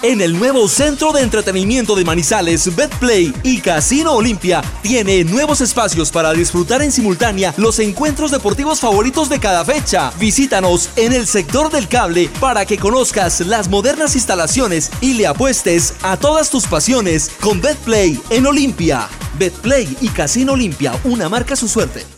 En 0.00 0.20
el 0.20 0.38
nuevo 0.38 0.68
Centro 0.68 1.10
de 1.10 1.22
Entretenimiento 1.22 1.96
de 1.96 2.04
Manizales, 2.04 2.76
BetPlay 2.76 3.34
y 3.42 3.60
Casino 3.60 4.12
Olimpia 4.12 4.62
tiene 4.80 5.24
nuevos 5.24 5.60
espacios 5.60 6.12
para 6.12 6.32
disfrutar 6.32 6.82
en 6.82 6.92
simultánea 6.92 7.52
los 7.56 7.80
encuentros 7.80 8.30
deportivos 8.30 8.78
favoritos 8.78 9.28
de 9.28 9.40
cada 9.40 9.64
fecha. 9.64 10.12
Visítanos 10.20 10.90
en 10.94 11.12
el 11.12 11.26
sector 11.26 11.72
del 11.72 11.88
cable 11.88 12.30
para 12.38 12.64
que 12.64 12.78
conozcas 12.78 13.40
las 13.40 13.68
modernas 13.68 14.14
instalaciones 14.14 14.92
y 15.00 15.14
le 15.14 15.26
apuestes 15.26 15.94
a 16.02 16.16
todas 16.16 16.48
tus 16.48 16.66
pasiones 16.68 17.32
con 17.40 17.60
BetPlay 17.60 18.20
en 18.30 18.46
Olimpia. 18.46 19.08
BetPlay 19.36 19.96
y 20.00 20.10
Casino 20.10 20.52
Olimpia, 20.52 20.92
una 21.02 21.28
marca 21.28 21.56
su 21.56 21.66
suerte. 21.66 22.17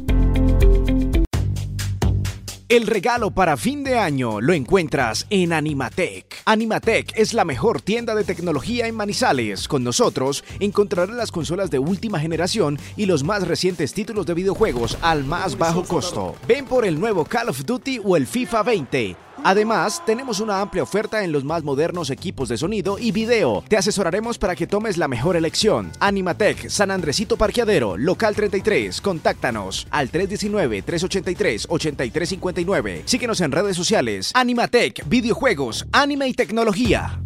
El 2.71 2.87
regalo 2.87 3.31
para 3.31 3.57
fin 3.57 3.83
de 3.83 3.99
año 3.99 4.39
lo 4.39 4.53
encuentras 4.53 5.27
en 5.29 5.51
Animatec. 5.51 6.41
Animatec 6.45 7.11
es 7.17 7.33
la 7.33 7.43
mejor 7.43 7.81
tienda 7.81 8.15
de 8.15 8.23
tecnología 8.23 8.87
en 8.87 8.95
Manizales. 8.95 9.67
Con 9.67 9.83
nosotros 9.83 10.45
encontrarás 10.61 11.13
las 11.13 11.33
consolas 11.33 11.69
de 11.69 11.79
última 11.79 12.17
generación 12.17 12.79
y 12.95 13.07
los 13.07 13.25
más 13.25 13.45
recientes 13.45 13.93
títulos 13.93 14.25
de 14.25 14.35
videojuegos 14.35 14.97
al 15.01 15.25
más 15.25 15.57
bajo 15.57 15.83
costo. 15.83 16.37
Ven 16.47 16.63
por 16.63 16.85
el 16.85 16.97
nuevo 16.97 17.25
Call 17.25 17.49
of 17.49 17.65
Duty 17.65 17.99
o 18.05 18.15
el 18.15 18.25
FIFA 18.25 18.63
20. 18.63 19.15
Además, 19.43 20.03
tenemos 20.05 20.39
una 20.39 20.61
amplia 20.61 20.83
oferta 20.83 21.23
en 21.23 21.31
los 21.31 21.43
más 21.43 21.63
modernos 21.63 22.11
equipos 22.11 22.49
de 22.49 22.57
sonido 22.57 22.99
y 22.99 23.11
video. 23.11 23.63
Te 23.67 23.77
asesoraremos 23.77 24.37
para 24.37 24.55
que 24.55 24.67
tomes 24.67 24.97
la 24.97 25.07
mejor 25.07 25.35
elección. 25.35 25.91
Animatec, 25.99 26.69
San 26.69 26.91
Andresito 26.91 27.37
Parqueadero, 27.37 27.97
local 27.97 28.35
33. 28.35 29.01
Contáctanos 29.01 29.87
al 29.89 30.11
319-383-8359. 30.11 33.01
Síguenos 33.05 33.41
en 33.41 33.51
redes 33.51 33.75
sociales. 33.75 34.29
Animatec, 34.35 35.07
videojuegos, 35.07 35.87
anime 35.91 36.27
y 36.27 36.33
tecnología. 36.33 37.19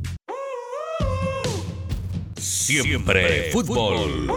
Siempre 2.37 3.51
fútbol. 3.51 4.31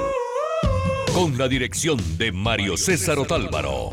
Con 1.14 1.39
la 1.39 1.47
dirección 1.49 1.99
de 2.18 2.31
Mario 2.33 2.76
César 2.76 3.18
Otálvaro. 3.18 3.93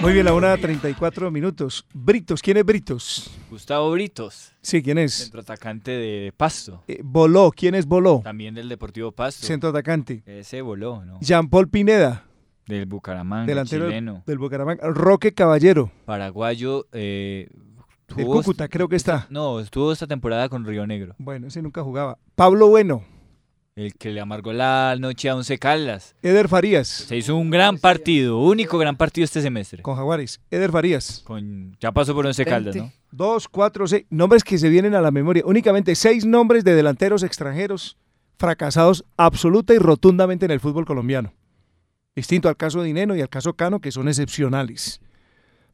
Muy 0.00 0.12
bien, 0.12 0.24
la 0.24 0.34
una 0.34 0.56
34 0.56 1.30
minutos. 1.30 1.84
Britos, 1.92 2.40
¿quién 2.40 2.56
es 2.56 2.64
Britos? 2.64 3.30
Gustavo 3.50 3.90
Britos. 3.90 4.52
Sí, 4.60 4.82
¿quién 4.82 4.98
es? 4.98 5.14
Centroatacante 5.14 5.90
de 5.90 6.32
Pasto. 6.36 6.84
Eh, 6.86 7.00
Boló, 7.02 7.50
¿quién 7.54 7.74
es 7.74 7.86
Boló? 7.86 8.20
También 8.22 8.54
del 8.54 8.68
Deportivo 8.68 9.10
Pasto. 9.12 9.46
Centroatacante. 9.46 10.22
Ese 10.26 10.62
voló, 10.62 11.04
¿no? 11.04 11.18
Jean-Paul 11.20 11.68
Pineda. 11.68 12.24
Del 12.66 12.86
Bucaramanga, 12.86 13.46
delantero 13.46 13.86
chileno. 13.86 14.22
del 14.26 14.38
Bucaramanga. 14.38 14.86
Roque 14.88 15.32
Caballero. 15.32 15.90
Paraguayo. 16.04 16.86
Eh, 16.92 17.48
Del 18.14 18.26
Cúcuta, 18.26 18.68
creo 18.68 18.88
que 18.88 18.96
está. 18.96 19.26
No, 19.30 19.60
estuvo 19.60 19.92
esta 19.92 20.06
temporada 20.06 20.48
con 20.48 20.64
Río 20.64 20.86
Negro. 20.86 21.14
Bueno, 21.18 21.46
ese 21.48 21.62
nunca 21.62 21.82
jugaba. 21.82 22.18
Pablo 22.34 22.68
Bueno. 22.68 23.02
El 23.76 23.92
que 23.92 24.10
le 24.10 24.22
amargó 24.22 24.54
la 24.54 24.96
noche 24.98 25.28
a 25.28 25.36
Once 25.36 25.58
Caldas. 25.58 26.16
Eder 26.22 26.48
Farías. 26.48 26.88
Se 26.88 27.14
hizo 27.14 27.36
un 27.36 27.50
gran 27.50 27.76
partido, 27.76 28.38
único 28.38 28.78
gran 28.78 28.96
partido 28.96 29.26
este 29.26 29.42
semestre. 29.42 29.82
Con 29.82 29.96
Jaguares. 29.96 30.40
Eder 30.50 30.72
Farías. 30.72 31.20
Con, 31.26 31.76
ya 31.78 31.92
pasó 31.92 32.14
por 32.14 32.24
Once 32.24 32.42
Caldas, 32.46 32.74
¿no? 32.74 32.90
Dos, 33.12 33.46
cuatro, 33.48 33.86
seis. 33.86 34.06
Nombres 34.08 34.44
que 34.44 34.56
se 34.56 34.70
vienen 34.70 34.94
a 34.94 35.02
la 35.02 35.10
memoria. 35.10 35.42
Únicamente 35.44 35.94
seis 35.94 36.24
nombres 36.24 36.64
de 36.64 36.74
delanteros 36.74 37.22
extranjeros 37.22 37.98
fracasados 38.38 39.04
absoluta 39.18 39.74
y 39.74 39.78
rotundamente 39.78 40.46
en 40.46 40.52
el 40.52 40.60
fútbol 40.60 40.86
colombiano. 40.86 41.34
Distinto 42.14 42.48
al 42.48 42.56
caso 42.56 42.80
de 42.80 42.86
Dineno 42.86 43.14
y 43.14 43.20
al 43.20 43.28
caso 43.28 43.56
Cano, 43.56 43.80
que 43.80 43.92
son 43.92 44.08
excepcionales. 44.08 45.02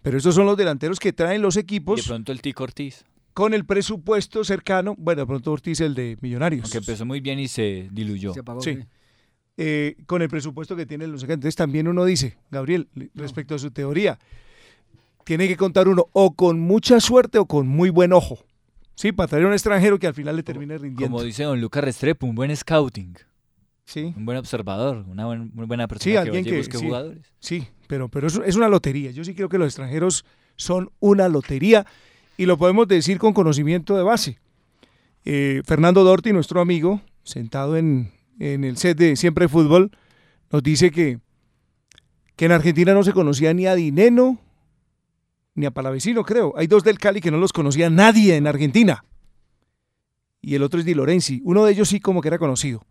Pero 0.03 0.19
estos 0.19 0.35
son 0.35 0.47
los 0.47 0.57
delanteros 0.57 0.99
que 0.99 1.13
traen 1.13 1.41
los 1.41 1.55
Y 1.55 1.61
equipos 1.61 2.03
de 2.03 2.09
pronto 2.09 2.33
el 2.33 2.43
Tico 2.43 2.65
Ortiz, 2.65 3.05
con 3.35 3.55
el 3.55 3.65
presupuesto 3.65 4.45
cercano. 4.45 4.95
Bueno, 4.99 5.23
de 5.23 5.27
pronto 5.27 5.53
Ortiz 5.53 5.81
el 5.81 5.95
de 5.95 6.17
Millonarios. 6.21 6.65
aunque 6.65 6.79
empezó 6.79 7.05
muy 7.07 7.21
bien 7.21 7.39
y 7.39 7.49
se 7.49 7.89
diluyó. 7.93 8.33
Sí. 8.61 8.79
Eh, 9.59 9.97
con 10.07 10.23
el 10.23 10.29
presupuesto 10.29 10.75
que 10.77 10.87
tiene 10.87 11.07
los 11.07 11.23
Entonces 11.25 11.57
también 11.57 11.87
uno 11.87 12.05
dice, 12.05 12.39
Gabriel, 12.51 12.89
respecto 13.15 13.55
a 13.55 13.59
su 13.59 13.71
teoría, 13.71 14.19
tiene 15.25 15.47
que 15.47 15.57
contar 15.57 15.89
uno 15.89 16.07
o 16.13 16.35
con 16.35 16.59
mucha 16.61 17.01
suerte 17.01 17.39
o 17.39 17.47
con 17.47 17.67
muy 17.69 17.91
buen 17.91 18.13
ojo. 18.13 18.39
Sí, 18.95 19.13
para 19.13 19.29
traer 19.29 19.45
a 19.45 19.49
un 19.49 19.53
extranjero 19.55 19.99
que 19.99 20.07
al 20.07 20.15
final 20.15 20.37
le 20.37 20.43
termine 20.43 20.77
rindiendo. 20.79 21.15
Como 21.17 21.23
dice 21.23 21.45
don 21.45 21.61
Lucas 21.61 21.85
Restrepo, 21.85 22.27
un 22.27 22.35
buen 22.35 22.55
scouting. 22.57 23.17
Sí. 23.85 24.13
Un 24.17 24.25
buen 24.25 24.39
observador, 24.39 25.05
una 25.09 25.27
buen- 25.27 25.51
muy 25.55 25.67
buena 25.67 25.89
persona 25.89 26.05
Sí, 26.05 26.13
que 26.13 26.19
alguien 26.19 26.45
que 26.45 26.57
busque 26.59 26.79
sí, 26.79 26.85
jugadores. 26.87 27.27
sí, 27.41 27.67
pero, 27.89 28.09
pero 28.09 28.29
es, 28.29 28.41
es 28.45 28.57
una 28.57 28.69
lotería. 28.69 29.11
Yo 29.11 29.25
sí 29.25 29.35
creo 29.35 29.49
que 29.49 29.59
los 29.59 29.67
extranjeros 29.69 30.25
son 30.57 30.91
una 31.01 31.29
lotería 31.29 31.85
y 32.37 32.47
lo 32.47 32.59
podemos 32.59 32.89
decir 32.89 33.19
con 33.19 33.33
conocimiento 33.33 33.97
de 33.97 34.03
base. 34.03 34.39
Eh, 35.25 35.63
Fernando 35.65 36.05
Dorti, 36.05 36.33
nuestro 36.33 36.61
amigo, 36.61 37.01
sentado 37.23 37.77
en, 37.77 38.13
en 38.39 38.65
el 38.65 38.77
set 38.77 38.99
de 38.99 39.17
Siempre 39.17 39.49
Fútbol, 39.49 39.91
nos 40.51 40.63
dice 40.63 40.91
que, 40.91 41.21
que 42.37 42.45
en 42.47 42.53
Argentina 42.53 42.95
no 42.95 43.03
se 43.05 43.13
conocía 43.13 43.55
ni 43.55 43.67
a 43.67 43.75
Dineno 43.75 44.39
ni 45.55 45.67
a 45.67 45.71
Palavecino, 45.71 46.25
creo. 46.25 46.55
Hay 46.57 46.67
dos 46.67 46.83
del 46.83 46.99
Cali 46.99 47.21
que 47.21 47.31
no 47.31 47.37
los 47.37 47.53
conocía 47.53 47.91
nadie 47.91 48.37
en 48.37 48.47
Argentina. 48.47 49.05
Y 50.41 50.55
el 50.55 50.63
otro 50.63 50.81
es 50.81 50.87
Di 50.87 50.95
Lorenzi. 50.95 51.41
Uno 51.45 51.65
de 51.65 51.73
ellos 51.73 51.89
sí 51.89 52.01
como 52.01 52.21
que 52.21 52.29
era 52.29 52.39
conocido. 52.39 52.85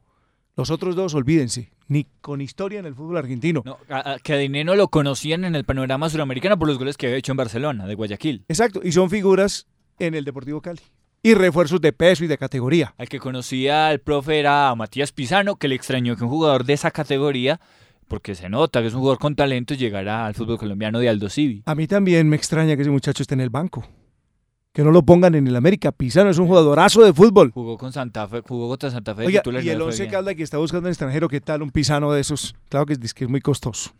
Los 0.57 0.69
otros 0.69 0.95
dos, 0.95 1.13
olvídense, 1.15 1.71
ni 1.87 2.07
con 2.21 2.41
historia 2.41 2.79
en 2.79 2.85
el 2.85 2.93
fútbol 2.93 3.17
argentino. 3.17 3.63
No, 3.65 3.77
a- 3.89 4.13
a- 4.15 4.75
lo 4.75 4.87
conocían 4.89 5.45
en 5.45 5.55
el 5.55 5.63
panorama 5.63 6.09
suramericano 6.09 6.59
por 6.59 6.67
los 6.67 6.77
goles 6.77 6.97
que 6.97 7.07
había 7.07 7.17
hecho 7.17 7.31
en 7.31 7.37
Barcelona, 7.37 7.87
de 7.87 7.95
Guayaquil. 7.95 8.43
Exacto, 8.47 8.81
y 8.83 8.91
son 8.91 9.09
figuras 9.09 9.67
en 9.99 10.13
el 10.13 10.25
Deportivo 10.25 10.61
Cali. 10.61 10.81
Y 11.23 11.35
refuerzos 11.35 11.79
de 11.79 11.93
peso 11.93 12.23
y 12.23 12.27
de 12.27 12.37
categoría. 12.37 12.95
Al 12.97 13.07
que 13.07 13.19
conocía 13.19 13.87
al 13.89 13.99
profe 13.99 14.39
era 14.39 14.73
Matías 14.75 15.11
Pisano, 15.11 15.55
que 15.55 15.67
le 15.67 15.75
extrañó 15.75 16.15
que 16.15 16.23
un 16.23 16.29
jugador 16.31 16.65
de 16.65 16.73
esa 16.73 16.91
categoría, 16.91 17.61
porque 18.07 18.35
se 18.35 18.49
nota 18.49 18.81
que 18.81 18.87
es 18.87 18.93
un 18.93 18.99
jugador 19.01 19.19
con 19.19 19.35
talento, 19.35 19.73
llegara 19.75 20.25
al 20.25 20.33
fútbol 20.33 20.57
colombiano 20.57 20.99
de 20.99 21.07
Aldo 21.09 21.29
Civi. 21.29 21.61
A 21.65 21.75
mí 21.75 21.87
también 21.87 22.27
me 22.27 22.35
extraña 22.35 22.75
que 22.75 22.81
ese 22.81 22.91
muchacho 22.91 23.21
esté 23.23 23.35
en 23.35 23.41
el 23.41 23.49
banco. 23.51 23.87
Que 24.73 24.83
no 24.83 24.91
lo 24.91 25.03
pongan 25.03 25.35
en 25.35 25.47
el 25.47 25.55
América. 25.57 25.91
Pisano 25.91 26.29
es 26.29 26.37
un 26.37 26.47
jugadorazo 26.47 27.03
de 27.03 27.13
fútbol. 27.13 27.51
Jugó 27.51 27.77
con 27.77 27.91
Santa 27.91 28.25
Fe, 28.27 28.41
jugó 28.47 28.69
contra 28.69 28.89
Santa 28.89 29.13
Fe 29.13 29.25
Oiga, 29.25 29.41
y 29.45 29.49
el 29.49 29.65
le 29.65 29.75
fue 29.75 29.83
Once 29.85 30.03
bien. 30.03 30.11
Calda 30.11 30.33
que 30.33 30.43
está 30.43 30.57
buscando 30.59 30.87
en 30.87 30.91
extranjero, 30.91 31.27
¿qué 31.27 31.41
tal 31.41 31.61
un 31.61 31.71
pisano 31.71 32.11
de 32.13 32.21
esos? 32.21 32.55
Claro 32.69 32.85
que 32.85 32.93
es, 32.93 33.13
que 33.13 33.25
es 33.25 33.29
muy 33.29 33.41
costoso. 33.41 33.91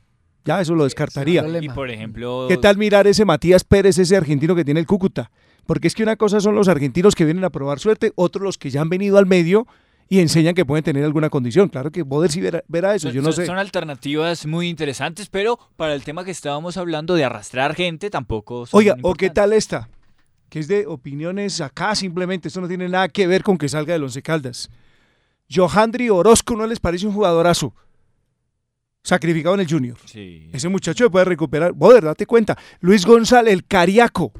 Ya 0.45 0.61
eso 0.61 0.74
lo 0.74 0.86
descartaría. 0.86 1.45
Y 1.61 1.67
por 1.69 1.89
ejemplo, 1.91 2.45
¿Qué 2.47 2.55
tal 2.57 2.78
mirar 2.78 3.05
ese 3.05 3.26
Matías 3.26 3.63
Pérez, 3.65 3.97
ese 3.99 4.15
argentino 4.15 4.55
que 4.55 4.63
tiene 4.63 4.80
el 4.80 4.88
Cúcuta? 4.88 5.30
Porque 5.65 5.88
es 5.88 5.93
que 5.93 6.03
una 6.03 6.15
cosa 6.15 6.39
son 6.39 6.55
los 6.55 6.67
argentinos 6.69 7.15
que 7.15 7.26
vienen 7.26 7.43
a 7.43 7.49
probar 7.49 7.80
suerte, 7.80 8.13
otros 8.15 8.41
los 8.43 8.57
que 8.57 8.69
ya 8.72 8.82
han 8.82 8.89
venido 8.89 9.17
al 9.17 9.26
medio 9.26 9.67
y 10.07 10.19
enseñan 10.19 10.55
que 10.55 10.65
pueden 10.65 10.84
tener 10.86 11.03
alguna 11.03 11.30
condición. 11.30 11.67
Claro 11.69 11.91
que 11.91 12.01
Boder 12.03 12.32
sí 12.32 12.39
verá, 12.41 12.63
verá 12.69 12.95
eso, 12.95 13.09
son, 13.09 13.15
yo 13.15 13.22
no 13.22 13.32
son- 13.34 13.43
sé. 13.43 13.45
son 13.45 13.57
alternativas 13.59 14.45
muy 14.45 14.67
interesantes, 14.69 15.28
pero 15.30 15.59
para 15.76 15.93
el 15.93 16.03
tema 16.03 16.24
que 16.24 16.32
estábamos 16.32 16.78
hablando 16.78 17.13
de 17.15 17.26
arrastrar 17.26 17.76
gente 17.76 18.09
tampoco 18.09 18.65
son 18.65 18.78
Oiga, 18.78 18.95
¿o 19.03 19.13
qué 19.13 19.30
tal 19.30 19.51
esta? 19.53 19.89
Que 20.52 20.60
es 20.60 20.68
de 20.68 20.86
opiniones 20.86 21.62
acá 21.62 21.95
simplemente, 21.95 22.49
esto 22.49 22.60
no 22.60 22.68
tiene 22.68 22.89
nada 22.89 23.08
que 23.08 23.26
ver 23.26 23.41
con 23.41 23.58
que 23.58 23.70
salga 23.70 23.93
del 23.93 24.04
Once 24.04 24.22
Caldas. 24.22 24.70
Johandri 25.49 26.10
Orozco, 26.10 26.58
¿no 26.58 26.68
les 26.68 26.78
parece 26.78 27.08
un 27.08 27.14
jugadorazo? 27.14 27.74
Sacrificado 29.02 29.56
en 29.56 29.62
el 29.62 29.70
Junior. 29.70 29.97
Sí. 30.04 30.49
Ese 30.52 30.68
muchacho 30.68 31.10
puede 31.10 31.24
recuperar. 31.24 31.72
Boder, 31.72 32.04
date 32.04 32.26
cuenta. 32.26 32.58
Luis 32.82 33.06
González, 33.06 33.54
el 33.54 33.66
Cariaco. 33.66 34.34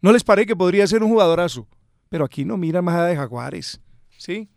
¿No 0.00 0.12
les 0.12 0.24
parece 0.24 0.46
que 0.46 0.56
podría 0.56 0.86
ser 0.86 1.02
un 1.02 1.10
jugadorazo? 1.10 1.68
Pero 2.08 2.24
aquí 2.24 2.46
no 2.46 2.56
mira 2.56 2.80
más 2.80 2.94
allá 2.94 3.08
de 3.08 3.16
Jaguares. 3.16 3.82
¿Sí? 4.16 4.48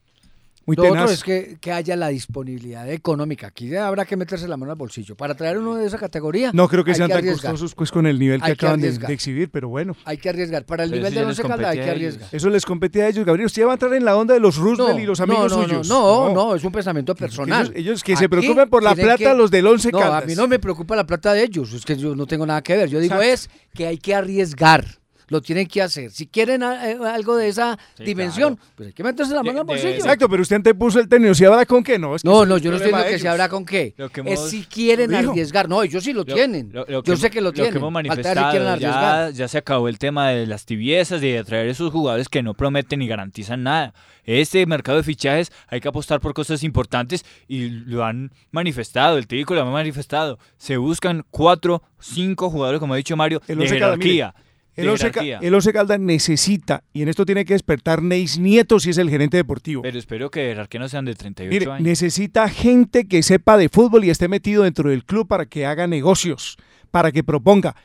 Muy 0.66 0.78
Lo 0.78 0.84
tenaz. 0.84 1.04
otro 1.04 1.14
es 1.14 1.24
que, 1.24 1.58
que 1.60 1.72
haya 1.74 1.96
la 1.98 2.08
disponibilidad 2.08 2.90
económica. 2.90 3.48
Aquí 3.48 3.76
habrá 3.76 4.06
que 4.06 4.16
meterse 4.16 4.48
la 4.48 4.56
mano 4.56 4.72
al 4.72 4.78
bolsillo. 4.78 5.16
Para 5.16 5.36
traer 5.36 5.58
uno 5.58 5.76
de 5.76 5.86
esa 5.86 5.98
categoría. 5.98 6.52
No 6.54 6.70
creo 6.70 6.84
que 6.86 6.96
sean 6.96 7.10
tan 7.10 7.18
arriesgar. 7.18 7.52
costosos 7.52 7.76
pues 7.76 7.92
con 7.92 8.08
el 8.08 8.18
nivel 8.18 8.40
que 8.40 8.46
Hay 8.52 8.56
que 8.56 8.66
acaban 8.66 8.80
de, 8.80 8.88
arriesgar. 8.88 9.08
de 9.10 9.14
exhibir, 9.14 9.50
pero 9.52 9.68
bueno. 9.68 9.96
Hay 10.06 10.18
que 10.18 10.30
arriesgar. 10.30 10.66
Para 10.66 10.86
el 10.86 10.90
Pero 10.92 11.00
nivel 11.02 11.14
eso 11.14 11.20
de 11.22 11.26
Once 11.28 11.42
Caldas 11.44 11.70
hay 11.72 11.80
que 11.80 11.90
arriesgar. 11.90 12.30
Eso 12.32 12.50
les 12.50 12.66
compete 12.66 13.02
a 13.04 13.10
ellos, 13.10 13.26
Gabriel. 13.26 13.48
Usted 13.48 13.66
va 13.66 13.72
a 13.72 13.74
entrar 13.74 13.94
en 13.94 14.06
la 14.06 14.16
onda 14.16 14.34
de 14.34 14.40
los 14.40 14.56
Roosevelt 14.56 15.00
y 15.00 15.06
los 15.06 15.20
amigos 15.20 15.52
no, 15.52 15.58
no, 15.58 15.64
suyos. 15.68 15.90
No, 15.90 16.28
no, 16.30 16.34
no, 16.34 16.56
es 16.56 16.64
un 16.64 16.72
pensamiento 16.72 17.14
personal. 17.16 17.66
ellos- 17.68 17.76
ellos 17.76 18.04
que 18.04 18.16
se 18.16 18.26
Aquí 18.26 18.30
preocupen 18.30 18.70
por 18.70 18.84
la 18.84 18.96
plata 18.96 19.34
los 19.34 19.52
del 19.52 19.68
Once 19.68 19.92
No, 19.92 20.00
Caldas. 20.00 20.24
a 20.24 20.26
mí 20.26 20.36
no 20.36 20.48
me 20.48 20.60
preocupa 20.60 20.96
la 20.96 21.06
plata 21.06 21.34
de 21.34 21.44
ellos, 21.44 21.74
es 21.74 21.84
que 21.84 21.98
yo 21.98 22.16
no 22.16 22.26
tengo 22.26 22.46
nada 22.46 22.62
que 22.62 22.78
ver. 22.78 22.88
Yo 22.90 23.00
digo 23.02 23.16
Exacto. 23.16 23.34
es 23.34 23.50
que 23.74 23.88
hay 23.88 23.98
que 23.98 24.16
arriesgar. 24.16 24.86
Lo 25.28 25.42
tienen 25.42 25.68
que 25.68 25.82
hacer. 25.82 26.12
Si 26.12 26.28
quieren 26.28 26.64
a- 26.64 26.90
eh, 26.92 26.98
algo 27.06 27.36
de 27.36 27.48
esa 27.48 27.78
Sí, 27.98 28.04
dimensión, 28.04 28.60
pues 28.76 28.88
hay 28.88 28.94
que 28.94 29.04
meterse 29.04 29.34
la 29.34 29.44
mano 29.44 29.62
al 29.62 29.66
bolsillo. 29.66 29.90
Exacto, 29.92 30.28
pero 30.30 30.42
usted 30.42 30.58
antepuso 30.58 31.00
el 31.00 31.08
término. 31.08 31.34
¿Si 31.34 31.46
habrá 31.46 31.66
con 31.66 31.84
qué? 31.84 31.98
No, 32.00 32.16
es 32.16 32.24
que 32.24 32.28
No, 32.30 32.46
no, 32.46 32.58
yo 32.58 32.70
no 32.72 32.78
estoy 32.78 32.92
diciendo 32.92 33.10
que 33.12 33.20
se 33.20 33.28
habrá 33.30 33.50
con 33.50 33.66
qué. 33.66 33.94
Lo 33.98 34.10
que 34.10 34.22
es 34.26 34.40
si 34.50 34.64
quieren 34.66 35.12
Lo 35.12 35.18
dijo. 35.20 35.32
arriesgar. 35.32 35.70
No, 35.70 35.82
ellos 35.84 36.04
sí 36.04 36.14
lo, 36.14 36.26
tienen. 36.26 36.70
Lo- 36.74 36.82
lo 36.86 37.04
yo 37.04 37.04
que 37.04 37.18
sé 37.18 37.30
que 37.30 37.42
lo, 37.42 37.50
lo 37.50 37.54
tienen. 37.54 37.72
que 37.74 37.78
hemos 37.80 37.90
si 37.90 37.94
manifestado, 37.94 38.78
ya, 38.78 39.30
ya 39.32 39.48
se 39.48 39.58
acabó 39.58 39.88
el 39.88 39.98
tema 40.00 40.30
de 40.30 40.46
las 40.48 40.66
tibiezas, 40.66 41.22
de 41.22 41.40
atraer 41.40 41.68
esos 41.68 41.92
jugadores 41.92 42.30
que 42.30 42.44
no 42.44 42.54
prometen 42.54 43.00
ni 43.00 43.08
garantizan 43.08 43.64
nada. 43.64 43.94
Este 44.26 44.66
mercado 44.66 44.98
de 45.00 45.04
fichajes 45.04 45.52
hay 45.68 45.82
que 45.82 45.88
apostar 45.90 46.22
por 46.22 46.34
cosas 46.34 46.64
importantes 46.64 47.26
y 47.48 47.68
lo 47.70 48.06
han 48.06 48.32
manifestado, 48.52 49.18
el 49.18 49.28
técnico 49.28 49.54
lo 49.54 49.62
ha 49.62 49.66
manifestado. 49.66 50.40
Se 50.58 50.78
buscan 50.78 51.26
cuatro, 51.30 51.84
cinco 52.00 52.50
jugadores, 52.50 52.80
como 52.80 52.94
ha 52.94 52.98
dicho 52.98 53.18
Mario, 53.18 53.42
El 53.48 53.60
de 53.60 53.68
jerarquía. 53.68 54.34
El 54.76 54.98
jerarquía. 54.98 55.40
el 55.42 55.74
Caldas 55.74 56.00
necesita, 56.00 56.84
y 56.94 57.04
en 57.04 57.10
esto 57.10 57.26
tiene 57.26 57.46
que 57.46 57.54
despertar 57.54 58.02
Neis 58.02 58.40
Nieto 58.40 58.80
si 58.80 58.90
es 58.90 58.98
el 58.98 59.10
gerente 59.10 59.38
deportivo. 59.38 59.84
Pero 59.84 60.00
espero 60.00 60.32
que 60.32 60.42
jerarquía 60.42 60.80
no 60.80 60.90
sean 60.90 61.06
de 61.06 61.14
38 61.14 61.50
Mire, 61.52 61.72
años. 61.72 61.82
necesita 61.82 62.50
gente 62.50 63.08
que 63.08 63.22
sepa 63.22 63.58
de 63.58 63.70
fútbol 63.70 64.06
y 64.06 64.10
esté 64.10 64.28
metido 64.28 64.64
dentro 64.64 64.90
del 64.90 65.06
club 65.06 65.28
para 65.28 65.46
que 65.46 65.66
haga 65.66 65.86
negocios, 65.86 66.58
para 66.90 67.12
que 67.12 67.24
proponga. 67.24 67.76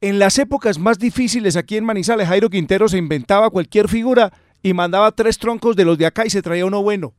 En 0.00 0.18
las 0.18 0.38
épocas 0.38 0.78
más 0.78 0.98
difíciles 0.98 1.56
aquí 1.56 1.76
en 1.76 1.84
Manizales, 1.84 2.28
Jairo 2.28 2.50
Quintero 2.50 2.88
se 2.88 2.98
inventaba 2.98 3.50
cualquier 3.50 3.88
figura 3.88 4.32
y 4.62 4.74
mandaba 4.74 5.12
tres 5.12 5.38
troncos 5.38 5.76
de 5.76 5.84
los 5.84 5.98
de 5.98 6.06
acá 6.06 6.26
y 6.26 6.30
se 6.30 6.42
traía 6.42 6.66
uno 6.66 6.82
bueno. 6.82 7.14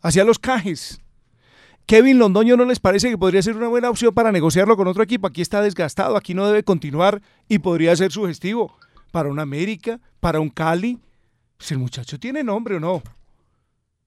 Hacía 0.00 0.24
los 0.24 0.38
cajes. 0.38 1.00
Kevin 1.88 2.18
Londoño 2.18 2.58
no 2.58 2.66
les 2.66 2.80
parece 2.80 3.08
que 3.08 3.16
podría 3.16 3.40
ser 3.40 3.56
una 3.56 3.66
buena 3.66 3.88
opción 3.88 4.12
para 4.12 4.30
negociarlo 4.30 4.76
con 4.76 4.86
otro 4.88 5.02
equipo. 5.02 5.26
Aquí 5.26 5.40
está 5.40 5.62
desgastado, 5.62 6.18
aquí 6.18 6.34
no 6.34 6.46
debe 6.46 6.62
continuar 6.62 7.22
y 7.48 7.60
podría 7.60 7.96
ser 7.96 8.12
sugestivo 8.12 8.76
para 9.10 9.30
un 9.30 9.38
América, 9.38 9.98
para 10.20 10.38
un 10.38 10.50
Cali. 10.50 10.98
Si 11.58 11.72
el 11.72 11.80
muchacho 11.80 12.20
tiene 12.20 12.44
nombre 12.44 12.76
o 12.76 12.80
no. 12.80 13.02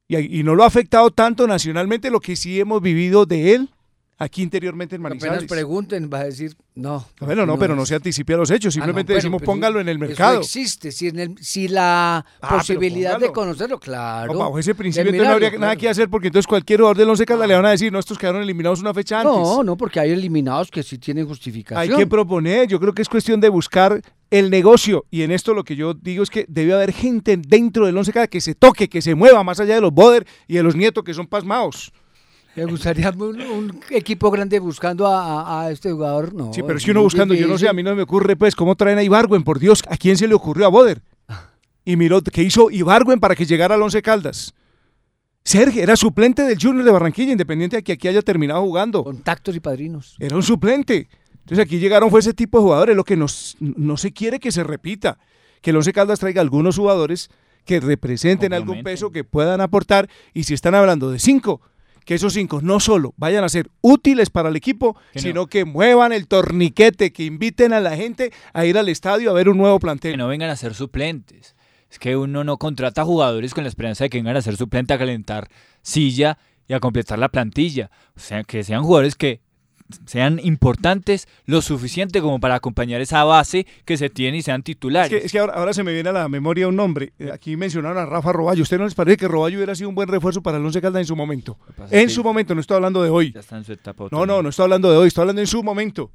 Y, 0.08 0.40
y 0.40 0.44
no 0.44 0.54
lo 0.54 0.64
ha 0.64 0.68
afectado 0.68 1.10
tanto 1.10 1.48
nacionalmente 1.48 2.12
lo 2.12 2.20
que 2.20 2.36
sí 2.36 2.60
hemos 2.60 2.84
vivido 2.84 3.26
de 3.26 3.56
él 3.56 3.70
aquí 4.22 4.44
interiormente 4.44 4.96
en 4.96 5.02
Manizales. 5.02 5.38
Apenas 5.38 5.50
pregunten, 5.50 6.10
va 6.14 6.20
a 6.20 6.24
decir, 6.26 6.56
no. 6.76 7.08
Bueno, 7.20 7.46
no, 7.46 7.58
pero 7.58 7.76
no 7.76 7.86
se 7.88 7.96
anticipe 7.96 8.36
a 8.36 8.38
los 8.38 8.52
hechos, 8.52 8.74
simplemente 8.74 9.14
decimos 9.14 9.42
póngalo 9.42 9.80
en 9.80 9.90
el 9.90 9.98
mercado. 9.98 10.34
Eso 10.34 10.42
existe, 10.42 10.92
si, 10.92 11.08
en 11.08 11.20
el, 11.20 11.38
si 11.40 11.68
la 11.68 12.24
Ah, 12.40 12.58
posibilidad 12.58 13.20
de 13.20 13.32
conocerlo, 13.32 13.80
claro. 13.80 14.34
No, 14.34 14.40
bajo 14.40 14.60
ese 14.60 14.76
principio 14.76 15.10
entonces 15.10 15.28
no 15.28 15.34
habría 15.34 15.58
nada 15.60 15.76
que 15.76 15.90
hacer 15.90 16.08
porque 16.10 16.28
entonces 16.28 16.46
cualquier 16.46 16.80
jugador 16.82 16.98
del 16.98 17.10
Once 17.10 17.26
Caldas 17.26 17.48
le 17.48 17.56
van 17.56 17.66
a 17.66 17.72
decir, 17.72 17.92
no, 17.92 17.98
estos 17.98 18.18
quedaron 18.18 18.44
eliminados 18.44 18.80
una 18.80 18.94
fecha 18.94 19.22
antes. 19.22 19.34
No, 19.34 19.64
no, 19.64 19.76
porque 19.76 20.00
hay 20.00 20.12
eliminados 20.12 20.70
que 20.70 20.84
sí 20.84 21.00
tienen 21.00 21.28
justificación. 21.28 21.92
Hay 21.94 21.98
que 21.98 22.08
proponer, 22.08 22.68
yo 22.68 22.80
creo 22.80 22.94
que 22.94 23.02
es 23.02 23.10
cuestión 23.10 23.42
de 23.42 23.50
buscar 23.50 24.02
el 24.30 24.50
negocio 24.50 25.06
y 25.10 25.24
en 25.24 25.32
esto 25.32 25.54
lo 25.54 25.64
que 25.64 25.76
yo 25.76 25.94
digo 25.94 26.24
es 26.24 26.30
que 26.30 26.46
debe 26.48 26.74
haber 26.74 26.94
gente 26.94 27.38
dentro 27.38 27.86
del 27.88 27.98
Once 27.98 28.14
Caldas 28.14 28.30
que 28.30 28.40
se 28.40 28.54
toque, 28.56 28.88
que 28.88 29.02
se 29.02 29.16
mueva 29.16 29.44
más 29.44 29.60
allá 29.60 29.76
de 29.76 29.82
los 29.82 29.92
Boder 29.92 30.26
y 30.48 30.56
de 30.56 30.64
los 30.64 30.76
Nietos 30.76 31.04
que 31.04 31.14
son 31.14 31.28
pasmados. 31.28 31.92
Me 32.56 32.66
gustaría 32.66 33.10
un, 33.18 33.41
un 33.41 33.80
equipo 33.89 34.30
grande 34.32 34.60
buscando 34.60 35.08
a, 35.08 35.41
a- 35.41 35.62
a 35.64 35.72
este 35.72 35.91
jugador, 35.91 36.34
no. 36.34 36.54
Sí, 36.54 36.62
pero 36.64 36.78
es 36.78 36.84
si 36.84 36.91
uno 36.91 37.02
buscando, 37.02 37.34
yo 37.34 37.47
no 37.47 37.58
sé, 37.58 37.68
a 37.70 37.74
mí 37.74 37.84
no 37.84 37.95
me 37.95 38.04
ocurre 38.04 38.36
pues 38.36 38.56
cómo 38.56 38.76
traen 38.76 38.97
a 38.97 39.04
Ibargüen, 39.04 39.43
por 39.43 39.60
Dios, 39.60 39.84
¿a 39.88 39.97
quién 39.97 40.18
se 40.18 40.28
le 40.28 40.34
ocurrió 40.34 40.66
a 40.66 40.70
Boder? 40.70 41.02
Y 41.84 41.95
miró 41.95 42.22
qué 42.22 42.43
hizo 42.43 42.70
Ibargüen 42.70 43.20
para 43.20 43.36
que 43.36 43.43
llegara 43.45 43.74
al 43.74 43.82
Once 43.82 43.99
Caldas. 44.04 44.54
Sergio 45.43 45.82
era 45.82 45.95
suplente 45.95 46.43
del 46.43 46.60
Junior 46.62 46.86
de 46.86 46.91
Barranquilla, 46.91 47.32
independiente 47.32 47.78
de 47.78 47.84
que 47.84 47.93
aquí 47.93 48.08
haya 48.08 48.22
terminado 48.22 48.62
jugando. 48.62 49.04
Contactos 49.04 49.56
y 49.56 49.60
padrinos. 49.60 50.16
Era 50.20 50.36
un 50.36 50.43
suplente. 50.43 51.10
Entonces 51.39 51.66
aquí 51.66 51.80
llegaron 51.80 52.12
fue 52.12 52.20
ese 52.20 52.36
tipo 52.36 52.60
de 52.60 52.64
jugadores, 52.66 52.95
lo 52.95 53.04
que 53.04 53.18
nos, 53.18 53.58
no 53.60 53.97
se 53.97 54.12
quiere 54.12 54.39
que 54.39 54.52
se 54.52 54.64
repita, 54.64 55.18
que 55.62 55.72
el 55.72 55.78
Once 55.78 55.91
Caldas 55.91 56.20
traiga 56.20 56.39
algunos 56.41 56.78
jugadores 56.78 57.30
que 57.66 57.80
representen 57.80 58.54
algún 58.54 58.84
peso, 58.84 59.12
que 59.12 59.24
puedan 59.24 59.60
aportar, 59.60 60.08
y 60.36 60.43
si 60.43 60.54
están 60.54 60.76
hablando 60.76 61.10
de 61.10 61.18
cinco, 61.18 61.62
que 62.06 62.16
esos 62.16 62.34
cinco 62.34 62.62
no 62.62 62.80
solo 62.80 63.14
vayan 63.18 63.43
a 63.43 63.49
ser 63.49 63.70
útiles 63.82 64.30
para 64.30 64.49
el 64.49 64.56
equipo, 64.56 64.95
Que 65.14 65.20
no. 65.20 65.22
sino 65.22 65.47
que 65.47 65.66
muevan 65.66 66.12
el 66.14 66.28
torniquete, 66.28 67.12
que 67.14 67.24
inviten 67.26 67.74
a 67.74 67.80
la 67.80 67.95
gente 67.95 68.32
a 68.54 68.66
ir 68.66 68.78
al 68.78 68.89
estadio 68.89 69.30
a 69.30 69.34
ver 69.34 69.49
un 69.49 69.58
nuevo 69.58 69.80
plantel. 69.80 70.12
Que 70.14 70.18
no 70.18 70.28
vengan 70.28 70.49
a 70.49 70.56
ser 70.56 70.74
suplentes. 70.74 71.56
Es 71.89 71.99
que 71.99 72.16
uno 72.16 72.43
no 72.43 72.58
contrata 72.58 73.04
jugadores 73.04 73.54
con 73.54 73.64
la 73.64 73.70
esperanza 73.70 74.06
de 74.06 74.10
que 74.10 74.18
vengan 74.18 74.38
a 74.38 74.41
ser 74.41 74.56
suplente 74.58 74.93
a 74.93 74.97
calentar 74.97 75.49
silla 75.82 76.38
y 76.68 76.74
a 76.74 76.80
completar 76.80 77.20
la 77.20 77.30
plantilla. 77.30 77.91
O 78.16 78.20
sea, 78.20 78.43
que 78.43 78.64
sean 78.64 78.84
jugadores 78.84 79.16
que 79.16 79.41
sean 80.06 80.39
importantes 80.44 81.28
lo 81.46 81.62
suficiente 81.62 82.22
como 82.22 82.39
para 82.39 82.56
acompañar 82.56 83.02
esa 83.02 83.24
base 83.24 83.66
que 83.86 83.98
se 83.98 84.10
tiene 84.10 84.38
y 84.38 84.42
sean 84.42 84.62
Es 84.62 84.66
titulares. 84.66 85.10
que, 85.10 85.26
es 85.26 85.32
que 85.32 85.39
ahora, 85.39 85.54
ahora 85.54 85.74
se 85.74 85.84
me 85.84 85.94
viene 85.94 86.10
a 86.10 86.14
la 86.14 86.30
memoria 86.30 86.68
un 86.68 86.76
nombre. 86.76 87.14
Aquí 87.34 87.56
mencionaron 87.58 87.98
a 87.98 88.06
Rafa 88.06 88.32
Roballo. 88.34 88.64
¿Usted 88.64 88.78
no 88.78 88.86
les 88.86 88.96
parece 88.96 89.18
que 89.18 89.28
Roballo 89.28 89.58
hubiera 89.58 89.76
sido 89.76 89.89
un 89.89 89.96
buen 89.96 90.08
refuerzo 90.08 90.42
para 90.42 90.58
el 90.58 90.66
Once 90.66 90.82
Caldas 90.82 91.02
en 91.02 91.08
su 91.08 91.16
momento? 91.16 91.58
En 91.89 92.10
su 92.10 92.24
momento, 92.24 92.54
no 92.56 92.62
estoy 92.62 92.76
hablando 92.76 93.02
de 93.04 93.10
hoy. 93.10 93.32
Ya 93.34 93.39
está 93.42 93.58
en 93.58 93.64
su 93.64 93.74
etapa 93.74 94.06
No, 94.12 94.26
no, 94.26 94.42
no 94.42 94.50
estoy 94.50 94.64
hablando 94.64 94.92
de 94.92 94.98
hoy, 94.98 95.08
estoy 95.08 95.22
hablando 95.24 95.42
en 95.42 95.48
su 95.48 95.64
momento. 95.64 96.12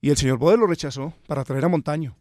Y 0.00 0.10
el 0.10 0.16
señor 0.16 0.38
Boder 0.38 0.58
lo 0.58 0.66
rechazó 0.66 1.14
para 1.26 1.42
traer 1.44 1.64
a 1.64 1.68
Montaño. 1.68 2.16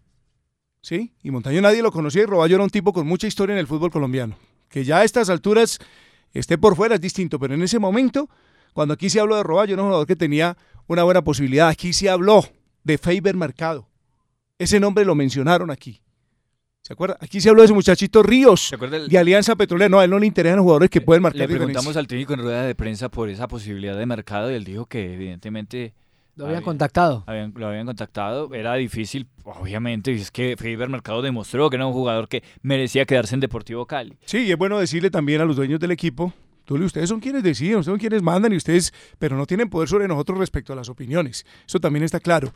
¿Sí? 0.82 1.14
Y 1.24 1.32
Montaño 1.32 1.62
nadie 1.62 1.82
lo 1.82 1.92
conocía 1.92 2.22
y 2.22 2.26
Roballo 2.26 2.56
era 2.56 2.64
un 2.64 2.70
tipo 2.70 2.94
con 2.94 3.08
mucha 3.08 3.28
historia 3.28 3.54
en 3.54 3.60
el 3.60 3.68
fútbol 3.68 3.90
colombiano. 3.92 4.38
Que 4.70 4.84
ya 4.84 5.00
a 5.00 5.04
estas 5.04 5.30
alturas 5.30 5.80
esté 6.34 6.58
por 6.58 6.76
fuera 6.76 6.96
es 6.96 7.02
distinto, 7.02 7.40
pero 7.40 7.54
en 7.56 7.64
ese 7.64 7.80
momento, 7.80 8.30
cuando 8.76 8.94
aquí 8.94 9.10
se 9.10 9.22
habló 9.22 9.38
de 9.38 9.44
Roballo, 9.44 9.74
era 9.74 9.82
un 9.84 9.88
jugador 9.88 10.06
que 10.06 10.18
tenía 10.18 10.58
una 10.88 11.04
buena 11.04 11.24
posibilidad. 11.24 11.70
Aquí 11.70 11.94
se 11.94 12.10
habló 12.10 12.44
de 12.84 12.98
Faber 12.98 13.36
Mercado. 13.38 13.88
Ese 14.60 14.82
nombre 14.82 15.06
lo 15.06 15.16
mencionaron 15.16 15.72
aquí. 15.72 16.02
¿Se 16.82 16.92
acuerda? 16.92 17.18
Aquí 17.22 17.40
se 17.40 17.48
habló 17.50 17.62
de 17.62 17.68
ese 17.68 17.74
muchachito 17.74 18.22
Ríos, 18.22 18.74
acuerda 18.74 18.98
el- 18.98 19.08
de 19.08 19.18
Alianza 19.18 19.56
Petrolera. 19.56 19.88
No, 19.88 20.00
a 20.00 20.04
él 20.04 20.12
no 20.12 20.20
le 20.20 20.28
interesan 20.28 20.58
los 20.58 20.64
jugadores 20.64 20.90
que 20.90 21.00
pueden 21.00 21.24
marcar 21.24 21.40
Le 21.40 21.48
preguntamos 21.48 21.74
diferencia. 21.86 22.00
al 22.02 22.08
técnico 22.08 22.34
en 22.34 22.40
rueda 22.42 22.64
de 22.64 22.76
prensa 22.76 23.08
por 23.10 23.30
esa 23.30 23.48
posibilidad 23.48 23.98
de 23.98 24.06
mercado 24.06 24.52
y 24.52 24.56
él 24.56 24.66
dijo 24.66 24.86
que 24.88 25.14
evidentemente 25.14 25.94
Lo 26.36 26.46
habían 26.48 26.62
contactado. 26.62 27.24
habían- 27.28 27.54
lo 27.56 27.68
habían 27.68 27.86
contactado. 27.88 28.54
Era 28.54 28.76
difícil, 28.76 29.26
obviamente, 29.46 30.12
y 30.12 30.16
es 30.18 30.30
que 30.32 30.56
Felipe 30.58 30.86
Mercado 30.88 31.22
demostró 31.22 31.70
que 31.72 31.78
era 31.78 31.88
un 31.88 31.94
jugador 31.94 32.28
que 32.28 32.44
merecía 32.62 33.06
quedarse 33.06 33.34
en 33.36 33.40
Deportivo 33.40 33.86
Cali. 33.88 34.16
Sí, 34.26 34.40
y 34.40 34.52
es 34.52 34.58
bueno 34.58 34.78
decirle 34.78 35.10
también 35.10 35.42
a 35.42 35.46
los 35.46 35.56
dueños 35.56 35.80
del 35.80 35.90
equipo, 35.92 36.34
Tulio, 36.66 36.86
ustedes 36.86 37.10
son 37.10 37.20
quienes 37.20 37.44
deciden, 37.44 37.78
ustedes 37.78 37.94
son 37.94 38.00
quienes 38.00 38.22
mandan 38.22 38.52
y 38.54 38.58
ustedes, 38.58 38.94
pero 39.20 39.38
no 39.38 39.46
tienen 39.46 39.70
poder 39.70 39.88
sobre 39.88 40.08
nosotros 40.08 40.38
respecto 40.38 40.74
a 40.74 40.76
las 40.76 40.90
opiniones. 40.90 41.46
Eso 41.68 41.80
también 41.80 42.04
está 42.04 42.20
claro. 42.20 42.52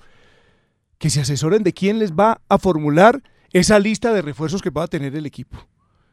Que 0.97 1.10
se 1.10 1.22
asesoren 1.22 1.64
de 1.64 1.74
quién 1.74 1.99
les 1.99 2.12
va 2.14 2.41
a 2.49 2.57
formular 2.57 3.22
esa 3.53 3.80
lista 3.80 4.12
de 4.14 4.22
refuerzos 4.22 4.62
que 4.62 4.72
pueda 4.72 4.88
tener 4.88 5.16
el 5.16 5.26
equipo. 5.26 5.57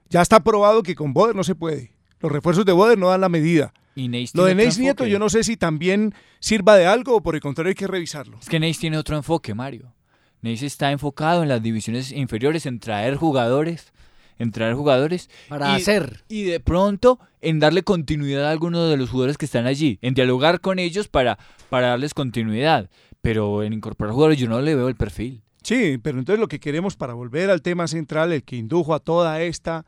Ya 0.09 0.23
está 0.23 0.41
probado 0.41 0.83
que 0.83 0.95
con 0.95 1.13
Boder 1.13 1.35
no 1.35 1.43
se 1.43 1.55
puede. 1.55 1.93
Los 2.21 2.31
refuerzos 2.31 2.65
de 2.65 2.73
Boder 2.73 2.99
no 2.99 3.09
dan 3.09 3.21
la 3.21 3.29
medida. 3.29 3.73
Y 3.95 4.09
Lo 4.35 4.45
de 4.45 4.55
Neis 4.55 4.79
Nieto 4.79 5.05
enfoque. 5.05 5.11
yo 5.11 5.19
no 5.19 5.31
sé 5.31 5.43
si 5.43 5.57
también 5.57 6.15
sirva 6.39 6.77
de 6.77 6.87
algo 6.87 7.17
o 7.17 7.23
por 7.23 7.35
el 7.35 7.41
contrario 7.41 7.71
hay 7.71 7.75
que 7.75 7.87
revisarlo. 7.87 8.39
Es 8.41 8.49
que 8.49 8.61
Neis 8.61 8.79
tiene 8.79 8.99
otro 8.99 9.17
enfoque, 9.17 9.55
Mario. 9.55 9.95
Neis 10.43 10.63
está 10.63 10.93
enfocado 10.93 11.43
en 11.43 11.49
las 11.49 11.63
divisiones 11.63 12.13
inferiores, 12.13 12.67
en 12.67 12.79
traer 12.79 13.17
jugadores, 13.17 13.93
en 14.39 14.51
traer 14.53 14.75
jugadores. 14.75 15.31
Para 15.49 15.73
y- 15.73 15.83
hacer. 15.83 16.25
Y 16.29 16.43
de 16.45 16.61
pronto 16.61 17.19
en 17.41 17.59
darle 17.61 17.83
continuidad 17.83 18.47
a 18.47 18.51
algunos 18.51 18.91
de 18.91 18.97
los 18.97 19.11
jugadores 19.11 19.39
que 19.39 19.45
están 19.45 19.67
allí, 19.67 19.99
en 20.03 20.15
dialogar 20.15 20.61
con 20.61 20.79
ellos 20.79 21.09
para, 21.09 21.39
para 21.71 21.89
darles 21.89 22.13
continuidad. 22.15 22.91
Pero 23.23 23.63
en 23.63 23.73
incorporar 23.73 24.13
jugadores 24.15 24.39
yo 24.39 24.49
no 24.49 24.61
le 24.61 24.75
veo 24.75 24.89
el 24.89 24.97
perfil. 24.97 25.43
Sí, 25.63 25.99
pero 26.03 26.19
entonces 26.19 26.39
lo 26.39 26.49
que 26.49 26.61
queremos 26.61 26.95
para 26.97 27.15
volver 27.15 27.51
al 27.51 27.63
tema 27.63 27.89
central, 27.89 28.33
el 28.33 28.45
que 28.45 28.57
indujo 28.57 28.95
a 28.95 29.01
toda 29.01 29.43
esta 29.43 29.85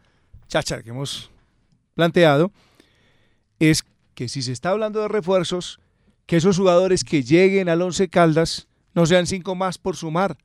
chacha 0.49 0.83
que 0.83 0.91
hemos 0.91 1.31
planteado, 1.95 2.51
es 3.61 3.85
que 4.15 4.29
si 4.29 4.43
se 4.43 4.53
está 4.53 4.71
hablando 4.71 5.01
de 5.01 5.09
refuerzos, 5.09 5.79
que 6.27 6.37
esos 6.37 6.59
jugadores 6.59 7.05
que 7.05 7.23
lleguen 7.23 7.69
al 7.69 7.83
Once 7.83 8.09
Caldas 8.09 8.67
no 8.95 9.07
sean 9.07 9.27
cinco 9.27 9.55
más 9.55 9.79
por 9.79 9.95
sumar, 9.97 10.37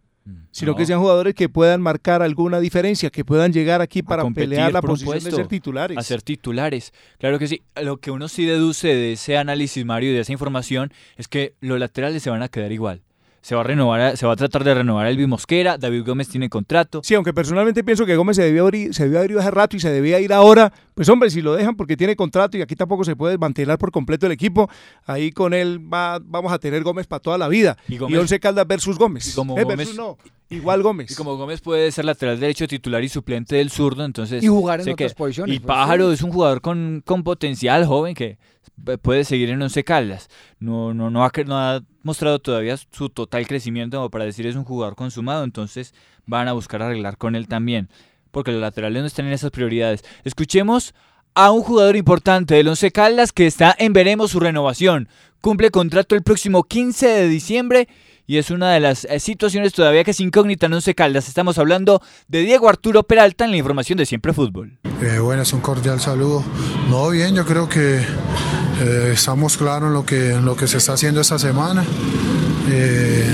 sino 0.52 0.72
no. 0.72 0.78
que 0.78 0.86
sean 0.86 1.00
jugadores 1.00 1.36
que 1.36 1.50
puedan 1.50 1.82
marcar 1.82 2.22
alguna 2.22 2.60
diferencia, 2.60 3.10
que 3.10 3.26
puedan 3.26 3.52
llegar 3.52 3.82
aquí 3.82 4.02
para 4.02 4.24
competir 4.24 4.50
pelear 4.50 4.72
la 4.72 4.82
posición 4.82 5.24
de 5.24 5.32
ser 5.32 5.48
titulares. 5.48 5.98
A 5.98 6.04
ser 6.04 6.22
titulares. 6.22 6.94
Claro 7.20 7.40
que 7.40 7.48
sí. 7.48 7.62
Lo 7.82 7.98
que 7.98 8.12
uno 8.12 8.28
sí 8.28 8.46
deduce 8.46 8.88
de 8.88 9.14
ese 9.14 9.38
análisis, 9.38 9.84
Mario, 9.86 10.12
y 10.12 10.14
de 10.14 10.22
esa 10.22 10.32
información, 10.32 10.92
es 11.18 11.28
que 11.28 11.56
los 11.60 11.80
laterales 11.80 12.24
se 12.24 12.30
van 12.30 12.42
a 12.42 12.50
quedar 12.50 12.72
igual. 12.72 13.02
Se 13.44 13.56
va 13.56 13.62
a 13.62 13.64
renovar, 13.66 14.00
a- 14.00 14.16
se 14.16 14.26
va 14.26 14.32
a 14.32 14.36
tratar 14.38 14.64
de 14.64 14.74
renovar 14.74 15.06
a 15.06 15.10
Elvis 15.10 15.28
Mosquera, 15.28 15.78
David 15.78 16.06
Gómez 16.06 16.30
tiene 16.30 16.48
contrato. 16.50 17.02
Sí, 17.04 17.14
aunque 17.14 17.34
personalmente 17.34 17.84
pienso 17.84 18.06
que 18.06 18.16
Gómez 18.16 18.38
se 18.38 18.44
debió, 18.44 18.64
abrir, 18.64 18.94
se 18.94 19.04
debió 19.04 19.20
haber 19.20 19.32
ido 19.32 19.42
hace 19.42 19.52
rato 19.52 19.76
y 19.76 19.82
se 19.82 19.90
debía 19.92 20.18
ir 20.22 20.32
ahora. 20.32 20.72
Pues 20.96 21.10
hombre, 21.10 21.30
si 21.30 21.42
lo 21.42 21.54
dejan 21.54 21.76
porque 21.76 21.98
tiene 21.98 22.16
contrato 22.16 22.58
y 22.58 22.62
aquí 22.62 22.76
tampoco 22.78 23.04
se 23.04 23.18
puede 23.18 23.34
desmantelar 23.34 23.78
por 23.78 23.92
completo 23.92 24.28
el 24.28 24.32
equipo, 24.32 24.70
ahí 25.06 25.32
con 25.34 25.54
él 25.54 25.82
va, 25.94 26.20
vamos 26.24 26.54
a 26.54 26.58
tener 26.58 26.84
Gómez 26.84 27.06
para 27.06 27.20
toda 27.20 27.38
la 27.38 27.50
vida. 27.50 27.76
Y 27.90 27.96
Y, 27.96 27.98
Gómez- 27.98 28.18
Once 28.22 28.40
Caldas 28.40 28.66
versus 28.66 28.98
Gómez. 28.98 29.28
Y 29.28 29.36
como 29.36 29.58
Eh, 29.58 29.64
Gómez- 29.66 29.78
versus 29.78 29.98
no, 29.98 30.18
igual 30.50 30.82
Gómez. 30.82 31.12
Y 31.12 31.16
como 31.16 31.36
Gómez 31.36 31.60
puede 31.60 31.92
ser 31.92 32.06
lateral 32.06 32.40
derecho 32.40 32.66
titular 32.66 33.04
y 33.04 33.10
suplente 33.10 33.58
del 33.58 33.70
zurdo, 33.72 34.06
entonces... 34.06 34.42
Y 34.42 34.48
jugar 34.48 34.80
en 34.80 34.94
otras 34.94 35.12
que- 35.12 35.16
posiciones, 35.18 35.54
Y 35.54 35.60
pues, 35.60 35.68
Pájaro 35.68 36.08
sí. 36.08 36.14
es 36.14 36.22
un 36.22 36.32
jugador 36.32 36.62
con, 36.62 37.02
con 37.06 37.24
potencial 37.24 37.86
joven 37.86 38.16
que 38.16 38.38
puede 39.02 39.24
seguir 39.24 39.50
en 39.50 39.62
Once 39.62 39.84
Caldas. 39.84 40.30
No, 40.60 40.94
no, 40.94 41.10
no, 41.10 41.24
ha, 41.24 41.32
no 41.46 41.58
ha 41.58 41.82
mostrado 42.04 42.40
todavía 42.40 42.78
su 42.78 43.10
total 43.10 43.48
crecimiento 43.48 43.98
como 43.98 44.10
para 44.10 44.26
decir 44.26 44.48
es 44.48 44.56
un 44.56 44.64
jugador 44.64 44.96
consumado, 44.96 45.44
entonces 45.44 45.94
van 46.26 46.48
a 46.48 46.54
buscar 46.54 46.82
arreglar 46.82 47.18
con 47.18 47.36
él 47.36 47.48
también. 47.48 47.90
Porque 48.32 48.52
los 48.52 48.62
laterales 48.62 49.02
no 49.02 49.08
están 49.08 49.28
en 49.28 49.34
esas 49.34 49.52
prioridades. 49.52 50.04
Escuchemos 50.24 50.94
a 51.36 51.52
un 51.52 51.64
jugador 51.64 51.96
importante 51.96 52.56
del 52.56 52.68
Once 52.68 52.92
Caldas 52.92 53.32
que 53.32 53.48
está 53.48 53.76
en 53.78 53.94
veremos 53.94 54.32
su 54.32 54.40
renovación. 54.40 55.08
Cumple 55.42 55.72
contrato 55.72 56.16
el 56.16 56.24
próximo 56.24 56.64
15 56.64 57.08
de 57.08 57.28
diciembre 57.28 57.88
y 58.28 58.38
es 58.38 58.50
una 58.52 58.72
de 58.72 58.80
las 58.80 59.06
eh, 59.06 59.20
situaciones 59.20 59.74
todavía 59.74 60.04
que 60.04 60.12
es 60.12 60.20
incógnita 60.20 60.66
en 60.68 60.74
Once 60.74 60.94
Caldas. 60.96 61.28
Estamos 61.28 61.58
hablando 61.58 62.02
de 62.28 62.42
Diego 62.42 62.70
Arturo 62.70 63.04
Peralta 63.04 63.46
en 63.46 63.52
la 63.52 63.58
información 63.58 63.98
de 63.98 64.06
Siempre 64.06 64.34
Fútbol. 64.34 64.78
Eh, 65.02 65.20
bueno, 65.20 65.42
es 65.42 65.54
un 65.54 65.62
cordial 65.62 66.00
saludo. 66.00 66.44
No, 66.90 67.10
bien, 67.10 67.36
yo 67.36 67.46
creo 67.46 67.68
que 67.68 67.98
eh, 67.98 69.12
estamos 69.14 69.58
claros 69.58 69.88
en 69.88 69.94
lo 69.94 70.06
que, 70.06 70.32
en 70.32 70.46
lo 70.46 70.56
que 70.56 70.68
se 70.68 70.78
está 70.78 70.94
haciendo 70.94 71.22
esta 71.22 71.40
semana. 71.40 71.84
Eh, 72.70 73.28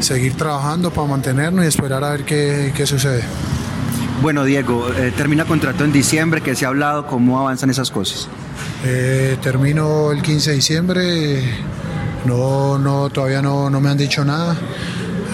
seguir 0.00 0.34
trabajando 0.34 0.90
para 0.90 1.06
mantenernos 1.06 1.64
y 1.64 1.68
esperar 1.68 2.02
a 2.04 2.10
ver 2.10 2.24
qué, 2.24 2.72
qué 2.74 2.86
sucede. 2.86 3.22
Bueno, 4.22 4.44
Diego, 4.44 4.86
eh, 4.98 5.12
termina 5.16 5.46
contrato 5.46 5.82
en 5.82 5.92
diciembre, 5.92 6.42
que 6.42 6.54
se 6.54 6.66
ha 6.66 6.68
hablado, 6.68 7.06
¿cómo 7.06 7.38
avanzan 7.38 7.70
esas 7.70 7.90
cosas? 7.90 8.28
Eh, 8.84 9.38
termino 9.40 10.12
el 10.12 10.20
15 10.20 10.50
de 10.50 10.56
diciembre, 10.56 11.42
no, 12.24 12.78
no, 12.78 13.08
todavía 13.10 13.42
no, 13.42 13.70
no 13.70 13.80
me 13.80 13.90
han 13.90 13.98
dicho 13.98 14.24
nada. 14.24 14.56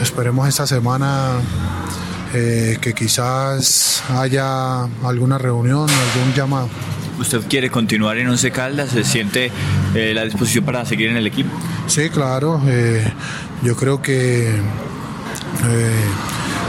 Esperemos 0.03 0.49
esta 0.49 0.66
semana 0.66 1.32
eh, 2.34 2.78
que 2.80 2.95
quizás 2.95 4.03
haya 4.11 4.82
alguna 5.05 5.39
reunión, 5.39 5.89
algún 5.89 6.34
llamado. 6.34 6.68
¿Usted 7.18 7.41
quiere 7.49 7.70
continuar 7.70 8.18
en 8.18 8.28
Once 8.28 8.51
Caldas? 8.51 8.91
¿Se 8.91 9.03
siente 9.03 9.51
eh, 9.95 10.12
la 10.14 10.24
disposición 10.24 10.64
para 10.64 10.84
seguir 10.84 11.09
en 11.09 11.16
el 11.16 11.26
equipo? 11.26 11.51
Sí, 11.87 12.11
claro. 12.11 12.61
eh, 12.66 13.11
yo 13.62 13.74
creo 13.74 14.03
que 14.03 14.61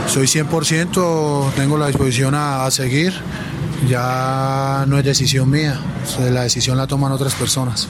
soy 0.08 0.26
100%, 0.26 1.52
tengo 1.54 1.76
la 1.76 1.88
disposición 1.88 2.34
a, 2.34 2.64
a 2.64 2.70
seguir. 2.70 3.12
Ya 3.88 4.84
no 4.88 4.98
es 4.98 5.04
decisión 5.04 5.50
mía, 5.50 5.78
la 6.30 6.42
decisión 6.42 6.78
la 6.78 6.86
toman 6.86 7.12
otras 7.12 7.34
personas. 7.34 7.88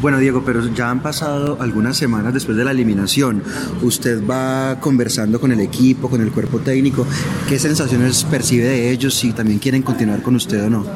Bueno, 0.00 0.18
Diego, 0.18 0.44
pero 0.46 0.64
ya 0.74 0.90
han 0.90 1.02
pasado 1.02 1.58
algunas 1.60 1.96
semanas 1.96 2.32
después 2.32 2.56
de 2.56 2.64
la 2.64 2.70
eliminación. 2.70 3.42
Usted 3.82 4.22
va 4.24 4.78
conversando 4.80 5.40
con 5.40 5.50
el 5.50 5.58
equipo, 5.60 6.08
con 6.08 6.20
el 6.20 6.30
cuerpo 6.30 6.58
técnico. 6.60 7.04
¿Qué 7.48 7.58
sensaciones 7.58 8.22
percibe 8.24 8.64
de 8.64 8.90
ellos? 8.92 9.14
Si 9.14 9.32
también 9.32 9.58
quieren 9.58 9.82
continuar 9.82 10.22
con 10.22 10.36
usted 10.36 10.64
o 10.66 10.70
no. 10.70 10.86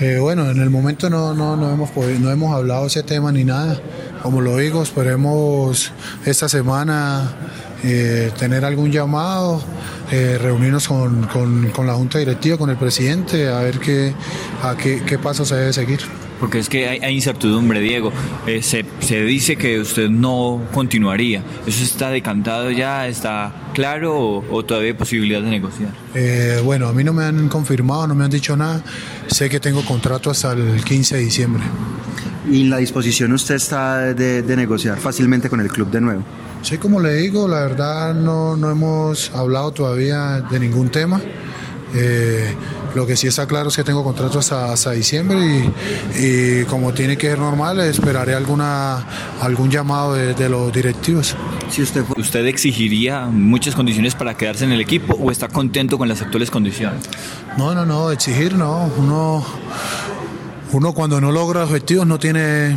Eh, 0.00 0.16
bueno, 0.20 0.50
en 0.50 0.58
el 0.58 0.70
momento 0.70 1.10
no, 1.10 1.34
no, 1.34 1.54
no, 1.56 1.70
hemos, 1.70 1.90
podido- 1.90 2.18
no 2.18 2.30
hemos 2.30 2.54
hablado 2.54 2.86
ese 2.86 3.02
tema 3.02 3.30
ni 3.30 3.44
nada. 3.44 3.78
Como 4.22 4.40
lo 4.40 4.56
digo, 4.56 4.82
esperemos 4.82 5.92
esta 6.24 6.48
semana 6.48 7.32
eh, 7.84 8.30
tener 8.38 8.64
algún 8.64 8.90
llamado, 8.90 9.62
eh, 10.10 10.38
reunirnos 10.40 10.88
con, 10.88 11.26
con- 11.26 11.68
con 11.72 11.86
la 11.86 11.92
Junta 11.92 12.18
Directiva, 12.18 12.56
con 12.56 12.70
el 12.70 12.76
presidente, 12.78 13.48
a 13.48 13.60
ver 13.60 13.78
qué, 13.78 14.14
a 14.62 14.74
qué, 14.78 15.02
qué 15.04 15.18
paso 15.18 15.44
se 15.44 15.56
debe 15.56 15.72
seguir. 15.74 16.00
Porque 16.40 16.58
es 16.58 16.68
que 16.68 16.88
hay, 16.88 16.98
hay 17.00 17.14
incertidumbre, 17.14 17.80
Diego. 17.80 18.12
Eh, 18.46 18.62
se, 18.62 18.84
se 19.00 19.22
dice 19.22 19.56
que 19.56 19.78
usted 19.78 20.08
no 20.08 20.62
continuaría. 20.72 21.42
¿Eso 21.66 21.84
está 21.84 22.10
decantado 22.10 22.70
ya? 22.70 23.06
¿Está 23.06 23.52
claro 23.74 24.18
o, 24.18 24.44
o 24.50 24.64
todavía 24.64 24.92
hay 24.92 24.96
posibilidad 24.96 25.42
de 25.42 25.50
negociar? 25.50 25.90
Eh, 26.14 26.60
bueno, 26.64 26.88
a 26.88 26.92
mí 26.92 27.04
no 27.04 27.12
me 27.12 27.24
han 27.24 27.48
confirmado, 27.48 28.06
no 28.06 28.14
me 28.14 28.24
han 28.24 28.30
dicho 28.30 28.56
nada. 28.56 28.82
Sé 29.26 29.50
que 29.50 29.60
tengo 29.60 29.84
contrato 29.84 30.30
hasta 30.30 30.52
el 30.52 30.82
15 30.82 31.16
de 31.16 31.22
diciembre. 31.22 31.62
¿Y 32.50 32.62
en 32.62 32.70
la 32.70 32.78
disposición 32.78 33.32
usted 33.32 33.56
está 33.56 34.14
de, 34.14 34.42
de 34.42 34.56
negociar 34.56 34.98
fácilmente 34.98 35.50
con 35.50 35.60
el 35.60 35.68
club 35.68 35.90
de 35.90 36.00
nuevo? 36.00 36.22
Sí, 36.62 36.78
como 36.78 37.00
le 37.00 37.14
digo, 37.14 37.48
la 37.48 37.60
verdad 37.60 38.14
no, 38.14 38.56
no 38.56 38.70
hemos 38.70 39.30
hablado 39.34 39.72
todavía 39.72 40.40
de 40.50 40.58
ningún 40.60 40.90
tema. 40.90 41.20
Eh, 41.94 42.54
lo 42.94 43.06
que 43.06 43.16
sí 43.16 43.26
está 43.26 43.46
claro 43.46 43.68
es 43.68 43.76
que 43.76 43.84
tengo 43.84 44.02
contrato 44.02 44.38
hasta, 44.38 44.72
hasta 44.72 44.92
diciembre 44.92 45.38
y, 46.16 46.60
y 46.60 46.64
como 46.64 46.92
tiene 46.92 47.16
que 47.16 47.28
ser 47.28 47.38
normal, 47.38 47.80
esperaré 47.80 48.34
alguna, 48.34 49.04
algún 49.40 49.70
llamado 49.70 50.14
de, 50.14 50.34
de 50.34 50.48
los 50.48 50.72
directivos. 50.72 51.36
Si 51.70 51.82
usted, 51.82 52.04
¿Usted 52.16 52.46
exigiría 52.46 53.26
muchas 53.26 53.74
condiciones 53.74 54.14
para 54.14 54.34
quedarse 54.34 54.64
en 54.64 54.72
el 54.72 54.80
equipo 54.80 55.14
o 55.14 55.30
está 55.30 55.48
contento 55.48 55.98
con 55.98 56.08
las 56.08 56.20
actuales 56.20 56.50
condiciones? 56.50 57.04
No, 57.56 57.74
no, 57.74 57.86
no, 57.86 58.10
exigir 58.10 58.54
no. 58.54 58.90
Uno, 58.96 59.44
uno 60.72 60.92
cuando 60.92 61.20
no 61.20 61.32
logra 61.32 61.64
objetivos 61.64 62.06
no 62.06 62.18
tiene, 62.18 62.76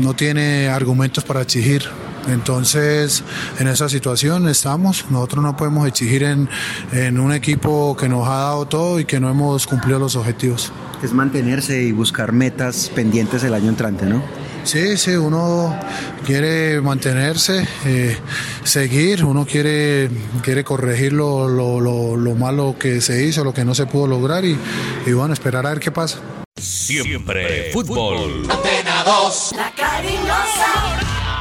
no 0.00 0.14
tiene 0.14 0.68
argumentos 0.68 1.24
para 1.24 1.42
exigir. 1.42 1.84
Entonces, 2.28 3.22
en 3.58 3.68
esa 3.68 3.88
situación 3.88 4.48
estamos. 4.48 5.04
Nosotros 5.10 5.42
no 5.44 5.56
podemos 5.56 5.86
exigir 5.88 6.22
en, 6.24 6.48
en 6.92 7.18
un 7.20 7.32
equipo 7.32 7.96
que 7.96 8.08
nos 8.08 8.26
ha 8.28 8.34
dado 8.38 8.66
todo 8.66 9.00
y 9.00 9.04
que 9.04 9.20
no 9.20 9.28
hemos 9.30 9.66
cumplido 9.66 9.98
los 9.98 10.16
objetivos. 10.16 10.72
Es 11.02 11.12
mantenerse 11.12 11.82
y 11.82 11.92
buscar 11.92 12.32
metas 12.32 12.90
pendientes 12.94 13.44
el 13.44 13.52
año 13.54 13.68
entrante, 13.68 14.06
¿no? 14.06 14.22
Sí, 14.64 14.96
sí, 14.96 15.10
uno 15.10 15.78
quiere 16.24 16.80
mantenerse, 16.80 17.68
eh, 17.84 18.16
seguir, 18.62 19.22
uno 19.26 19.44
quiere, 19.44 20.08
quiere 20.42 20.64
corregir 20.64 21.12
lo, 21.12 21.46
lo- 21.50 21.80
lo- 21.80 22.16
lo 22.16 22.34
malo 22.34 22.74
que 22.78 23.02
se 23.02 23.26
hizo, 23.26 23.44
lo 23.44 23.52
que 23.52 23.62
no 23.66 23.74
se 23.74 23.84
pudo 23.84 24.06
lograr 24.06 24.42
y, 24.46 24.56
y 25.04 25.12
bueno, 25.12 25.34
esperar 25.34 25.66
a 25.66 25.70
ver 25.70 25.80
qué 25.80 25.90
pasa. 25.90 26.18
Siempre 26.56 27.70
fútbol. 27.74 28.46
Antena 28.50 29.04
2. 29.04 29.52
La 29.56 29.70
cariñosa. 29.72 30.63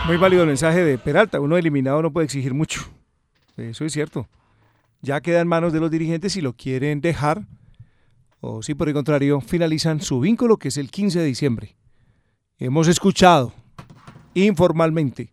Muy 0.05 0.17
válido 0.17 0.41
el 0.41 0.49
mensaje 0.49 0.83
de 0.83 0.97
Peralta. 0.97 1.39
Uno 1.39 1.55
eliminado 1.55 2.01
no 2.01 2.11
puede 2.11 2.25
exigir 2.25 2.53
mucho. 2.53 2.81
Eso 3.55 3.85
es 3.85 3.93
cierto. 3.93 4.27
Ya 5.01 5.21
queda 5.21 5.39
en 5.39 5.47
manos 5.47 5.71
de 5.71 5.79
los 5.79 5.89
dirigentes 5.89 6.33
si 6.33 6.41
lo 6.41 6.53
quieren 6.53 6.99
dejar 6.99 7.47
o 8.41 8.61
si 8.61 8.73
por 8.73 8.89
el 8.89 8.93
contrario 8.93 9.39
finalizan 9.39 10.01
su 10.01 10.19
vínculo 10.19 10.57
que 10.57 10.67
es 10.67 10.77
el 10.77 10.91
15 10.91 11.19
de 11.19 11.25
diciembre. 11.25 11.77
Hemos 12.57 12.89
escuchado 12.89 13.53
informalmente 14.33 15.31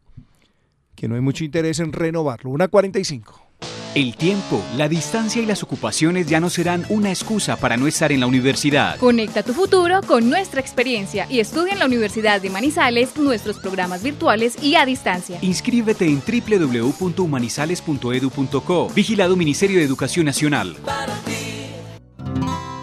que 0.95 1.09
no 1.09 1.17
hay 1.17 1.21
mucho 1.21 1.43
interés 1.43 1.81
en 1.81 1.93
renovarlo. 1.93 2.51
Una 2.51 2.69
45. 2.69 3.50
El 3.93 4.17
tiempo, 4.17 4.65
la 4.77 4.89
distancia 4.89 5.43
y 5.43 5.47
las 5.47 5.65
ocupaciones 5.65 6.29
ya 6.29 6.39
no 6.39 6.49
serán 6.49 6.87
una 6.91 7.11
excusa 7.11 7.57
para 7.57 7.77
no 7.77 7.89
estar 7.89 8.13
en 8.13 8.21
la 8.21 8.29
universidad. 8.29 8.97
Conecta 8.99 9.43
tu 9.43 9.53
futuro 9.53 10.01
con 10.07 10.31
nuestra 10.31 10.61
experiencia 10.61 11.27
y 11.29 11.41
estudia 11.41 11.73
en 11.73 11.81
la 11.81 11.87
Universidad 11.87 12.41
de 12.41 12.51
Manizales 12.51 13.17
nuestros 13.17 13.59
programas 13.59 14.05
virtuales 14.05 14.63
y 14.63 14.77
a 14.77 14.87
distancia. 14.87 15.41
Inscríbete 15.43 16.07
en 16.07 16.23
www.humanizales.edu.co. 16.23 18.91
Vigilado 18.95 19.35
Ministerio 19.35 19.79
de 19.79 19.85
Educación 19.87 20.27
Nacional. 20.27 20.77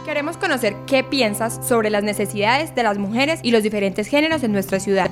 Queremos 0.04 0.36
conocer 0.36 0.76
qué 0.88 1.06
piensas 1.06 1.66
sobre 1.66 1.90
las 1.90 2.04
necesidades 2.04 2.76
de 2.76 2.84
las 2.84 2.98
mujeres 2.98 3.40
y 3.44 3.52
los 3.52 3.64
diferentes 3.64 4.08
géneros 4.08 4.44
en 4.44 4.52
nuestra 4.52 4.82
ciudad. 4.82 5.10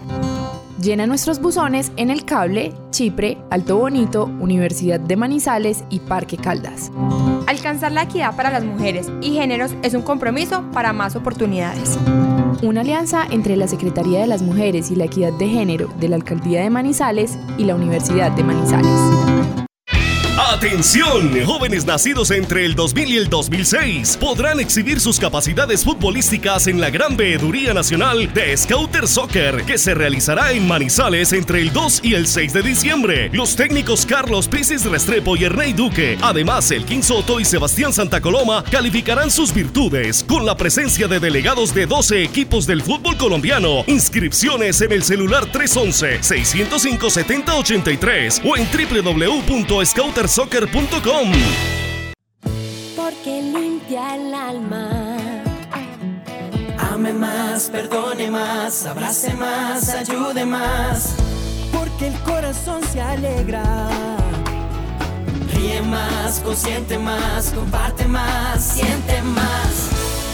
Llena 0.85 1.07
nuestros 1.07 1.41
buzones 1.41 1.91
en 1.97 2.11
El 2.11 2.25
Cable, 2.25 2.71
Chipre, 2.91 3.39
Alto 3.49 3.75
Bonito, 3.75 4.25
Universidad 4.25 4.99
de 4.99 5.15
Manizales 5.15 5.83
y 5.89 5.99
Parque 5.99 6.37
Caldas. 6.37 6.91
Alcanzar 7.47 7.91
la 7.91 8.03
equidad 8.03 8.35
para 8.35 8.51
las 8.51 8.63
mujeres 8.63 9.07
y 9.19 9.33
géneros 9.33 9.73
es 9.81 9.95
un 9.95 10.03
compromiso 10.03 10.63
para 10.73 10.93
más 10.93 11.15
oportunidades. 11.15 11.97
Una 12.61 12.81
alianza 12.81 13.25
entre 13.31 13.57
la 13.57 13.67
Secretaría 13.67 14.19
de 14.19 14.27
las 14.27 14.43
Mujeres 14.43 14.91
y 14.91 14.95
la 14.95 15.05
Equidad 15.05 15.33
de 15.33 15.47
Género 15.47 15.89
de 15.99 16.07
la 16.07 16.17
Alcaldía 16.17 16.61
de 16.61 16.69
Manizales 16.69 17.35
y 17.57 17.63
la 17.63 17.73
Universidad 17.73 18.29
de 18.33 18.43
Manizales. 18.43 19.64
Atención, 20.47 21.43
jóvenes 21.43 21.85
nacidos 21.85 22.29
entre 22.29 22.65
el 22.65 22.75
2000 22.75 23.09
y 23.09 23.17
el 23.17 23.27
2006 23.29 24.17
podrán 24.17 24.59
exhibir 24.59 24.99
sus 24.99 25.19
capacidades 25.19 25.83
futbolísticas 25.83 26.67
en 26.67 26.79
la 26.79 26.91
Gran 26.91 27.17
Veeduría 27.17 27.73
Nacional 27.73 28.31
de 28.31 28.55
Scouter 28.55 29.07
Soccer, 29.07 29.63
que 29.65 29.79
se 29.79 29.95
realizará 29.95 30.51
en 30.51 30.67
Manizales 30.67 31.33
entre 31.33 31.61
el 31.61 31.73
2 31.73 32.01
y 32.03 32.13
el 32.13 32.27
6 32.27 32.53
de 32.53 32.61
diciembre. 32.61 33.31
Los 33.33 33.55
técnicos 33.55 34.05
Carlos 34.05 34.47
Pisis 34.47 34.85
Restrepo 34.85 35.35
y 35.35 35.45
Ernei 35.45 35.73
Duque, 35.73 36.15
además 36.21 36.69
el 36.69 36.85
King 36.85 37.01
Soto 37.01 37.39
y 37.39 37.45
Sebastián 37.45 37.91
Santa 37.91 38.21
Coloma, 38.21 38.63
calificarán 38.69 39.31
sus 39.31 39.51
virtudes 39.51 40.23
con 40.23 40.45
la 40.45 40.55
presencia 40.55 41.07
de 41.07 41.19
delegados 41.19 41.73
de 41.73 41.87
12 41.87 42.21
equipos 42.23 42.67
del 42.67 42.83
fútbol 42.83 43.17
colombiano. 43.17 43.83
Inscripciones 43.87 44.79
en 44.81 44.91
el 44.91 45.01
celular 45.03 45.51
311-605-7083 45.51 48.41
o 48.45 48.55
en 48.55 48.67
www.scoutersoccer.com. 50.35 51.31
Porque 52.95 53.41
limpia 53.41 54.15
el 54.15 54.33
alma. 54.33 55.17
Ame 56.77 57.13
más, 57.13 57.69
perdone 57.69 58.29
más, 58.29 58.85
abrace 58.85 59.33
más, 59.33 59.89
ayude 59.89 60.45
más. 60.45 61.15
Porque 61.71 62.07
el 62.07 62.19
corazón 62.21 62.81
se 62.91 63.01
alegra. 63.01 63.63
Ríe 65.53 65.81
más, 65.83 66.41
consiente 66.41 66.97
más, 66.97 67.51
comparte 67.51 68.05
más, 68.05 68.61
siente 68.61 69.21
más. 69.21 69.89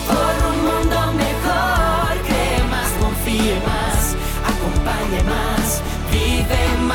Por 0.08 0.36
un 0.52 0.58
mundo 0.66 1.14
mejor, 1.14 2.18
cree 2.26 2.64
más, 2.70 2.90
confíe 3.00 3.56
más, 3.68 4.16
acompañe 4.52 5.24
más, 5.24 5.82
vive 6.12 6.78
más. 6.88 6.91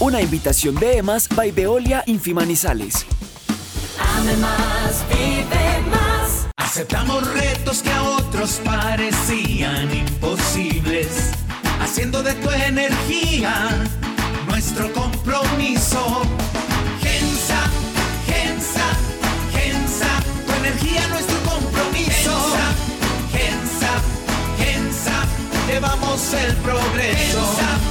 Una 0.00 0.22
invitación 0.22 0.76
de 0.76 0.98
EMAS 0.98 1.28
by 1.34 1.50
Veolia 1.50 2.04
Infimanizales. 2.06 3.04
Ame 4.16 4.36
más, 4.36 5.04
vive 5.08 5.80
más. 5.90 6.46
Aceptamos 6.56 7.26
retos 7.34 7.82
que 7.82 7.90
a 7.90 8.02
otros 8.02 8.60
parecían 8.64 9.92
imposibles, 9.92 11.32
haciendo 11.80 12.22
de 12.22 12.32
tu 12.34 12.48
energía 12.48 13.70
nuestro 14.46 14.92
compromiso. 14.92 16.22
Gensa, 17.02 17.60
Gensa, 18.24 18.86
Gensa, 19.52 20.22
tu 20.46 20.52
energía 20.64 21.08
nuestro 21.08 21.38
compromiso. 21.40 22.38
Gensa, 22.52 22.70
Gensa, 23.32 23.92
Gensa, 24.58 25.26
llevamos 25.66 26.32
el 26.34 26.54
progreso. 26.58 27.40
Gensa, 27.40 27.87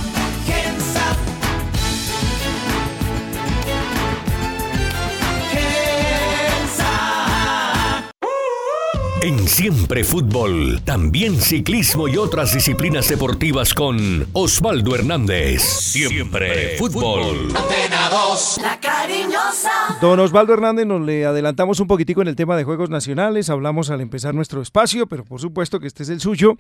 En 9.28 9.40
Siempre 9.40 10.06
Fútbol, 10.06 10.80
también 10.86 11.36
ciclismo 11.36 12.08
y 12.08 12.16
otras 12.16 12.54
disciplinas 12.54 13.10
deportivas 13.10 13.74
con 13.74 13.98
Osvaldo 14.32 14.96
Hernández. 14.96 15.64
Siempre 15.64 16.78
Fútbol. 16.78 17.50
La 17.52 18.80
cariñosa. 18.80 19.98
Don 20.00 20.18
Osvaldo 20.22 20.54
Hernández, 20.54 20.86
nos 20.86 21.02
le 21.02 21.26
adelantamos 21.26 21.82
un 21.82 21.88
poquitico 21.88 22.22
en 22.22 22.30
el 22.30 22.38
tema 22.38 22.56
de 22.56 22.64
Juegos 22.64 22.90
Nacionales, 22.90 23.50
hablamos 23.50 23.92
al 23.92 24.00
empezar 24.00 24.34
nuestro 24.34 24.62
espacio, 24.62 25.08
pero 25.08 25.26
por 25.26 25.42
supuesto 25.42 25.82
que 25.82 25.88
este 25.88 26.04
es 26.04 26.10
el 26.10 26.22
suyo 26.22 26.54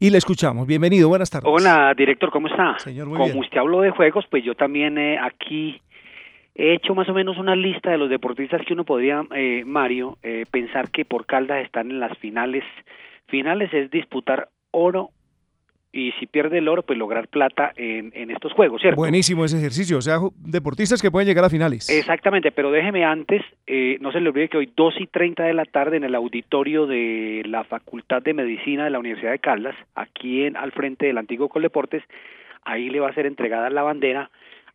y 0.00 0.08
le 0.08 0.16
escuchamos. 0.16 0.66
Bienvenido, 0.66 1.10
buenas 1.10 1.28
tardes. 1.28 1.50
Hola, 1.52 1.92
director, 1.98 2.30
¿cómo 2.30 2.48
está? 2.48 2.78
Señor, 2.78 3.08
muy 3.08 3.18
Como 3.18 3.26
bien. 3.26 3.40
usted 3.40 3.58
habló 3.58 3.82
de 3.82 3.90
juegos, 3.90 4.24
pues 4.30 4.42
yo 4.42 4.54
también 4.54 4.96
eh, 4.96 5.18
aquí 5.18 5.82
he 6.56 6.74
hecho 6.74 6.94
más 6.94 7.08
o 7.08 7.14
menos 7.14 7.36
una 7.36 7.54
lista 7.54 7.90
de 7.90 7.98
los 7.98 8.08
deportistas 8.08 8.62
que 8.66 8.72
uno 8.72 8.84
podría, 8.84 9.24
eh, 9.34 9.62
Mario, 9.66 10.18
eh, 10.22 10.44
pensar 10.50 10.90
que 10.90 11.04
por 11.04 11.26
Caldas 11.26 11.64
están 11.64 11.90
en 11.90 12.00
las 12.00 12.16
finales. 12.18 12.64
Finales 13.26 13.72
es 13.74 13.90
disputar 13.90 14.48
oro 14.70 15.10
y 15.92 16.12
si 16.12 16.26
pierde 16.26 16.58
el 16.58 16.68
oro, 16.68 16.82
pues 16.82 16.98
lograr 16.98 17.28
plata 17.28 17.72
en, 17.76 18.12
en 18.14 18.30
estos 18.30 18.52
juegos, 18.52 18.82
¿cierto? 18.82 18.96
Buenísimo 18.96 19.44
ese 19.44 19.58
ejercicio, 19.58 19.98
o 19.98 20.02
sea, 20.02 20.18
deportistas 20.36 21.00
que 21.00 21.10
pueden 21.10 21.26
llegar 21.26 21.44
a 21.44 21.50
finales. 21.50 21.88
Exactamente, 21.88 22.52
pero 22.52 22.70
déjeme 22.70 23.04
antes, 23.04 23.42
eh, 23.66 23.96
no 24.00 24.12
se 24.12 24.20
le 24.20 24.28
olvide 24.28 24.48
que 24.48 24.58
hoy 24.58 24.70
2 24.76 24.94
y 25.00 25.06
30 25.06 25.44
de 25.44 25.54
la 25.54 25.64
tarde 25.64 25.96
en 25.96 26.04
el 26.04 26.14
auditorio 26.14 26.86
de 26.86 27.42
la 27.46 27.64
Facultad 27.64 28.22
de 28.22 28.34
Medicina 28.34 28.84
de 28.84 28.90
la 28.90 28.98
Universidad 28.98 29.32
de 29.32 29.38
Caldas, 29.38 29.74
aquí 29.94 30.44
en, 30.44 30.56
al 30.56 30.72
frente 30.72 31.06
del 31.06 31.18
antiguo 31.18 31.48
Coldeportes, 31.48 32.02
ahí 32.64 32.90
le 32.90 33.00
va 33.00 33.08
a 33.08 33.14
ser 33.14 33.26
entregada 33.26 33.70
la 33.70 33.82
bandera 33.82 34.30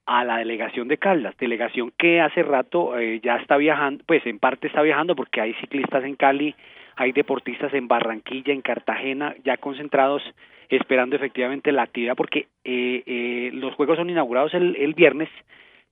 a 0.05 0.23
la 0.23 0.37
delegación 0.37 0.87
de 0.87 0.97
Caldas, 0.97 1.35
delegación 1.37 1.91
que 1.97 2.21
hace 2.21 2.43
rato 2.43 2.97
eh, 2.97 3.19
ya 3.23 3.37
está 3.37 3.57
viajando, 3.57 4.03
pues 4.05 4.25
en 4.25 4.39
parte 4.39 4.67
está 4.67 4.81
viajando 4.81 5.15
porque 5.15 5.41
hay 5.41 5.53
ciclistas 5.55 6.03
en 6.03 6.15
Cali, 6.15 6.55
hay 6.95 7.11
deportistas 7.11 7.73
en 7.73 7.87
Barranquilla, 7.87 8.53
en 8.53 8.61
Cartagena, 8.61 9.35
ya 9.43 9.57
concentrados 9.57 10.21
esperando 10.69 11.15
efectivamente 11.15 11.71
la 11.71 11.83
actividad 11.83 12.15
porque 12.15 12.47
eh, 12.63 13.03
eh, 13.05 13.51
los 13.53 13.75
juegos 13.75 13.97
son 13.97 14.09
inaugurados 14.09 14.53
el, 14.53 14.75
el 14.75 14.93
viernes, 14.93 15.29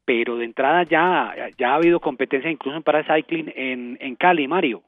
pero 0.05 0.38
de 0.38 0.45
entrada 0.45 0.84
ya, 0.84 1.36
ya 1.57 1.72
ha 1.72 1.76
habido 1.76 1.99
competencia 1.99 2.49
incluso 2.49 2.78
en 2.78 2.84
paracycling 2.84 3.53
en, 3.55 3.97
en 4.01 4.16
Cali, 4.16 4.47
Mario. 4.47 4.82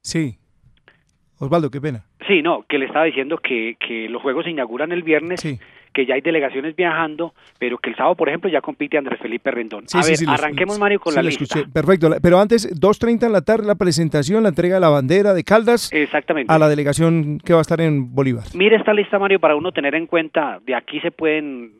Sí. 0.00 0.36
Osvaldo, 1.38 1.70
qué 1.70 1.80
pena. 1.80 2.04
Sí, 2.26 2.42
no, 2.42 2.64
que 2.68 2.78
le 2.78 2.86
estaba 2.86 3.04
diciendo 3.04 3.38
que, 3.38 3.76
que 3.78 4.08
los 4.08 4.22
juegos 4.22 4.44
se 4.44 4.50
inauguran 4.50 4.92
el 4.92 5.02
viernes, 5.02 5.40
que 5.92 6.06
ya 6.06 6.14
hay 6.14 6.20
delegaciones 6.20 6.74
viajando, 6.74 7.34
pero 7.58 7.78
que 7.78 7.90
el 7.90 7.96
sábado, 7.96 8.14
por 8.16 8.28
ejemplo, 8.28 8.50
ya 8.50 8.60
compite 8.60 8.98
Andrés 8.98 9.20
Felipe 9.20 9.50
Rendón. 9.50 9.84
Sí, 9.88 9.98
a 9.98 10.02
sí, 10.02 10.10
ver, 10.10 10.16
sí, 10.18 10.24
arranquemos, 10.28 10.78
Mario, 10.78 11.00
con 11.00 11.14
la 11.14 11.22
lista. 11.22 11.44
escuché. 11.44 11.66
Perfecto, 11.72 12.10
pero 12.22 12.38
antes, 12.38 12.68
2.30 12.80 13.26
en 13.26 13.32
la 13.32 13.42
tarde, 13.42 13.66
la 13.66 13.74
presentación, 13.74 14.42
la 14.42 14.48
entrega 14.50 14.76
de 14.76 14.80
la 14.80 14.88
bandera 14.88 15.34
de 15.34 15.44
Caldas 15.44 15.92
Exactamente. 15.92 16.52
a 16.52 16.58
la 16.58 16.68
delegación 16.68 17.38
que 17.44 17.52
va 17.52 17.60
a 17.60 17.62
estar 17.62 17.80
en 17.80 18.14
Bolívar. 18.14 18.44
Mire 18.54 18.76
esta 18.76 18.94
lista, 18.94 19.18
Mario, 19.18 19.40
para 19.40 19.56
uno 19.56 19.72
tener 19.72 19.94
en 19.94 20.06
cuenta, 20.06 20.60
de 20.64 20.74
aquí 20.74 21.00
se 21.00 21.10
pueden, 21.10 21.72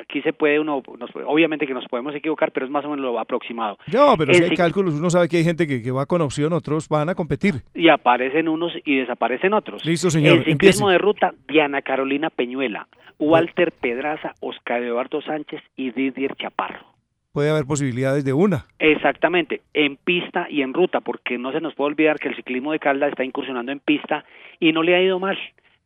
aquí 0.00 0.22
se 0.22 0.32
puede 0.32 0.58
uno, 0.60 0.82
nos- 0.98 1.10
obviamente 1.26 1.66
que 1.66 1.74
nos 1.74 1.86
podemos 1.86 2.14
equivocar, 2.14 2.52
pero 2.52 2.66
es 2.66 2.72
más 2.72 2.84
o 2.84 2.90
menos 2.90 3.04
lo 3.04 3.18
aproximado. 3.18 3.78
No, 3.92 4.14
pero 4.16 4.32
si 4.34 4.42
hay 4.44 4.50
cálculos, 4.56 4.94
uno 4.94 5.10
sabe 5.10 5.28
que 5.28 5.36
hay 5.38 5.44
gente 5.44 5.66
que, 5.66 5.82
que 5.82 5.90
va 5.90 6.06
con 6.06 6.20
opción, 6.22 6.52
otros 6.52 6.88
van 6.88 7.08
a 7.08 7.14
competir. 7.14 7.54
y 7.74 7.88
aparecen 7.88 8.48
unos 8.48 8.72
y 8.84 8.96
desaparecen 8.98 9.52
otros. 9.54 9.84
Listo, 9.84 10.10
señor, 10.10 10.38
El 10.38 10.44
ciclismo 10.44 10.90
empiece. 10.90 10.92
de 10.92 10.98
ruta, 10.98 11.34
Diana 11.48 11.82
Carolina 11.82 12.30
Peñuela, 12.30 12.88
Walter 13.18 13.72
Pedraza, 13.72 14.34
Oscar 14.40 14.82
Eduardo 14.82 15.20
Sánchez 15.22 15.62
y 15.76 15.90
Didier 15.90 16.34
Chaparro. 16.36 16.84
Puede 17.32 17.50
haber 17.50 17.66
posibilidades 17.66 18.24
de 18.24 18.32
una. 18.32 18.64
Exactamente, 18.78 19.60
en 19.74 19.96
pista 19.96 20.46
y 20.48 20.62
en 20.62 20.72
ruta, 20.72 21.00
porque 21.02 21.36
no 21.36 21.52
se 21.52 21.60
nos 21.60 21.74
puede 21.74 21.88
olvidar 21.92 22.18
que 22.18 22.28
el 22.28 22.36
ciclismo 22.36 22.72
de 22.72 22.78
Caldas 22.78 23.10
está 23.10 23.24
incursionando 23.24 23.72
en 23.72 23.78
pista 23.80 24.24
y 24.58 24.72
no 24.72 24.82
le 24.82 24.94
ha 24.96 25.02
ido 25.02 25.18
mal. 25.18 25.36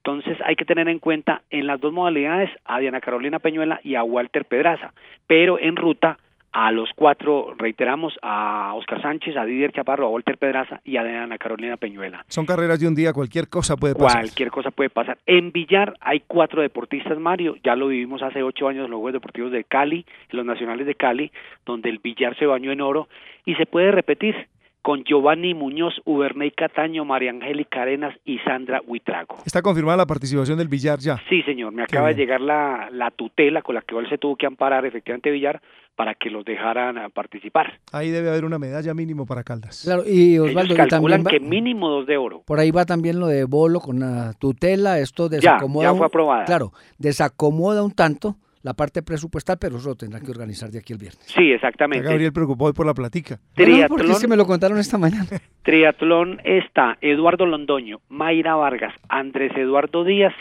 Entonces 0.03 0.39
hay 0.45 0.57
que 0.57 0.65
tener 0.65 0.89
en 0.89 0.99
cuenta 0.99 1.43
en 1.51 1.67
las 1.67 1.81
dos 1.81 1.93
modalidades 1.93 2.51
a 2.65 2.79
Diana 2.79 3.01
Carolina 3.01 3.39
Peñuela 3.39 3.81
y 3.85 3.97
a 3.97 4.03
Walter 4.03 4.47
Pedraza, 4.47 4.95
pero 5.27 5.59
en 5.59 5.77
ruta 5.77 6.19
a 6.53 6.73
los 6.73 6.91
cuatro, 6.97 7.55
reiteramos, 7.57 8.15
a 8.23 8.73
Oscar 8.75 9.01
Sánchez, 9.03 9.37
a 9.37 9.45
Didier 9.45 9.73
Chaparro, 9.73 10.07
a 10.07 10.11
Walter 10.11 10.37
Pedraza 10.37 10.81
y 10.85 10.97
a 10.97 11.05
Diana 11.05 11.39
Carolina 11.39 11.77
Peñuela. 11.77 12.25
Son 12.29 12.45
carreras 12.45 12.81
de 12.81 12.89
un 12.89 12.95
día, 12.95 13.13
cualquier 13.13 13.49
cosa 13.49 13.77
puede 13.77 13.95
pasar. 13.95 14.23
Cualquier 14.23 14.51
cosa 14.51 14.71
puede 14.71 14.91
pasar. 14.91 15.19
En 15.27 15.53
Villar 15.53 15.95
hay 16.01 16.21
cuatro 16.27 16.63
deportistas, 16.63 17.19
Mario. 17.19 17.57
Ya 17.63 17.77
lo 17.77 17.89
vivimos 17.89 18.23
hace 18.23 18.43
ocho 18.43 18.69
años 18.69 18.87
en 18.87 18.91
los 18.91 18.99
Juegos 18.99 19.13
Deportivos 19.13 19.53
de 19.53 19.65
Cali, 19.65 20.05
en 20.31 20.37
los 20.37 20.47
Nacionales 20.47 20.87
de 20.87 20.95
Cali, 20.97 21.31
donde 21.65 21.89
el 21.89 21.99
Villar 21.99 22.37
se 22.37 22.47
bañó 22.47 22.73
en 22.73 22.81
oro. 22.81 23.09
Y 23.45 23.55
se 23.55 23.67
puede 23.67 23.93
repetir 23.93 24.49
con 24.83 25.05
Giovanni 25.05 25.55
Muñoz, 25.55 25.95
Uberney 26.05 26.51
Cataño, 26.53 27.05
María 27.05 27.31
Angélica 27.31 27.83
Arenas 27.83 28.15
y 28.25 28.39
Sandra 28.39 28.81
Huitrago. 28.87 29.37
Está 29.45 29.61
confirmada 29.63 29.99
la 29.99 30.07
participación 30.07 30.57
del 30.59 30.69
billar 30.69 30.99
ya. 30.99 31.19
Sí, 31.29 31.43
señor. 31.43 31.73
Me 31.73 31.85
Qué 31.87 31.97
acaba 31.97 32.09
de 32.09 32.15
llegar 32.15 32.41
la, 32.41 32.89
la 32.93 33.11
tutela 33.11 33.63
con 33.63 33.75
la 33.75 33.83
que 33.83 33.97
él 33.97 34.09
se 34.09 34.19
tuvo 34.19 34.37
que 34.37 34.47
amparar 34.47 34.87
efectivamente 34.87 35.31
Villar 35.31 35.61
para 35.97 36.15
que 36.15 36.31
los 36.31 36.45
dejaran 36.47 36.97
ah, 36.97 37.11
participar. 37.11 37.79
Ahí 37.93 38.11
debe 38.11 38.31
haber 38.31 38.47
una 38.47 38.59
medalla 38.59 38.95
mínimo 38.95 39.27
para 39.27 39.45
Caldas. 39.45 39.83
Claro, 39.85 40.03
y 40.07 40.39
Osvaldo, 40.39 40.73
Ellos 40.75 40.87
y 40.87 40.91
calculan 40.91 41.23
también 41.25 41.27
va- 41.27 41.31
que 41.31 41.41
mínimo 41.47 41.91
dos 41.91 42.07
de 42.07 42.17
oro. 42.17 42.43
por 42.47 42.59
ahí 42.59 42.71
va 42.71 42.87
también 42.87 43.21
lo 43.21 43.27
de 43.27 43.45
Bolo 43.45 43.81
con 43.81 44.01
la 44.01 44.33
tutela, 44.39 44.99
esto 44.99 45.25
Ya, 45.29 45.37
desacomoda. 45.37 45.85
ya 45.85 45.93
un- 45.93 45.99
fue 45.99 46.07
aprobada. 46.07 46.45
Claro, 46.47 46.73
desacomoda 46.99 47.83
un 47.83 47.91
tanto 47.93 48.37
la 48.63 48.75
parte 48.75 49.03
presupuestal, 49.03 49.57
pero 49.61 49.77
eso 49.77 49.91
lo 49.91 49.95
tendrá 49.95 50.21
que 50.21 50.31
organizar 50.31 50.71
de 50.71 50.79
aquí 50.79 50.93
el 50.93 50.99
viernes. 50.99 51.25
Sí, 51.27 51.53
Está 51.53 51.69
exactamente. 51.69 52.07
Gabriel 52.07 52.33
preocupado 52.33 52.75
por 52.75 52.87
la 52.87 52.95
platica. 52.95 53.37
No, 53.57 53.67
no, 53.67 53.89
porque 53.89 54.05
Triatlón. 54.05 54.11
es 54.11 54.21
que 54.21 54.29
me 54.29 54.37
lo 54.37 54.47
contaron 54.47 54.79
esta 54.79 54.99
mañana. 54.99 55.29
Triatlón 55.63 56.41
está 56.45 56.99
Eduardo 57.01 57.47
Londoño, 57.47 58.01
Mayra 58.09 58.55
Vargas, 58.55 58.95
Andrés 59.09 59.53
Eduardo 59.57 60.05
Díaz 60.05 60.35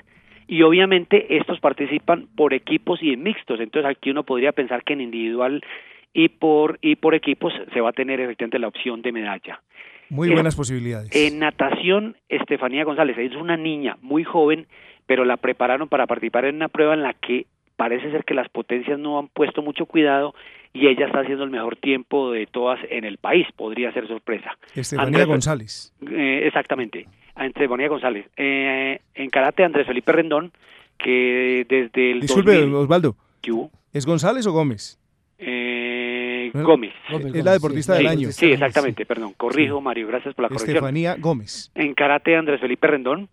y 0.47 0.63
obviamente 0.63 1.37
estos 1.37 1.59
participan 1.59 2.27
por 2.35 2.53
equipos 2.53 3.01
y 3.01 3.13
en 3.13 3.23
mixtos. 3.23 3.59
Entonces 3.59 3.89
aquí 3.89 4.11
uno 4.11 4.23
podría 4.23 4.51
pensar 4.51 4.83
que 4.83 4.93
en 4.93 5.01
individual 5.01 5.61
y 6.13 6.29
por 6.29 6.79
y 6.81 6.95
por 6.95 7.15
equipos 7.15 7.53
se 7.71 7.81
va 7.81 7.89
a 7.89 7.93
tener 7.93 8.19
efectivamente 8.19 8.59
la 8.59 8.67
opción 8.67 9.01
de 9.01 9.11
medalla. 9.11 9.61
Muy 10.09 10.31
buenas 10.31 10.55
posibilidades. 10.55 11.11
En 11.13 11.37
natación, 11.37 12.17
Estefanía 12.29 12.83
González 12.83 13.15
es 13.19 13.35
una 13.35 13.57
niña 13.57 13.97
muy 14.01 14.23
joven, 14.23 14.65
pero 15.05 15.23
la 15.23 15.37
prepararon 15.37 15.87
para 15.87 16.07
participar 16.07 16.45
en 16.45 16.55
una 16.55 16.67
prueba 16.67 16.95
en 16.95 17.03
la 17.03 17.13
que 17.13 17.45
parece 17.79 18.11
ser 18.11 18.25
que 18.25 18.33
las 18.33 18.49
potencias 18.49 18.99
no 18.99 19.17
han 19.19 19.29
puesto 19.29 19.61
mucho 19.61 19.85
cuidado 19.85 20.35
y 20.73 20.87
ella 20.87 21.05
está 21.05 21.21
haciendo 21.21 21.45
el 21.45 21.49
mejor 21.49 21.77
tiempo 21.77 22.29
de 22.31 22.45
todas 22.45 22.77
en 22.89 23.05
el 23.05 23.17
país. 23.17 23.47
Podría 23.55 23.93
ser 23.93 24.05
sorpresa. 24.07 24.51
Estefanía 24.75 25.07
Andrés- 25.19 25.27
González. 25.27 25.93
eh, 26.11 26.41
exactamente, 26.45 27.07
a 27.35 27.45
Estefanía 27.45 27.87
González. 27.87 28.25
Eh, 28.35 28.99
en 29.15 29.29
karate, 29.29 29.63
Andrés 29.63 29.87
Felipe 29.87 30.11
Rendón, 30.11 30.51
que 30.97 31.65
desde 31.69 32.11
el 32.11 32.19
Disculpe, 32.19 32.53
2000 32.55 32.75
Osvaldo. 32.75 33.15
¿Qué 33.41 33.53
hubo? 33.53 33.71
¿Es 33.93 34.05
González 34.05 34.45
o 34.45 34.51
Gómez? 34.51 34.99
Eh. 35.37 36.51
Gómez. 36.53 36.93
Es 37.33 37.45
la 37.45 37.53
deportista 37.53 37.93
del 37.93 38.01
Sí, 38.03 38.07
año. 38.07 38.31
Sí, 38.31 38.51
exactamente, 38.51 39.05
perdón. 39.05 39.33
Corrijo, 39.37 39.79
Mario, 39.81 40.07
gracias 40.07 40.33
por 40.35 40.43
la 40.43 40.49
corrección. 40.49 40.75
Estefanía 40.77 41.15
Gómez. 41.17 41.71
En 41.75 41.93
karate, 41.93 42.35
Andrés 42.35 42.59
Felipe 42.59 42.87
Rendón, 42.87 43.29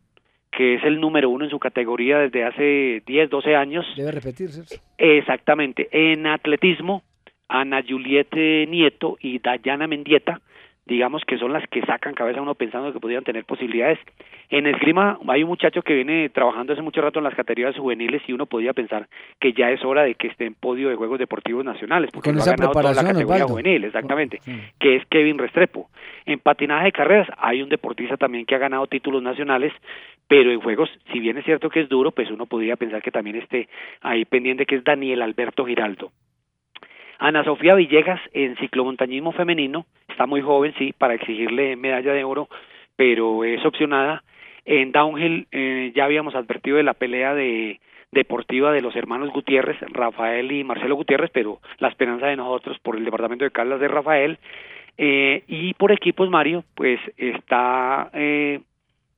que 0.56 0.76
es 0.76 0.84
el 0.84 0.98
número 1.00 1.28
uno 1.28 1.44
en 1.44 1.50
su 1.50 1.58
categoría 1.58 2.18
desde 2.18 2.44
hace 2.44 3.02
10, 3.06 3.30
12 3.30 3.54
años. 3.54 3.86
Debe 3.94 4.10
repetirse. 4.10 4.80
Exactamente. 4.96 5.88
En 5.92 6.26
atletismo, 6.26 7.02
Ana 7.46 7.84
Juliette 7.86 8.66
Nieto 8.66 9.18
y 9.20 9.38
Dayana 9.38 9.86
Mendieta, 9.86 10.40
digamos 10.86 11.22
que 11.26 11.36
son 11.36 11.52
las 11.52 11.66
que 11.68 11.82
sacan 11.82 12.14
cabeza 12.14 12.38
a 12.38 12.42
uno 12.42 12.54
pensando 12.54 12.92
que 12.92 13.00
podrían 13.00 13.24
tener 13.24 13.44
posibilidades. 13.44 13.98
En 14.48 14.66
esgrima 14.66 15.18
hay 15.28 15.42
un 15.42 15.48
muchacho 15.48 15.82
que 15.82 15.94
viene 15.94 16.28
trabajando 16.28 16.72
hace 16.72 16.82
mucho 16.82 17.00
rato 17.00 17.18
en 17.18 17.24
las 17.24 17.34
categorías 17.34 17.76
juveniles 17.76 18.22
y 18.26 18.32
uno 18.32 18.46
podría 18.46 18.72
pensar 18.72 19.08
que 19.40 19.52
ya 19.52 19.70
es 19.70 19.84
hora 19.84 20.04
de 20.04 20.14
que 20.14 20.28
esté 20.28 20.46
en 20.46 20.54
podio 20.54 20.88
de 20.88 20.94
Juegos 20.94 21.18
Deportivos 21.18 21.64
Nacionales, 21.64 22.10
porque 22.12 22.30
Con 22.30 22.36
lo 22.36 22.42
ha 22.42 22.46
ganado 22.46 22.72
toda 22.72 22.94
la 22.94 23.02
categoría 23.02 23.44
Osvaldo. 23.44 23.48
juvenil, 23.48 23.84
exactamente, 23.84 24.40
que 24.78 24.96
es 24.96 25.06
Kevin 25.06 25.38
Restrepo. 25.38 25.90
En 26.24 26.38
patinaje 26.38 26.86
de 26.86 26.92
carreras 26.92 27.28
hay 27.38 27.62
un 27.62 27.68
deportista 27.68 28.16
también 28.16 28.46
que 28.46 28.54
ha 28.54 28.58
ganado 28.58 28.86
títulos 28.86 29.22
nacionales, 29.22 29.72
pero 30.28 30.52
en 30.52 30.60
juegos, 30.60 30.88
si 31.12 31.18
bien 31.18 31.36
es 31.36 31.44
cierto 31.44 31.68
que 31.68 31.80
es 31.80 31.88
duro, 31.88 32.12
pues 32.12 32.30
uno 32.30 32.46
podría 32.46 32.76
pensar 32.76 33.02
que 33.02 33.10
también 33.10 33.36
esté 33.36 33.68
ahí 34.02 34.24
pendiente, 34.24 34.66
que 34.66 34.76
es 34.76 34.84
Daniel 34.84 35.22
Alberto 35.22 35.64
Giraldo. 35.64 36.12
Ana 37.18 37.44
Sofía 37.44 37.74
Villegas 37.74 38.20
en 38.32 38.56
ciclomontañismo 38.56 39.32
femenino, 39.32 39.86
está 40.08 40.26
muy 40.26 40.40
joven, 40.40 40.74
sí, 40.78 40.92
para 40.96 41.14
exigirle 41.14 41.76
medalla 41.76 42.12
de 42.12 42.24
oro, 42.24 42.48
pero 42.96 43.44
es 43.44 43.64
opcionada. 43.64 44.22
En 44.64 44.92
downhill 44.92 45.46
eh, 45.52 45.92
ya 45.94 46.04
habíamos 46.04 46.34
advertido 46.34 46.76
de 46.76 46.82
la 46.82 46.94
pelea 46.94 47.34
de 47.34 47.80
deportiva 48.12 48.72
de 48.72 48.80
los 48.80 48.96
hermanos 48.96 49.30
Gutiérrez, 49.30 49.76
Rafael 49.92 50.50
y 50.52 50.64
Marcelo 50.64 50.96
Gutiérrez, 50.96 51.30
pero 51.32 51.60
la 51.78 51.88
esperanza 51.88 52.26
de 52.26 52.36
nosotros 52.36 52.78
por 52.80 52.96
el 52.96 53.04
departamento 53.04 53.44
de 53.44 53.50
Caldas 53.50 53.80
de 53.80 53.88
Rafael. 53.88 54.38
Eh, 54.98 55.44
y 55.46 55.74
por 55.74 55.92
equipos, 55.92 56.30
Mario, 56.30 56.64
pues 56.74 56.98
está, 57.16 58.10
eh, 58.14 58.60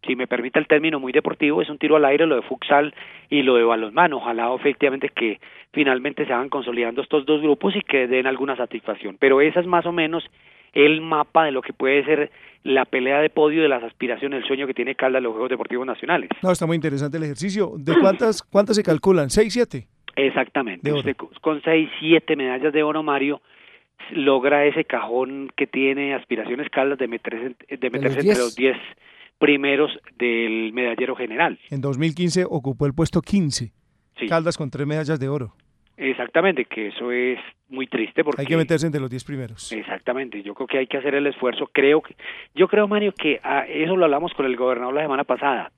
si 0.06 0.16
me 0.16 0.26
permite 0.26 0.58
el 0.58 0.66
término, 0.66 1.00
muy 1.00 1.12
deportivo, 1.12 1.60
es 1.60 1.68
un 1.68 1.78
tiro 1.78 1.96
al 1.96 2.04
aire, 2.04 2.26
lo 2.26 2.36
de 2.36 2.42
futsal 2.42 2.94
y 3.28 3.42
lo 3.42 3.56
de 3.56 3.64
balonmano. 3.64 4.18
Ojalá 4.18 4.54
efectivamente 4.54 5.08
que 5.08 5.40
finalmente 5.72 6.24
se 6.24 6.32
van 6.32 6.48
consolidando 6.48 7.02
estos 7.02 7.26
dos 7.26 7.42
grupos 7.42 7.74
y 7.76 7.82
que 7.82 8.06
den 8.06 8.26
alguna 8.26 8.56
satisfacción. 8.56 9.16
Pero 9.18 9.40
esa 9.40 9.60
es 9.60 9.66
más 9.66 9.86
o 9.86 9.92
menos 9.92 10.24
el 10.72 11.00
mapa 11.00 11.44
de 11.44 11.52
lo 11.52 11.62
que 11.62 11.72
puede 11.72 12.04
ser 12.04 12.30
la 12.62 12.84
pelea 12.84 13.20
de 13.20 13.30
podio 13.30 13.62
de 13.62 13.68
las 13.68 13.82
aspiraciones, 13.82 14.42
el 14.42 14.46
sueño 14.46 14.66
que 14.66 14.74
tiene 14.74 14.94
Caldas 14.94 15.20
en 15.20 15.24
los 15.24 15.32
Juegos 15.32 15.50
Deportivos 15.50 15.86
Nacionales. 15.86 16.30
No, 16.42 16.50
está 16.50 16.66
muy 16.66 16.76
interesante 16.76 17.16
el 17.16 17.24
ejercicio. 17.24 17.72
¿De 17.76 17.94
cuántas, 18.00 18.42
cuántas 18.42 18.76
se 18.76 18.82
calculan? 18.82 19.30
¿Seis, 19.30 19.52
siete? 19.52 19.86
Exactamente. 20.16 20.92
Usted 20.92 21.16
con 21.40 21.62
seis, 21.62 21.88
siete 22.00 22.36
medallas 22.36 22.72
de 22.72 22.82
oro, 22.82 23.02
Mario, 23.02 23.40
logra 24.10 24.64
ese 24.66 24.84
cajón 24.84 25.50
que 25.56 25.66
tiene 25.66 26.14
aspiraciones 26.14 26.68
Caldas 26.70 26.98
de 26.98 27.08
meterse, 27.08 27.54
de 27.68 27.90
meterse 27.90 28.20
entre 28.20 28.38
los 28.38 28.54
diez 28.56 28.76
primeros 29.38 29.90
del 30.16 30.72
medallero 30.72 31.16
general. 31.16 31.58
En 31.70 31.80
2015 31.80 32.44
ocupó 32.44 32.86
el 32.86 32.94
puesto 32.94 33.20
15. 33.20 33.72
Caldas 34.28 34.58
con 34.58 34.70
tres 34.70 34.86
medallas 34.86 35.20
de 35.20 35.28
oro. 35.28 35.54
Exactamente, 35.96 36.64
que 36.64 36.88
eso 36.88 37.10
es 37.10 37.38
muy 37.68 37.88
triste 37.88 38.22
porque 38.22 38.42
hay 38.42 38.46
que 38.46 38.56
meterse 38.56 38.86
entre 38.86 39.00
los 39.00 39.10
10 39.10 39.24
primeros. 39.24 39.72
Exactamente, 39.72 40.42
yo 40.42 40.54
creo 40.54 40.66
que 40.68 40.78
hay 40.78 40.86
que 40.86 40.96
hacer 40.96 41.14
el 41.14 41.26
esfuerzo. 41.26 41.68
Creo 41.72 42.02
que 42.02 42.14
yo 42.54 42.68
creo 42.68 42.86
Mario 42.86 43.12
que 43.12 43.40
ah, 43.42 43.64
eso 43.68 43.96
lo 43.96 44.04
hablamos 44.04 44.32
con 44.34 44.46
el 44.46 44.56
gobernador 44.56 44.94
la 44.94 45.02
semana 45.02 45.24
pasada. 45.24 45.72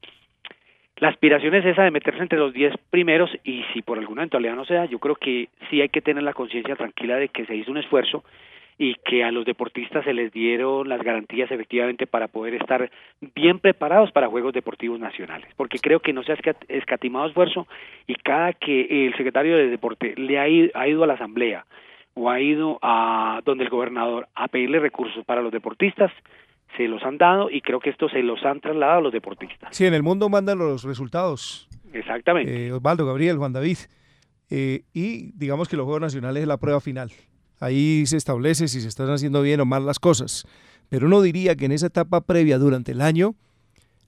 La 0.97 1.09
aspiración 1.09 1.55
es 1.55 1.65
esa 1.65 1.85
de 1.85 1.91
meterse 1.91 2.21
entre 2.21 2.39
los 2.39 2.53
10 2.53 2.75
primeros 2.91 3.31
y 3.45 3.65
si 3.73 3.81
por 3.81 3.99
alguna 3.99 4.21
eventualidad 4.23 4.57
no 4.57 4.67
se 4.67 4.75
da, 4.75 4.85
yo 4.85 4.99
creo 4.99 5.15
que 5.15 5.49
sí 5.71 5.81
hay 5.81 5.89
que 5.89 6.03
tener 6.03 6.23
la 6.23 6.35
conciencia 6.35 6.77
tranquila 6.77 7.17
de 7.17 7.29
que 7.31 7.47
se 7.47 7.57
hizo 7.57 7.71
un 7.71 7.79
esfuerzo 7.79 8.23
y 8.83 8.95
que 9.05 9.23
a 9.23 9.31
los 9.31 9.45
deportistas 9.45 10.07
se 10.07 10.15
les 10.15 10.33
dieron 10.33 10.89
las 10.89 11.03
garantías 11.03 11.51
efectivamente 11.51 12.07
para 12.07 12.29
poder 12.29 12.55
estar 12.55 12.91
bien 13.35 13.59
preparados 13.59 14.11
para 14.11 14.29
Juegos 14.29 14.55
Deportivos 14.55 14.99
Nacionales, 14.99 15.53
porque 15.55 15.79
creo 15.79 16.01
que 16.01 16.15
no 16.15 16.23
se 16.23 16.33
ha 16.33 16.37
escatimado 16.67 17.27
esfuerzo 17.27 17.69
y 18.07 18.15
cada 18.15 18.55
que 18.55 19.07
el 19.07 19.15
secretario 19.19 19.55
de 19.55 19.69
Deporte 19.69 20.15
le 20.17 20.39
ha 20.39 20.49
ido, 20.49 20.71
ha 20.73 20.89
ido 20.89 21.05
a 21.05 21.07
la 21.07 21.13
Asamblea 21.13 21.67
o 22.15 22.31
ha 22.31 22.41
ido 22.41 22.79
a 22.81 23.43
donde 23.45 23.65
el 23.65 23.71
gobernador 23.71 24.29
a 24.35 24.49
pedirle 24.49 24.81
recursos 24.81 25.27
para 25.27 25.43
los 25.43 25.53
deportistas, 25.53 26.11
se 26.79 26.89
los 26.89 27.03
han 27.03 27.19
dado 27.19 27.51
y 27.51 27.61
creo 27.61 27.81
que 27.81 27.91
esto 27.91 28.09
se 28.09 28.23
los 28.23 28.43
han 28.47 28.61
trasladado 28.61 29.01
a 29.01 29.03
los 29.03 29.13
deportistas. 29.13 29.77
Sí, 29.77 29.85
en 29.85 29.93
el 29.93 30.03
mundo 30.03 30.31
mandan 30.31 30.57
los 30.57 30.85
resultados. 30.85 31.69
Exactamente. 31.93 32.69
Eh, 32.69 32.73
Osvaldo, 32.73 33.05
Gabriel, 33.05 33.37
Juan 33.37 33.53
David. 33.53 33.77
Eh, 34.49 34.85
y 34.95 35.33
digamos 35.39 35.69
que 35.69 35.77
los 35.77 35.85
Juegos 35.85 36.01
Nacionales 36.01 36.41
es 36.41 36.49
la 36.49 36.57
prueba 36.57 36.81
final. 36.81 37.11
Ahí 37.61 38.07
se 38.07 38.17
establece 38.17 38.69
si 38.69 38.81
se 38.81 38.89
están 38.89 39.11
haciendo 39.11 39.43
bien 39.43 39.61
o 39.61 39.67
mal 39.67 39.87
las 39.87 39.99
cosas. 39.99 40.47
Pero 40.89 41.07
uno 41.07 41.21
diría 41.21 41.55
que 41.55 41.67
en 41.67 41.73
esa 41.73 41.87
etapa 41.87 42.23
previa 42.23 42.59
durante 42.59 42.93
el 42.93 43.01
año, 43.01 43.35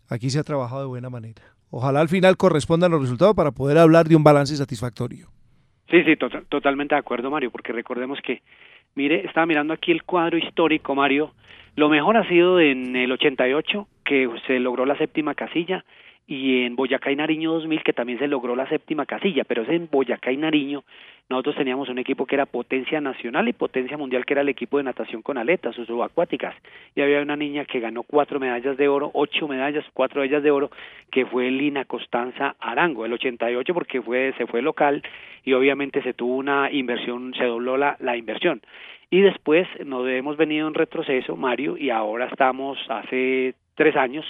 aquí 0.09 0.31
se 0.31 0.39
ha 0.39 0.43
trabajado 0.43 0.81
de 0.81 0.89
buena 0.89 1.11
manera. 1.11 1.43
Ojalá 1.71 2.01
al 2.01 2.09
final 2.09 2.37
correspondan 2.37 2.91
los 2.91 3.03
resultados 3.03 3.35
para 3.35 3.53
poder 3.53 3.79
hablar 3.79 4.09
de 4.09 4.17
un 4.17 4.25
balance 4.25 4.57
satisfactorio. 4.57 5.29
Sí, 5.91 6.03
sí, 6.05 6.17
totalmente 6.49 6.95
de 6.95 6.99
acuerdo, 6.99 7.31
Mario, 7.31 7.51
porque 7.51 7.73
recordemos 7.73 8.19
que, 8.25 8.43
mire, 8.95 9.27
estaba 9.27 9.47
mirando 9.47 9.75
aquí 9.75 9.93
el 9.93 10.03
cuadro 10.03 10.39
histórico, 10.39 10.95
Mario. 10.95 11.35
Lo 11.77 11.89
mejor 11.89 12.17
ha 12.17 12.29
sido 12.29 12.61
en 12.61 12.97
el 12.97 13.13
88, 13.13 13.87
que 14.05 14.29
se 14.47 14.59
logró 14.59 14.87
la 14.87 14.97
séptima 14.97 15.35
casilla, 15.35 15.85
y 16.27 16.63
en 16.63 16.77
Boyacá 16.77 17.11
y 17.11 17.17
Nariño 17.17 17.53
2000 17.53 17.83
que 17.83 17.93
también 17.93 18.19
se 18.19 18.29
logró 18.29 18.55
la 18.55 18.69
séptima 18.69 19.07
casilla, 19.07 19.45
pero 19.45 19.63
es 19.63 19.69
en 19.69 19.89
Boyacá 19.91 20.33
y 20.33 20.37
Nariño 20.37 20.85
nosotros 21.29 21.57
teníamos 21.57 21.89
un 21.89 21.99
equipo 21.99 22.27
que 22.27 22.35
era 22.35 22.47
potencia 22.47 23.01
nacional 23.01 23.49
y 23.49 23.53
potencia 23.53 23.97
mundial 23.97 24.25
que 24.25 24.35
era 24.35 24.43
el 24.43 24.49
equipo 24.49 24.79
de 24.79 24.85
natación 24.85 25.23
con 25.23 25.39
aletas 25.39 25.79
o 25.79 25.85
subacuáticas 25.85 26.55
y 26.95 27.01
había 27.01 27.23
una 27.23 27.37
niña 27.37 27.65
que 27.65 27.81
ganó 27.81 28.03
cuatro 28.03 28.39
medallas 28.39 28.77
de 28.77 28.89
oro, 28.89 29.11
ocho 29.15 29.49
medallas, 29.49 29.85
cuatro 29.95 30.21
de 30.21 30.29
ellas 30.29 30.43
de 30.43 30.51
oro 30.51 30.71
que 31.11 31.27
fue 31.27 31.51
Lina 31.51 31.85
Constanza 31.85 32.55
Arango, 32.61 33.05
el 33.05 33.13
88 33.15 33.75
porque 33.75 34.03
fue 34.03 34.35
se 34.37 34.47
fue 34.47 34.63
local 34.63 35.03
y 35.45 35.55
obviamente 35.55 36.03
se 36.03 36.15
tuvo 36.15 36.37
una 36.37 36.71
inversión, 36.71 37.35
se 37.35 37.45
dobló 37.45 37.77
la, 37.77 37.97
la 38.01 38.17
inversión. 38.17 38.61
Y 39.11 39.21
después 39.21 39.69
nos 39.85 40.09
hemos 40.09 40.37
venido 40.39 40.67
en 40.69 40.75
retroceso, 40.75 41.37
Mario, 41.37 41.77
y 41.77 41.91
ahora 41.91 42.27
estamos 42.27 42.79
hace 42.89 43.55
tres 43.75 43.95
años 43.97 44.25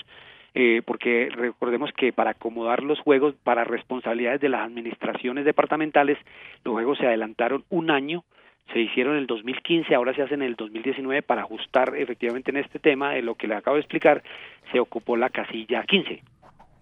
eh, 0.55 0.83
porque 0.85 1.29
recordemos 1.31 1.91
que 1.97 2.13
para 2.13 2.33
acomodar 2.33 2.83
los 2.83 3.01
juegos 3.01 3.35
para 3.43 3.65
responsabilidades 3.65 4.41
de 4.41 4.49
las 4.49 4.67
administraciones 4.67 5.45
departamentales, 5.45 6.19
los 6.65 6.75
juegos 6.75 6.99
se 6.99 7.07
adelantaron 7.07 7.65
un 7.71 7.91
año, 7.91 8.25
se 8.73 8.81
hicieron 8.81 9.15
en 9.15 9.21
el 9.21 9.27
2015, 9.27 9.95
ahora 9.95 10.15
se 10.15 10.23
hacen 10.23 10.43
en 10.43 10.49
el 10.49 10.57
2019 10.57 11.23
para 11.23 11.43
ajustar 11.43 11.95
efectivamente 11.97 12.51
en 12.51 12.59
este 12.59 12.79
tema 12.79 13.13
de 13.13 13.23
lo 13.23 13.35
que 13.35 13.47
le 13.47 13.55
acabo 13.55 13.77
de 13.77 13.81
explicar, 13.81 14.23
se 14.71 14.81
ocupó 14.81 15.17
la 15.17 15.31
casilla 15.31 15.85
15. 15.85 16.23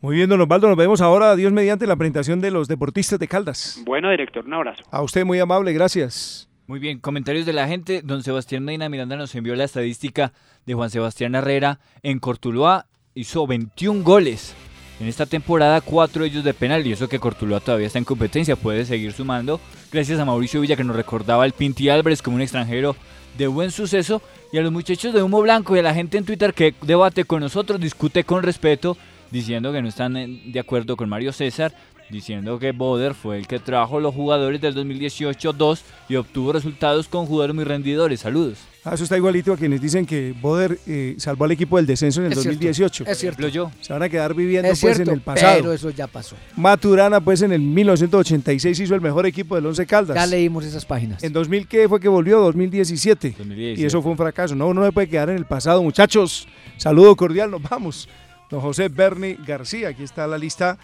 Muy 0.00 0.16
bien, 0.16 0.30
don 0.30 0.40
Osvaldo, 0.40 0.66
nos 0.68 0.78
vemos 0.78 1.02
ahora, 1.02 1.36
Dios 1.36 1.52
mediante, 1.52 1.86
la 1.86 1.96
presentación 1.96 2.40
de 2.40 2.50
los 2.50 2.68
deportistas 2.68 3.18
de 3.18 3.28
Caldas. 3.28 3.82
Bueno, 3.84 4.10
director, 4.10 4.44
un 4.46 4.54
abrazo. 4.54 4.82
A 4.90 5.02
usted 5.02 5.24
muy 5.24 5.38
amable, 5.38 5.72
gracias. 5.74 6.48
Muy 6.66 6.78
bien, 6.78 7.00
comentarios 7.00 7.46
de 7.46 7.52
la 7.52 7.68
gente. 7.68 8.00
Don 8.02 8.22
Sebastián 8.22 8.64
Medina 8.64 8.88
Miranda 8.88 9.16
nos 9.16 9.34
envió 9.34 9.54
la 9.56 9.64
estadística 9.64 10.32
de 10.66 10.74
Juan 10.74 10.88
Sebastián 10.88 11.34
Herrera 11.34 11.80
en 12.02 12.18
Cortuluá 12.18 12.86
hizo 13.20 13.46
21 13.46 14.02
goles. 14.02 14.54
En 14.98 15.06
esta 15.06 15.26
temporada, 15.26 15.80
cuatro 15.80 16.24
ellos 16.24 16.44
de 16.44 16.54
penal, 16.54 16.86
y 16.86 16.92
eso 16.92 17.08
que 17.08 17.18
Cortuloa 17.18 17.60
todavía 17.60 17.86
está 17.86 17.98
en 17.98 18.04
competencia, 18.04 18.56
puede 18.56 18.84
seguir 18.84 19.12
sumando, 19.12 19.60
gracias 19.90 20.18
a 20.18 20.24
Mauricio 20.24 20.60
Villa 20.60 20.76
que 20.76 20.84
nos 20.84 20.96
recordaba 20.96 21.46
el 21.46 21.52
Pinti 21.52 21.88
Álvarez 21.88 22.20
como 22.20 22.36
un 22.36 22.42
extranjero 22.42 22.96
de 23.38 23.46
buen 23.46 23.70
suceso, 23.70 24.20
y 24.52 24.58
a 24.58 24.62
los 24.62 24.72
muchachos 24.72 25.14
de 25.14 25.22
Humo 25.22 25.40
Blanco 25.40 25.76
y 25.76 25.78
a 25.78 25.82
la 25.82 25.94
gente 25.94 26.18
en 26.18 26.24
Twitter 26.24 26.52
que 26.52 26.74
debate 26.82 27.24
con 27.24 27.40
nosotros, 27.40 27.80
discute 27.80 28.24
con 28.24 28.42
respeto, 28.42 28.96
diciendo 29.30 29.72
que 29.72 29.80
no 29.80 29.88
están 29.88 30.14
de 30.14 30.60
acuerdo 30.60 30.96
con 30.96 31.08
Mario 31.08 31.32
César, 31.32 31.72
diciendo 32.10 32.58
que 32.58 32.72
Boder 32.72 33.14
fue 33.14 33.38
el 33.38 33.46
que 33.46 33.58
trajo 33.58 34.00
los 34.00 34.14
jugadores 34.14 34.60
del 34.60 34.74
2018-2 34.74 35.80
y 36.08 36.16
obtuvo 36.16 36.52
resultados 36.52 37.08
con 37.08 37.26
jugadores 37.26 37.54
muy 37.54 37.64
rendidores. 37.64 38.20
Saludos. 38.20 38.58
Ah, 38.82 38.94
eso 38.94 39.04
está 39.04 39.16
igualito 39.16 39.52
a 39.52 39.58
quienes 39.58 39.80
dicen 39.80 40.06
que 40.06 40.34
Boder 40.40 40.78
eh, 40.86 41.14
salvó 41.18 41.44
al 41.44 41.52
equipo 41.52 41.76
del 41.76 41.84
descenso 41.84 42.20
en 42.20 42.28
el 42.28 42.34
2018. 42.34 43.04
es 43.06 43.18
cierto. 43.18 43.48
Yo. 43.48 43.70
Se 43.80 43.92
van 43.92 44.02
a 44.02 44.08
quedar 44.08 44.34
viviendo 44.34 44.70
pues 44.80 44.98
en 44.98 45.10
el 45.10 45.20
pasado. 45.20 45.58
Pero 45.58 45.72
eso 45.74 45.90
ya 45.90 46.06
pasó. 46.06 46.34
Maturana 46.56 47.20
pues 47.20 47.42
en 47.42 47.52
el 47.52 47.60
1986 47.60 48.80
hizo 48.80 48.94
el 48.94 49.02
mejor 49.02 49.26
equipo 49.26 49.54
del 49.54 49.66
Once 49.66 49.84
Caldas. 49.86 50.16
Ya 50.16 50.26
leímos 50.26 50.64
esas 50.64 50.86
páginas. 50.86 51.22
En 51.22 51.32
2000 51.32 51.66
qué 51.68 51.88
fue 51.88 52.00
que 52.00 52.08
volvió 52.08 52.40
2017. 52.40 53.34
2017. 53.36 53.82
Y 53.82 53.84
eso 53.84 54.00
fue 54.00 54.12
un 54.12 54.16
fracaso. 54.16 54.54
No, 54.54 54.68
uno 54.68 54.80
no 54.80 54.86
se 54.86 54.92
puede 54.92 55.08
quedar 55.08 55.28
en 55.28 55.36
el 55.36 55.44
pasado, 55.44 55.82
muchachos. 55.82 56.48
Saludo 56.78 57.14
cordial, 57.16 57.50
nos 57.50 57.62
vamos. 57.62 58.08
Don 58.48 58.60
José 58.60 58.88
Berni 58.88 59.36
García, 59.46 59.90
aquí 59.90 60.02
está 60.02 60.26
la 60.26 60.38
lista 60.38 60.78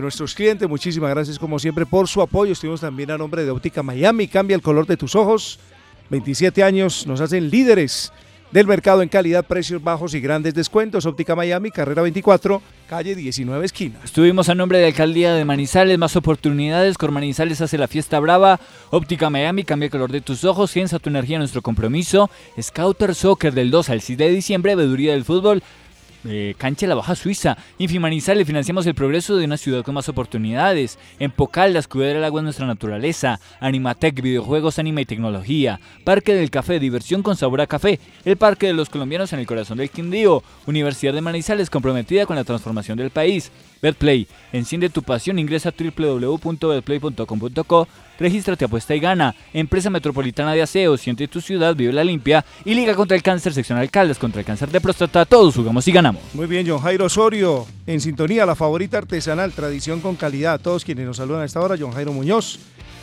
nuestros 0.00 0.34
clientes. 0.34 0.68
Muchísimas 0.68 1.10
gracias 1.10 1.38
como 1.38 1.58
siempre 1.58 1.86
por 1.86 2.08
su 2.08 2.22
apoyo. 2.22 2.52
Estuvimos 2.52 2.80
también 2.80 3.10
a 3.10 3.18
nombre 3.18 3.44
de 3.44 3.50
Óptica 3.50 3.82
Miami. 3.82 4.28
Cambia 4.28 4.54
el 4.54 4.62
color 4.62 4.86
de 4.86 4.96
tus 4.96 5.14
ojos. 5.14 5.58
27 6.10 6.62
años 6.62 7.06
nos 7.06 7.20
hacen 7.20 7.50
líderes 7.50 8.12
del 8.52 8.66
mercado 8.66 9.02
en 9.02 9.08
calidad, 9.08 9.44
precios 9.44 9.82
bajos 9.82 10.14
y 10.14 10.20
grandes 10.20 10.54
descuentos. 10.54 11.04
Óptica 11.06 11.34
Miami, 11.34 11.70
carrera 11.70 12.02
24, 12.02 12.62
calle 12.88 13.14
19 13.14 13.64
esquina. 13.64 13.98
Estuvimos 14.04 14.48
a 14.48 14.54
nombre 14.54 14.78
de 14.78 14.86
Alcaldía 14.86 15.34
de 15.34 15.44
Manizales, 15.44 15.98
más 15.98 16.16
oportunidades. 16.16 16.96
Con 16.96 17.12
Manizales 17.12 17.60
hace 17.60 17.78
la 17.78 17.88
fiesta 17.88 18.20
brava. 18.20 18.60
Óptica 18.90 19.30
Miami, 19.30 19.64
cambia 19.64 19.86
el 19.86 19.90
color 19.90 20.12
de 20.12 20.20
tus 20.20 20.44
ojos. 20.44 20.72
Piensa 20.72 20.98
tu 20.98 21.10
energía, 21.10 21.38
nuestro 21.38 21.62
compromiso. 21.62 22.30
Scouter 22.60 23.14
Soccer 23.14 23.52
del 23.52 23.70
2 23.70 23.90
al 23.90 24.00
6 24.00 24.18
de 24.18 24.30
diciembre, 24.30 24.76
veeduría 24.76 25.12
del 25.12 25.24
fútbol. 25.24 25.62
Eh, 26.28 26.54
Cancha 26.58 26.86
La 26.86 26.94
Baja 26.94 27.14
Suiza. 27.14 27.56
Infimanizal 27.78 28.38
le 28.38 28.44
financiamos 28.44 28.86
el 28.86 28.94
progreso 28.94 29.36
de 29.36 29.44
una 29.44 29.56
ciudad 29.56 29.84
con 29.84 29.94
más 29.94 30.08
oportunidades. 30.08 30.98
En 31.18 31.30
Pocal, 31.30 31.72
la 31.72 31.78
escudera 31.78 32.14
del 32.14 32.24
agua 32.24 32.40
es 32.40 32.44
nuestra 32.44 32.66
naturaleza. 32.66 33.40
Animatec, 33.60 34.20
videojuegos, 34.20 34.78
anima 34.78 35.00
y 35.00 35.06
tecnología. 35.06 35.80
Parque 36.04 36.34
del 36.34 36.50
Café, 36.50 36.80
diversión 36.80 37.22
con 37.22 37.36
sabor 37.36 37.60
a 37.60 37.66
café. 37.66 38.00
El 38.24 38.36
Parque 38.36 38.66
de 38.66 38.74
los 38.74 38.90
Colombianos 38.90 39.32
en 39.32 39.38
el 39.38 39.46
corazón 39.46 39.78
del 39.78 39.90
Quindío. 39.90 40.42
Universidad 40.66 41.14
de 41.14 41.20
Manizales 41.20 41.70
comprometida 41.70 42.26
con 42.26 42.36
la 42.36 42.44
transformación 42.44 42.98
del 42.98 43.10
país. 43.10 43.50
Betplay, 43.86 44.26
enciende 44.52 44.90
tu 44.90 45.02
pasión, 45.04 45.38
ingresa 45.38 45.68
a 45.68 45.72
www.betplay.com.co, 45.72 47.88
regístrate, 48.18 48.64
apuesta 48.64 48.96
y 48.96 49.00
gana. 49.00 49.36
Empresa 49.52 49.90
Metropolitana 49.90 50.54
de 50.54 50.62
Aseo, 50.62 50.96
siente 50.96 51.28
tu 51.28 51.40
ciudad, 51.40 51.76
vive 51.76 51.92
la 51.92 52.02
limpia 52.02 52.44
y 52.64 52.74
Liga 52.74 52.96
contra 52.96 53.16
el 53.16 53.22
Cáncer, 53.22 53.54
sección 53.54 53.78
alcaldes 53.78 54.18
contra 54.18 54.40
el 54.40 54.46
cáncer 54.46 54.70
de 54.70 54.80
próstata, 54.80 55.24
todos 55.24 55.54
jugamos 55.54 55.86
y 55.86 55.92
ganamos. 55.92 56.20
Muy 56.34 56.48
bien, 56.48 56.68
John 56.68 56.80
Jairo 56.80 57.04
Osorio, 57.04 57.64
en 57.86 58.00
sintonía, 58.00 58.44
la 58.44 58.56
favorita 58.56 58.98
artesanal, 58.98 59.52
tradición 59.52 60.00
con 60.00 60.16
calidad. 60.16 60.60
todos 60.60 60.84
quienes 60.84 61.06
nos 61.06 61.18
saludan 61.18 61.42
a 61.42 61.44
esta 61.44 61.60
hora, 61.60 61.76
John 61.78 61.92
Jairo 61.92 62.12
Muñoz, 62.12 62.58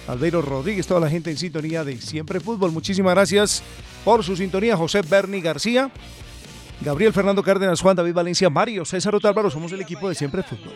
Aldeiro 0.10 0.42
Rodríguez, 0.42 0.86
toda 0.86 1.00
la 1.00 1.10
gente 1.10 1.32
en 1.32 1.38
sintonía 1.38 1.86
de 1.86 2.02
Siempre 2.02 2.42
Fútbol. 2.42 2.74
Muchísimas 2.74 3.14
gracias 3.14 3.64
por 4.04 4.22
su 4.22 4.36
sintonía, 4.36 4.76
José 4.76 5.02
Berni 5.02 5.40
García. 5.40 5.90
Gabriel 6.82 7.14
Fernando 7.14 7.44
Cárdenas, 7.44 7.82
Juan 7.82 7.96
David 7.96 8.14
Valencia, 8.14 8.50
Mario, 8.50 8.86
César 8.86 9.16
Otálvaro, 9.16 9.50
somos 9.50 9.72
el 9.72 9.82
equipo 9.82 10.10
de 10.10 10.16
siempre 10.16 10.44
fútbol. 10.44 10.74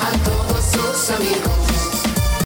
a 0.00 0.12
todos 0.24 0.64
sus 0.64 1.10
amigos. 1.10 1.73